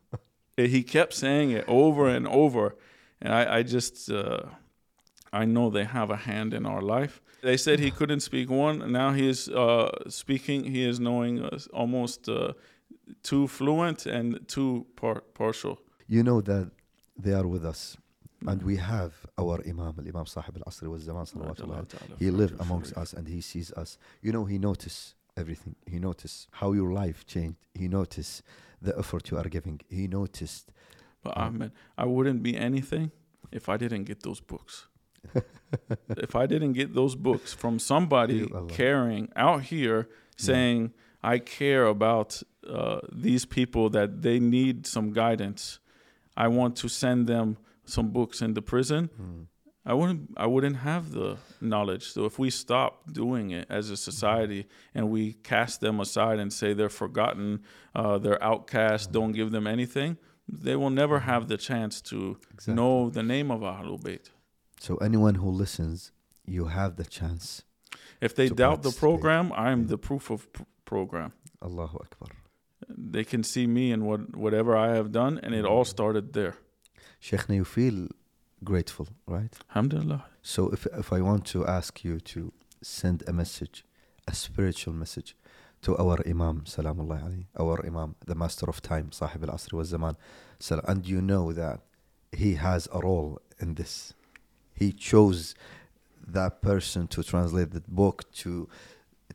he 0.57 0.83
kept 0.83 1.15
saying 1.15 1.51
it 1.51 1.65
over 1.67 2.09
and 2.09 2.29
over 2.29 2.77
and 3.21 3.35
I, 3.35 3.59
I 3.59 3.63
just 3.63 4.11
uh, 4.11 4.43
I 5.33 5.45
know 5.45 5.71
they 5.71 5.85
have 5.85 6.11
a 6.11 6.17
hand 6.17 6.55
in 6.55 6.67
our 6.67 6.83
life. 6.83 7.21
They 7.43 7.57
said 7.57 7.79
he 7.79 7.91
couldn't 7.91 8.21
speak 8.21 8.51
one. 8.51 8.93
Now 8.93 9.13
he 9.13 9.29
is 9.29 9.49
uh, 9.49 9.91
speaking. 10.09 10.65
He 10.65 10.85
is 10.85 11.01
knowing 11.01 11.43
uh, 11.43 11.59
almost 11.73 12.29
uh, 12.29 12.53
two 13.23 13.47
fluent 13.49 14.07
and 14.07 14.47
too 14.49 14.87
par- 14.97 15.25
partial. 15.35 15.79
you 16.09 16.23
know 16.23 16.41
that 16.41 16.71
they 17.23 17.33
are 17.33 17.47
with 17.47 17.65
us. 17.65 17.97
And 18.47 18.63
we 18.63 18.77
have 18.77 19.13
our 19.39 19.61
Imam, 19.67 19.95
Imam 19.99 20.25
Sahib 20.25 20.57
al 20.57 20.73
Asr 20.73 20.89
wa 20.89 20.97
Zaman, 20.97 21.87
he 22.19 22.31
lived 22.31 22.59
amongst 22.61 22.97
us 22.97 23.13
and 23.13 23.29
he 23.29 23.43
sees 23.43 23.71
us. 23.73 23.99
You 24.23 24.33
know, 24.33 24.47
he 24.47 24.59
notices 24.59 25.15
everything. 25.37 25.77
He 25.87 25.99
notices 25.99 26.49
how 26.53 26.73
your 26.73 26.91
life 26.93 27.27
changed. 27.27 27.59
He 27.75 27.87
notices 27.87 28.43
the 28.81 28.99
effort 28.99 29.31
you 29.31 29.37
are 29.37 29.49
giving. 29.49 29.81
He 29.91 30.07
noticed. 30.07 30.73
But 31.23 31.37
I 31.37 31.71
I 31.99 32.07
wouldn't 32.07 32.43
be 32.43 32.57
anything 32.57 33.11
if 33.53 33.69
I 33.69 33.77
didn't 33.77 34.05
get 34.05 34.23
those 34.23 34.41
books. 34.41 34.87
if 36.17 36.35
I 36.35 36.47
didn't 36.47 36.73
get 36.73 36.95
those 36.95 37.15
books 37.15 37.53
from 37.53 37.79
somebody 37.79 38.51
caring 38.69 39.29
out 39.37 39.65
here 39.65 40.09
saying, 40.37 40.81
yeah. 40.83 40.89
I 41.23 41.39
care 41.39 41.85
about 41.85 42.43
uh, 42.67 43.01
these 43.13 43.45
people 43.45 43.91
that 43.91 44.23
they 44.23 44.39
need 44.41 44.87
some 44.87 45.13
guidance. 45.13 45.79
I 46.45 46.47
want 46.59 46.73
to 46.83 46.89
send 46.89 47.21
them 47.35 47.47
some 47.95 48.09
books 48.19 48.37
in 48.47 48.51
the 48.59 48.63
prison. 48.73 49.03
Mm. 49.23 49.47
I 49.91 49.95
wouldn't 49.99 50.23
I 50.45 50.47
wouldn't 50.53 50.79
have 50.91 51.05
the 51.19 51.31
knowledge. 51.73 52.05
So 52.15 52.21
if 52.31 52.35
we 52.43 52.49
stop 52.65 52.91
doing 53.23 53.47
it 53.59 53.67
as 53.79 53.85
a 53.97 53.97
society 54.11 54.63
and 54.97 55.05
we 55.17 55.23
cast 55.53 55.75
them 55.87 55.97
aside 56.07 56.39
and 56.43 56.51
say 56.61 56.69
they're 56.79 56.99
forgotten, 57.05 57.49
uh, 58.01 58.17
they're 58.23 58.43
outcast, 58.53 59.03
don't 59.19 59.33
give 59.41 59.51
them 59.57 59.67
anything, 59.77 60.11
they 60.65 60.77
will 60.81 60.95
never 61.03 61.19
have 61.31 61.43
the 61.53 61.57
chance 61.71 61.95
to 62.11 62.19
Exactly. 62.55 62.75
know 62.79 62.95
the 63.19 63.23
name 63.35 63.49
of 63.57 63.61
Ahlul 63.75 64.01
Bayt. 64.07 64.27
So 64.87 64.93
anyone 65.09 65.37
who 65.43 65.51
listens, 65.65 66.13
you 66.57 66.63
have 66.79 66.91
the 67.01 67.05
chance. 67.19 67.45
If 68.27 68.33
they 68.39 68.49
doubt 68.63 68.83
the 68.89 68.93
program, 69.05 69.45
I'm 69.67 69.81
the 69.93 69.99
proof 70.09 70.25
of 70.31 70.41
pr- 70.55 70.63
program. 70.93 71.31
Allahu 71.67 71.97
Akbar. 72.05 72.29
They 72.97 73.25
can 73.25 73.43
see 73.43 73.67
me 73.67 73.93
and 73.93 74.07
what 74.07 74.37
whatever 74.37 74.77
I 74.77 74.95
have 74.95 75.11
done, 75.13 75.41
and 75.43 75.55
it 75.55 75.65
all 75.65 75.85
started 75.85 76.33
there. 76.33 76.57
Sheikhna, 77.21 77.55
you 77.55 77.65
feel 77.65 78.09
grateful, 78.65 79.09
right? 79.27 79.55
Alhamdulillah. 79.71 80.25
So 80.43 80.71
if 80.71 80.87
if 80.87 81.13
I 81.13 81.21
want 81.21 81.45
to 81.47 81.67
ask 81.67 82.05
you 82.05 82.21
to 82.21 82.53
send 82.83 83.23
a 83.27 83.33
message, 83.33 83.85
a 84.27 84.35
spiritual 84.35 84.95
message 84.95 85.37
to 85.83 85.97
our 85.97 86.19
Imam, 86.27 86.63
Salamullah 86.67 87.23
alayhi, 87.23 87.47
our 87.59 87.85
Imam, 87.87 88.15
the 88.27 88.35
Master 88.35 88.67
of 88.69 88.83
Time, 88.83 89.13
Sahib 89.13 89.45
al-Asr 89.45 89.73
wa 89.73 89.83
Zaman, 89.83 90.17
and 90.87 91.07
you 91.07 91.21
know 91.23 91.53
that 91.53 91.81
he 92.33 92.55
has 92.55 92.89
a 92.93 92.99
role 93.01 93.41
in 93.59 93.75
this. 93.75 94.15
He 94.75 94.93
chose 94.93 95.55
that 96.27 96.63
person 96.63 97.07
to 97.09 97.23
translate 97.23 97.71
the 97.73 97.83
book, 97.89 98.31
to 98.33 98.69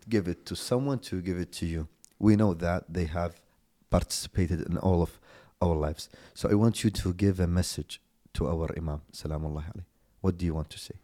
give 0.07 0.27
it 0.27 0.45
to 0.45 0.55
someone, 0.55 0.99
to 0.99 1.21
give 1.21 1.37
it 1.37 1.51
to 1.53 1.65
you. 1.65 1.87
We 2.19 2.35
know 2.35 2.53
that 2.53 2.85
they 2.89 3.05
have 3.05 3.41
participated 3.89 4.61
in 4.61 4.77
all 4.77 5.01
of 5.01 5.19
our 5.61 5.75
lives. 5.75 6.09
So 6.33 6.49
I 6.49 6.55
want 6.55 6.83
you 6.83 6.89
to 6.89 7.13
give 7.13 7.39
a 7.39 7.47
message 7.47 8.01
to 8.33 8.47
our 8.47 8.69
Imam, 8.77 9.01
Salamullah 9.11 9.63
alayhi. 9.63 9.85
What 10.21 10.37
do 10.37 10.45
you 10.45 10.53
want 10.53 10.69
to 10.71 10.79
say? 10.79 10.95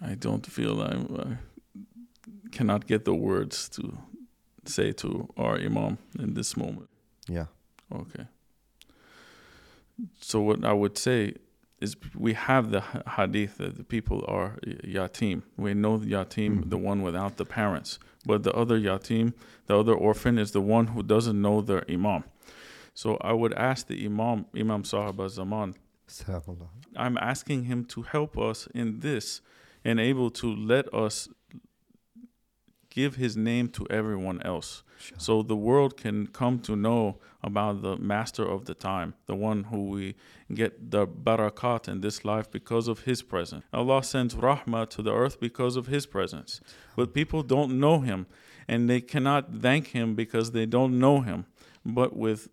I 0.00 0.14
don't 0.14 0.44
feel 0.44 0.80
I 0.82 0.94
uh, 1.22 1.34
cannot 2.50 2.86
get 2.86 3.04
the 3.04 3.14
words 3.14 3.68
to 3.70 3.98
say 4.64 4.92
to 4.92 5.28
our 5.36 5.56
Imam 5.56 5.98
in 6.18 6.34
this 6.34 6.56
moment. 6.56 6.88
Yeah. 7.28 7.46
Okay. 7.94 8.26
So 10.20 10.40
what 10.40 10.64
I 10.64 10.72
would 10.72 10.98
say 10.98 11.34
is 11.82 11.96
we 12.14 12.32
have 12.34 12.70
the 12.70 12.80
hadith 13.16 13.58
that 13.58 13.76
the 13.76 13.84
people 13.84 14.24
are 14.28 14.58
yatim. 14.64 15.42
We 15.56 15.74
know 15.74 15.98
the 15.98 16.10
yatim, 16.16 16.50
Mhm. 16.64 16.70
the 16.70 16.78
one 16.78 17.02
without 17.02 17.36
the 17.36 17.44
parents. 17.44 17.98
But 18.24 18.44
the 18.44 18.52
other 18.62 18.78
yatim, 18.78 19.34
the 19.66 19.76
other 19.78 19.94
orphan, 19.94 20.38
is 20.38 20.52
the 20.52 20.60
one 20.60 20.86
who 20.88 21.02
doesn't 21.02 21.40
know 21.40 21.60
their 21.60 21.84
imam. 21.90 22.22
So 22.94 23.16
I 23.20 23.32
would 23.32 23.54
ask 23.54 23.86
the 23.86 24.04
imam, 24.06 24.46
Imam 24.56 24.84
Sahib 24.84 25.18
al-Zaman, 25.20 25.74
I'm 26.96 27.16
asking 27.18 27.64
him 27.64 27.84
to 27.86 28.02
help 28.02 28.36
us 28.38 28.68
in 28.74 29.00
this 29.00 29.40
and 29.84 29.98
able 29.98 30.30
to 30.30 30.54
let 30.54 30.92
us 30.94 31.28
give 32.92 33.16
his 33.16 33.36
name 33.36 33.68
to 33.68 33.86
everyone 33.88 34.42
else. 34.42 34.82
So 35.16 35.42
the 35.42 35.56
world 35.56 35.96
can 35.96 36.26
come 36.26 36.58
to 36.60 36.76
know 36.76 37.16
about 37.42 37.82
the 37.82 37.96
master 37.96 38.44
of 38.44 38.66
the 38.66 38.74
time, 38.74 39.14
the 39.26 39.34
one 39.34 39.64
who 39.64 39.88
we 39.88 40.14
get 40.54 40.90
the 40.90 41.06
barakat 41.06 41.88
in 41.88 42.02
this 42.02 42.24
life 42.24 42.50
because 42.50 42.86
of 42.86 43.00
his 43.00 43.22
presence. 43.22 43.64
Allah 43.72 44.04
sends 44.04 44.34
rahmah 44.34 44.90
to 44.90 45.02
the 45.02 45.12
earth 45.12 45.40
because 45.40 45.74
of 45.76 45.86
his 45.86 46.06
presence. 46.06 46.60
But 46.94 47.14
people 47.14 47.42
don't 47.42 47.80
know 47.80 48.00
him 48.00 48.26
and 48.68 48.88
they 48.88 49.00
cannot 49.00 49.52
thank 49.52 49.88
him 49.88 50.14
because 50.14 50.52
they 50.52 50.66
don't 50.66 50.98
know 50.98 51.22
him. 51.22 51.46
But 51.84 52.14
with 52.16 52.48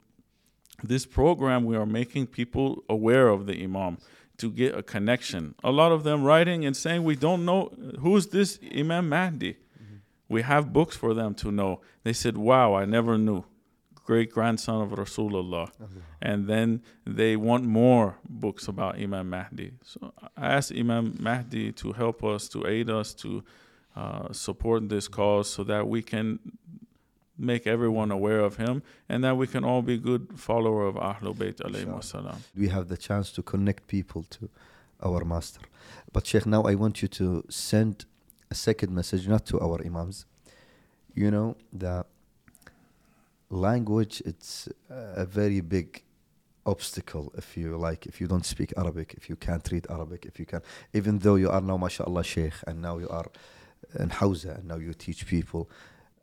this 0.82 1.06
program, 1.06 1.66
we 1.66 1.76
are 1.76 1.86
making 1.86 2.28
people 2.28 2.84
aware 2.90 3.28
of 3.28 3.46
the 3.46 3.62
Imam 3.62 3.98
to 4.38 4.50
get 4.50 4.76
a 4.76 4.82
connection. 4.82 5.54
A 5.64 5.72
lot 5.72 5.92
of 5.92 6.04
them 6.04 6.24
writing 6.24 6.66
and 6.66 6.76
saying, 6.76 7.04
We 7.04 7.16
don't 7.16 7.46
know 7.46 7.74
who's 8.00 8.28
this 8.28 8.58
Imam 8.76 9.10
Mahdi. 9.10 9.58
We 10.30 10.44
have 10.44 10.72
books 10.72 10.96
for 10.96 11.14
them 11.14 11.34
to 11.36 11.52
know. 11.52 11.82
They 12.04 12.14
said, 12.14 12.38
Wow, 12.38 12.76
I 12.76 12.86
never 12.86 13.18
knew. 13.18 13.44
Great 14.06 14.32
grandson 14.32 14.82
of 14.82 14.90
Rasulullah. 14.92 15.70
And 16.22 16.48
then 16.48 16.82
they 17.06 17.36
want 17.36 17.64
more 17.66 18.18
books 18.28 18.68
about 18.68 18.96
Imam 18.96 19.30
Mahdi. 19.30 19.74
So 19.84 20.14
I 20.38 20.48
asked 20.58 20.72
Imam 20.72 21.18
Mahdi 21.20 21.72
to 21.74 21.94
help 21.94 22.24
us, 22.24 22.48
to 22.50 22.66
aid 22.66 22.90
us, 22.90 23.14
to 23.16 23.44
uh, 23.96 24.32
support 24.32 24.90
this 24.90 25.08
cause 25.08 25.48
so 25.50 25.64
that 25.66 25.88
we 25.88 26.02
can 26.02 26.40
make 27.38 27.66
everyone 27.66 28.12
aware 28.12 28.42
of 28.42 28.58
him 28.58 28.84
and 29.08 29.24
that 29.24 29.38
we 29.38 29.48
can 29.48 29.64
all 29.64 29.82
be 29.82 29.98
good 29.98 30.28
follower 30.36 30.86
of 30.88 30.96
Ahlul 30.96 31.36
Bayt 31.36 31.58
alayhi. 31.62 32.36
We 32.56 32.68
have 32.70 32.88
the 32.88 32.98
chance 32.98 33.32
to 33.34 33.42
connect 33.42 33.88
people 33.88 34.24
to 34.32 34.50
our 35.02 35.24
master. 35.24 35.62
But 36.12 36.28
Sheikh, 36.28 36.46
now 36.46 36.64
I 36.64 36.76
want 36.76 37.02
you 37.02 37.08
to 37.08 37.46
send 37.50 38.06
a 38.52 38.56
second 38.56 38.94
message, 38.94 39.28
not 39.28 39.46
to 39.48 39.60
our 39.60 39.82
imams. 39.86 40.26
You 41.14 41.32
know, 41.32 41.56
the 41.72 42.06
language, 43.50 44.22
it's 44.26 44.70
a 44.90 45.26
very 45.26 45.62
big 45.62 46.04
obstacle 46.66 47.32
if 47.38 47.58
you 47.58 47.78
like, 47.78 48.06
if 48.06 48.22
you 48.22 48.28
don't 48.28 48.46
speak 48.46 48.74
Arabic, 48.78 49.16
if 49.18 49.30
you 49.30 49.36
can't 49.36 49.68
read 49.72 49.88
Arabic, 49.90 50.26
if 50.26 50.40
you 50.40 50.46
can, 50.46 50.62
even 50.94 51.20
though 51.20 51.36
you 51.36 51.50
are 51.50 51.62
now, 51.62 51.78
mashallah, 51.78 52.24
Sheikh, 52.24 52.54
and 52.68 52.82
now 52.82 52.98
you 52.98 53.10
are 53.10 53.26
in 53.98 54.10
Hawza, 54.10 54.60
and 54.60 54.68
now 54.68 54.78
you 54.78 54.94
teach 54.94 55.26
people. 55.26 55.70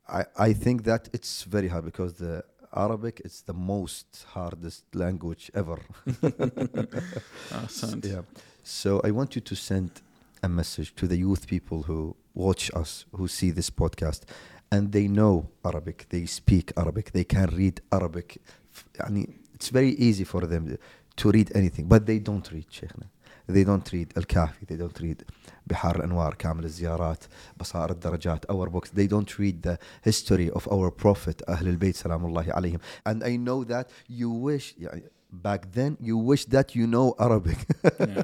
I, 0.08 0.24
I 0.38 0.52
think 0.52 0.84
that 0.84 1.08
it's 1.12 1.42
very 1.42 1.68
hard 1.68 1.84
because 1.84 2.14
the 2.14 2.44
Arabic 2.74 3.22
is 3.24 3.42
the 3.42 3.54
most 3.54 4.26
hardest 4.28 4.84
language 4.94 5.50
ever. 5.54 5.78
Ahsant. 7.50 8.04
Yeah. 8.12 8.22
So 8.62 9.00
I 9.04 9.10
want 9.12 9.34
you 9.36 9.40
to 9.42 9.54
send 9.54 10.02
a 10.42 10.48
message 10.48 10.94
to 10.96 11.06
the 11.06 11.16
youth 11.16 11.46
people 11.46 11.82
who 11.82 12.16
watch 12.34 12.70
us, 12.74 13.04
who 13.14 13.28
see 13.28 13.50
this 13.50 13.70
podcast, 13.70 14.22
and 14.70 14.92
they 14.92 15.08
know 15.08 15.48
Arabic, 15.64 16.06
they 16.10 16.26
speak 16.26 16.72
Arabic, 16.76 17.12
they 17.12 17.24
can 17.24 17.46
read 17.54 17.80
Arabic. 17.92 18.38
I 19.04 19.10
mean, 19.10 19.38
it's 19.54 19.68
very 19.68 19.90
easy 19.90 20.24
for 20.24 20.46
them 20.46 20.76
to 21.16 21.30
read 21.30 21.52
anything, 21.54 21.86
but 21.86 22.06
they 22.06 22.18
don't 22.18 22.50
read 22.52 22.68
Sheikhna. 22.68 23.08
They 23.48 23.62
don't 23.62 23.90
read 23.92 24.12
Al 24.16 24.24
Kafi, 24.24 24.66
they 24.66 24.76
don't 24.76 24.98
read 25.00 25.24
Bihar 25.68 26.04
Anwar, 26.04 26.36
Kamil 26.36 26.64
Ziyarat, 26.64 27.28
Basa'ir 27.58 27.90
al 27.90 27.96
Darajat, 27.96 28.44
our 28.50 28.68
books. 28.68 28.90
They 28.90 29.06
don't 29.06 29.38
read 29.38 29.62
the 29.62 29.78
history 30.02 30.50
of 30.50 30.66
our 30.70 30.90
Prophet, 30.90 31.42
Ahl 31.46 31.68
al 31.68 31.76
Bayt, 31.76 32.02
Salamullahi 32.02 32.48
alayhim. 32.52 32.80
And 33.04 33.22
I 33.22 33.36
know 33.36 33.62
that 33.64 33.90
you 34.08 34.30
wish, 34.30 34.74
back 35.30 35.70
then, 35.72 35.96
you 36.00 36.16
wish 36.18 36.46
that 36.46 36.74
you 36.74 36.86
know 36.86 37.14
Arabic. 37.18 37.58
Yeah. 38.00 38.22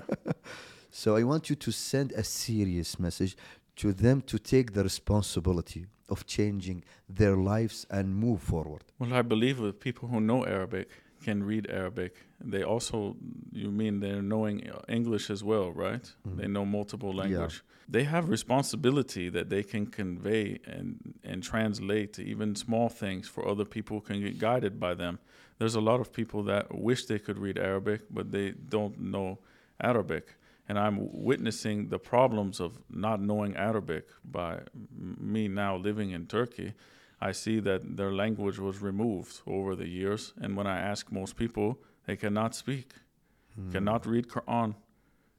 So 0.94 1.16
I 1.16 1.22
want 1.24 1.48
you 1.48 1.56
to 1.56 1.72
send 1.72 2.12
a 2.12 2.22
serious 2.22 2.98
message 2.98 3.34
to 3.76 3.94
them 3.94 4.20
to 4.22 4.38
take 4.38 4.74
the 4.74 4.84
responsibility 4.84 5.86
of 6.10 6.26
changing 6.26 6.84
their 7.08 7.34
lives 7.34 7.86
and 7.90 8.14
move 8.14 8.42
forward. 8.42 8.84
Well, 8.98 9.14
I 9.14 9.22
believe 9.22 9.56
that 9.56 9.80
people 9.80 10.08
who 10.10 10.20
know 10.20 10.44
Arabic 10.44 10.90
can 11.24 11.42
read 11.44 11.70
Arabic. 11.70 12.16
They 12.44 12.62
also, 12.62 13.16
you 13.52 13.70
mean 13.70 14.00
they're 14.00 14.20
knowing 14.20 14.68
English 14.86 15.30
as 15.30 15.42
well, 15.42 15.72
right? 15.72 16.04
Mm. 16.28 16.36
They 16.36 16.46
know 16.46 16.66
multiple 16.66 17.14
language. 17.14 17.62
They 17.88 18.04
have 18.04 18.28
responsibility 18.28 19.30
that 19.30 19.48
they 19.48 19.62
can 19.62 19.86
convey 19.86 20.58
and 20.66 21.14
and 21.24 21.42
translate 21.42 22.12
to 22.14 22.22
even 22.22 22.54
small 22.54 22.88
things 22.88 23.28
for 23.28 23.48
other 23.48 23.64
people 23.64 23.96
who 23.96 24.02
can 24.02 24.20
get 24.20 24.38
guided 24.38 24.78
by 24.78 24.94
them. 24.94 25.18
There's 25.58 25.74
a 25.74 25.80
lot 25.80 26.00
of 26.00 26.12
people 26.12 26.42
that 26.44 26.64
wish 26.74 27.06
they 27.06 27.18
could 27.18 27.38
read 27.38 27.58
Arabic, 27.58 28.02
but 28.10 28.30
they 28.30 28.50
don't 28.50 28.98
know 29.00 29.38
Arabic. 29.80 30.36
And 30.68 30.78
I'm 30.78 31.08
witnessing 31.12 31.88
the 31.88 31.98
problems 31.98 32.60
of 32.60 32.78
not 32.88 33.20
knowing 33.20 33.56
Arabic 33.56 34.06
by 34.24 34.60
me 34.94 35.48
now 35.48 35.76
living 35.76 36.10
in 36.10 36.26
Turkey. 36.26 36.74
I 37.20 37.32
see 37.32 37.60
that 37.60 37.96
their 37.96 38.12
language 38.12 38.58
was 38.58 38.80
removed 38.80 39.40
over 39.46 39.74
the 39.76 39.88
years. 39.88 40.32
And 40.40 40.56
when 40.56 40.66
I 40.66 40.78
ask 40.78 41.10
most 41.12 41.36
people, 41.36 41.78
they 42.06 42.16
cannot 42.16 42.54
speak, 42.54 42.92
hmm. 43.54 43.70
cannot 43.70 44.06
read 44.06 44.28
Quran, 44.28 44.74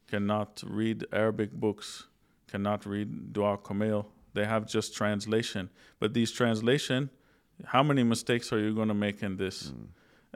cannot 0.08 0.62
read 0.66 1.04
Arabic 1.12 1.52
books, 1.52 2.06
cannot 2.48 2.86
read 2.86 3.32
Dua 3.32 3.58
Kumayl. 3.58 4.06
They 4.34 4.44
have 4.44 4.66
just 4.66 4.94
translation. 4.94 5.70
But 6.00 6.14
these 6.14 6.32
translation, 6.32 7.10
how 7.64 7.82
many 7.82 8.02
mistakes 8.02 8.52
are 8.52 8.58
you 8.58 8.74
going 8.74 8.88
to 8.88 8.94
make 8.94 9.22
in 9.22 9.36
this? 9.36 9.68
Hmm. 9.68 9.84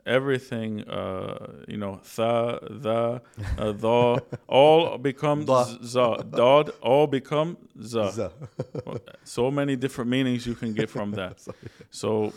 Everything, 0.07 0.83
uh, 0.89 1.65
you 1.67 1.77
know, 1.77 2.01
tha, 2.17 2.59
the, 2.71 3.23
uh, 3.59 3.73
the, 3.73 4.23
all 4.47 4.99
become 4.99 5.47
za. 5.47 6.25
Dod, 6.31 6.71
all 6.81 7.07
become 7.07 7.57
za. 7.83 8.33
So 9.25 9.51
many 9.51 9.77
different 9.77 10.11
meanings 10.11 10.47
you 10.47 10.55
can 10.55 10.73
get 10.73 10.91
from 10.91 11.13
that. 11.13 11.47
so 11.91 12.33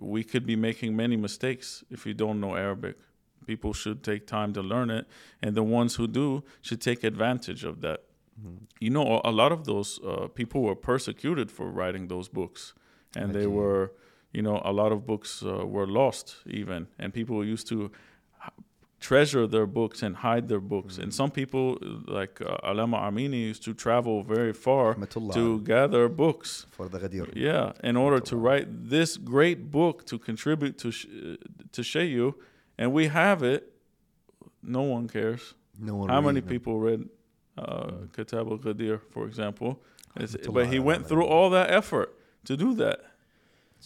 we 0.00 0.22
could 0.24 0.46
be 0.46 0.56
making 0.56 0.96
many 0.96 1.16
mistakes 1.16 1.84
if 1.90 2.06
you 2.06 2.14
don't 2.14 2.40
know 2.40 2.54
Arabic. 2.54 2.96
People 3.46 3.72
should 3.72 4.02
take 4.02 4.26
time 4.26 4.52
to 4.54 4.62
learn 4.62 4.90
it, 4.90 5.06
and 5.40 5.54
the 5.54 5.62
ones 5.62 5.94
who 5.94 6.08
do 6.08 6.42
should 6.62 6.80
take 6.80 7.04
advantage 7.04 7.62
of 7.64 7.80
that. 7.82 8.00
You 8.80 8.90
know, 8.90 9.20
a 9.24 9.30
lot 9.30 9.50
of 9.52 9.64
those 9.64 9.98
uh, 10.04 10.26
people 10.28 10.60
were 10.62 10.74
persecuted 10.74 11.50
for 11.50 11.70
writing 11.70 12.08
those 12.08 12.28
books, 12.28 12.74
and 13.16 13.32
they 13.32 13.46
were, 13.46 13.92
you 14.36 14.42
know, 14.42 14.56
a 14.72 14.72
lot 14.80 14.90
of 14.96 15.00
books 15.10 15.30
uh, 15.42 15.48
were 15.74 15.88
lost 16.00 16.26
even, 16.60 16.80
and 17.00 17.08
people 17.20 17.36
used 17.54 17.66
to 17.74 17.78
treasure 19.08 19.46
their 19.54 19.66
books 19.66 20.02
and 20.02 20.12
hide 20.16 20.46
their 20.52 20.60
books. 20.74 20.98
And 20.98 21.10
some 21.20 21.30
people, 21.40 21.66
like 22.18 22.34
uh, 22.40 22.70
Alama 22.70 22.98
Amini, 23.08 23.40
used 23.52 23.62
to 23.64 23.72
travel 23.74 24.22
very 24.22 24.52
far 24.52 24.86
to 25.38 25.60
gather 25.60 26.08
books. 26.08 26.66
for 26.76 26.86
the 26.92 26.98
Ghadir. 27.02 27.26
Yeah, 27.34 27.72
in 27.90 27.96
order 27.96 28.20
to 28.30 28.34
write 28.36 28.66
this 28.96 29.16
great 29.16 29.58
book 29.78 30.04
to 30.10 30.18
contribute 30.18 30.74
to 30.82 30.90
sh- 30.90 31.06
uh, 31.06 31.36
to 31.76 31.80
Shayu, 31.82 32.34
and 32.80 32.92
we 32.98 33.04
have 33.08 33.38
it. 33.54 33.62
No 34.62 34.82
one 34.96 35.06
cares. 35.08 35.54
No 35.78 35.94
one 36.00 36.08
How 36.14 36.20
many 36.28 36.40
them. 36.40 36.48
people 36.54 36.74
read 36.88 37.00
uh, 37.56 37.90
Kitab 38.16 38.44
al 38.52 38.58
Ghadir, 38.58 38.96
for 39.14 39.22
example? 39.30 39.70
But 40.58 40.66
he 40.74 40.78
went 40.90 41.02
through 41.08 41.26
all 41.34 41.48
that 41.50 41.68
effort 41.80 42.08
to 42.48 42.56
do 42.56 42.74
that. 42.82 42.98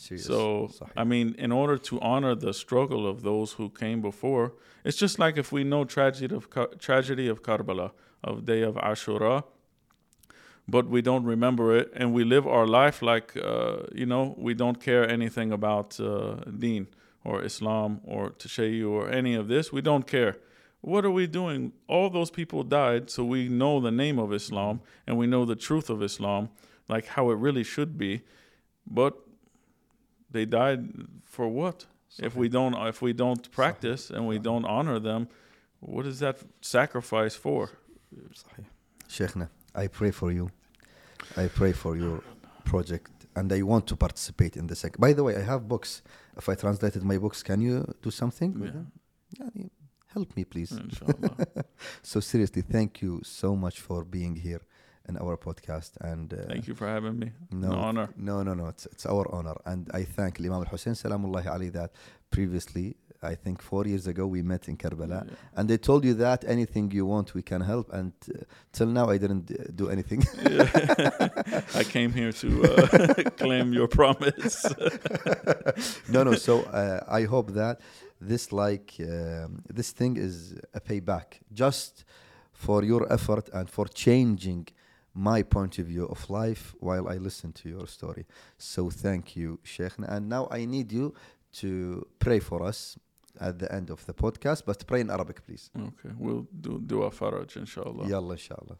Serious. 0.00 0.24
So, 0.24 0.70
Sorry. 0.72 0.90
I 0.96 1.04
mean, 1.04 1.34
in 1.36 1.52
order 1.52 1.76
to 1.76 2.00
honor 2.00 2.34
the 2.34 2.54
struggle 2.54 3.06
of 3.06 3.20
those 3.20 3.52
who 3.52 3.68
came 3.68 4.00
before, 4.00 4.54
it's 4.82 4.96
just 4.96 5.18
like 5.18 5.36
if 5.36 5.52
we 5.52 5.62
know 5.62 5.84
tragedy 5.84 6.34
of 6.34 6.48
tragedy 6.78 7.28
of 7.28 7.42
Karbala, 7.42 7.90
of 8.24 8.46
Day 8.46 8.62
of 8.62 8.76
Ashura, 8.76 9.44
but 10.66 10.88
we 10.88 11.02
don't 11.02 11.24
remember 11.24 11.76
it, 11.76 11.92
and 11.94 12.14
we 12.14 12.24
live 12.24 12.46
our 12.46 12.66
life 12.66 13.02
like 13.02 13.36
uh, 13.36 13.82
you 13.94 14.06
know 14.06 14.34
we 14.38 14.54
don't 14.54 14.80
care 14.80 15.06
anything 15.06 15.52
about 15.52 16.00
uh, 16.00 16.36
Deen 16.58 16.86
or 17.22 17.44
Islam 17.44 18.00
or 18.04 18.30
Tashayu 18.30 18.88
or 18.90 19.10
any 19.10 19.34
of 19.34 19.48
this. 19.48 19.70
We 19.70 19.82
don't 19.82 20.06
care. 20.06 20.38
What 20.80 21.04
are 21.04 21.10
we 21.10 21.26
doing? 21.26 21.72
All 21.88 22.08
those 22.08 22.30
people 22.30 22.62
died, 22.62 23.10
so 23.10 23.22
we 23.22 23.50
know 23.50 23.80
the 23.80 23.90
name 23.90 24.18
of 24.18 24.32
Islam 24.32 24.80
and 25.06 25.18
we 25.18 25.26
know 25.26 25.44
the 25.44 25.56
truth 25.56 25.90
of 25.90 26.02
Islam, 26.02 26.48
like 26.88 27.04
how 27.04 27.28
it 27.30 27.34
really 27.34 27.64
should 27.64 27.98
be. 27.98 28.22
But 28.86 29.12
they 30.30 30.44
died 30.44 30.80
for 31.24 31.48
what? 31.48 31.86
Something. 32.08 32.26
If 32.26 32.36
we 32.36 32.48
don't 32.48 32.74
if 32.88 33.02
we 33.02 33.12
don't 33.12 33.50
practice 33.50 34.10
and 34.10 34.26
we 34.26 34.38
don't 34.38 34.64
honor 34.64 34.98
them, 34.98 35.28
what 35.80 36.06
is 36.06 36.18
that 36.20 36.38
sacrifice 36.60 37.34
for? 37.34 37.70
Sheikhna, 39.08 39.48
I 39.74 39.86
pray 39.86 40.10
for 40.10 40.32
you. 40.32 40.50
I 41.36 41.46
pray 41.48 41.72
for 41.72 41.96
your 41.96 42.22
project 42.64 43.10
and 43.36 43.52
I 43.52 43.62
want 43.62 43.86
to 43.88 43.96
participate 43.96 44.56
in 44.56 44.66
the 44.66 44.74
sec. 44.74 44.98
By 44.98 45.12
the 45.12 45.22
way, 45.22 45.36
I 45.36 45.42
have 45.42 45.68
books. 45.68 46.02
If 46.36 46.48
I 46.48 46.54
translated 46.54 47.02
my 47.04 47.18
books, 47.18 47.42
can 47.42 47.60
you 47.60 47.94
do 48.02 48.10
something? 48.10 48.50
Yeah. 49.38 49.44
yeah 49.54 49.66
help 50.12 50.36
me, 50.36 50.44
please. 50.44 50.78
so 52.02 52.20
seriously, 52.20 52.62
thank 52.62 53.02
you 53.02 53.20
so 53.24 53.56
much 53.56 53.80
for 53.80 54.04
being 54.04 54.36
here 54.36 54.62
in 55.10 55.16
our 55.24 55.36
podcast. 55.36 55.90
And 56.10 56.32
uh, 56.32 56.36
Thank 56.52 56.66
you 56.68 56.74
for 56.80 56.86
having 56.96 57.16
me. 57.22 57.28
No, 57.50 57.68
An 57.72 57.78
honor. 57.86 58.08
No, 58.16 58.42
no, 58.42 58.54
no. 58.54 58.66
It's, 58.72 58.86
it's 58.86 59.06
our 59.06 59.26
honor. 59.34 59.56
And 59.66 59.82
I 60.00 60.02
thank 60.16 60.32
Imam 60.40 60.60
al 60.64 60.68
Hussein 60.72 60.94
Salamullahi 60.94 61.46
Ali 61.56 61.70
that 61.70 61.90
previously, 62.30 62.86
I 63.22 63.34
think 63.34 63.56
four 63.60 63.84
years 63.86 64.06
ago, 64.06 64.24
we 64.26 64.40
met 64.42 64.68
in 64.68 64.76
Karbala. 64.76 65.20
Yeah. 65.26 65.34
And 65.56 65.68
they 65.70 65.76
told 65.76 66.04
you 66.08 66.14
that 66.14 66.40
anything 66.56 66.90
you 66.98 67.04
want, 67.14 67.34
we 67.34 67.42
can 67.42 67.60
help. 67.72 67.86
And 67.92 68.12
uh, 68.28 68.44
till 68.72 68.90
now, 68.98 69.06
I 69.14 69.18
didn't 69.18 69.50
uh, 69.50 69.56
do 69.74 69.90
anything. 69.90 70.22
I 71.82 71.84
came 71.84 72.12
here 72.12 72.32
to 72.42 72.48
uh, 72.64 73.30
claim 73.42 73.66
your 73.78 73.88
promise. 73.88 74.54
no, 76.14 76.20
no. 76.28 76.34
So 76.34 76.62
uh, 76.62 77.00
I 77.20 77.22
hope 77.24 77.48
that 77.62 77.80
this, 78.20 78.52
like, 78.52 78.94
um, 79.00 79.62
this 79.78 79.90
thing 79.98 80.16
is 80.16 80.54
a 80.74 80.80
payback 80.80 81.26
just 81.52 82.04
for 82.52 82.84
your 82.84 83.10
effort 83.12 83.48
and 83.52 83.68
for 83.68 83.86
changing 83.86 84.66
my 85.13 85.41
point 85.43 85.79
of 85.79 85.85
view 85.87 86.05
of 86.05 86.29
life 86.29 86.75
while 86.79 87.07
I 87.07 87.15
listen 87.17 87.53
to 87.53 87.69
your 87.69 87.87
story. 87.87 88.25
So 88.57 88.89
thank 88.89 89.35
you, 89.35 89.59
Sheikhna. 89.63 90.07
And 90.09 90.27
now 90.27 90.47
I 90.51 90.65
need 90.65 90.91
you 90.91 91.13
to 91.53 92.05
pray 92.19 92.39
for 92.39 92.63
us 92.63 92.97
at 93.39 93.59
the 93.59 93.71
end 93.73 93.89
of 93.89 94.05
the 94.05 94.13
podcast, 94.13 94.63
but 94.65 94.85
pray 94.87 95.01
in 95.01 95.09
Arabic, 95.09 95.45
please. 95.45 95.69
Okay, 95.77 96.13
we'll 96.17 96.47
do 96.61 96.81
dua 96.85 97.11
faraj, 97.11 97.55
inshallah. 97.57 98.07
Yalla, 98.07 98.33
inshallah. 98.33 98.77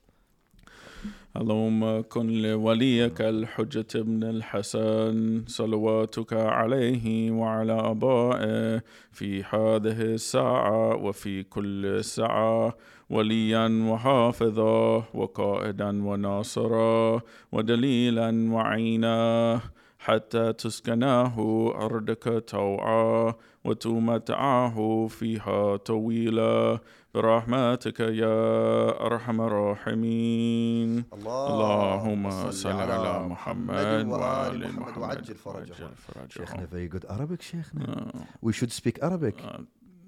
اللهم 1.38 2.02
كن 2.02 2.28
لوليك 2.28 3.22
الحجة 3.22 3.88
ابن 3.96 4.24
الحسن 4.24 5.44
صلواتك 5.48 6.34
عليه 6.34 7.32
وعلى 7.32 7.74
أبائه 7.74 8.84
في 9.12 9.44
هذه 9.44 10.02
الساعة 10.02 10.96
وفي 10.96 11.44
كل 11.44 12.04
ساعة 12.04 12.78
وليا 13.11 13.91
وحافظا 13.91 15.05
وقائدا 15.15 16.05
وناصرا 16.05 17.21
ودليلا 17.53 18.53
وعينا 18.53 19.61
حتى 19.99 20.53
تسكناه 20.53 21.37
أرضك 21.75 22.45
توعا 22.47 23.35
وتمتعه 23.65 25.07
فيها 25.09 25.77
طويلا. 25.77 26.79
برحمتك 27.15 28.01
يا 28.01 29.07
أرحم 29.07 29.41
الراحمين. 29.41 31.05
اللهم 31.13 32.51
صل 32.51 32.71
على 32.71 33.29
محمد 33.29 34.07
وآل 34.09 34.77
محمد. 34.77 34.99
وعجل 34.99 35.35
فرجه. 35.35 35.75
وعجل 36.17 36.31
Sheikhna, 36.31 36.61
فرجهم 36.61 36.67
very 36.67 36.89
good. 36.95 37.05
Arabic, 37.09 37.43
Sheikhna. 37.43 37.89
آه، 37.89 38.13
We 38.47 38.53
should 38.53 38.73
speak 38.73 39.03
Arabic. 39.03 39.43
آه، 39.45 39.61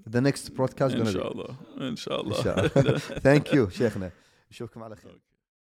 The 0.09 0.21
next 0.21 0.55
podcast 0.55 0.93
إن 0.93 1.03
gonna 1.03 1.05
be. 1.05 1.13
شاء 1.13 1.31
الله 1.31 1.55
إن 1.81 1.95
شاء 1.95 2.21
الله 2.21 2.37
إن 2.37 2.43
شاء 2.43 2.59
الله. 2.65 2.99
Thank 2.99 3.53
you, 3.53 3.67
Sheikhna. 3.77 4.11
نشوفكم 4.51 4.83
على 4.83 4.95
خير. 4.95 5.19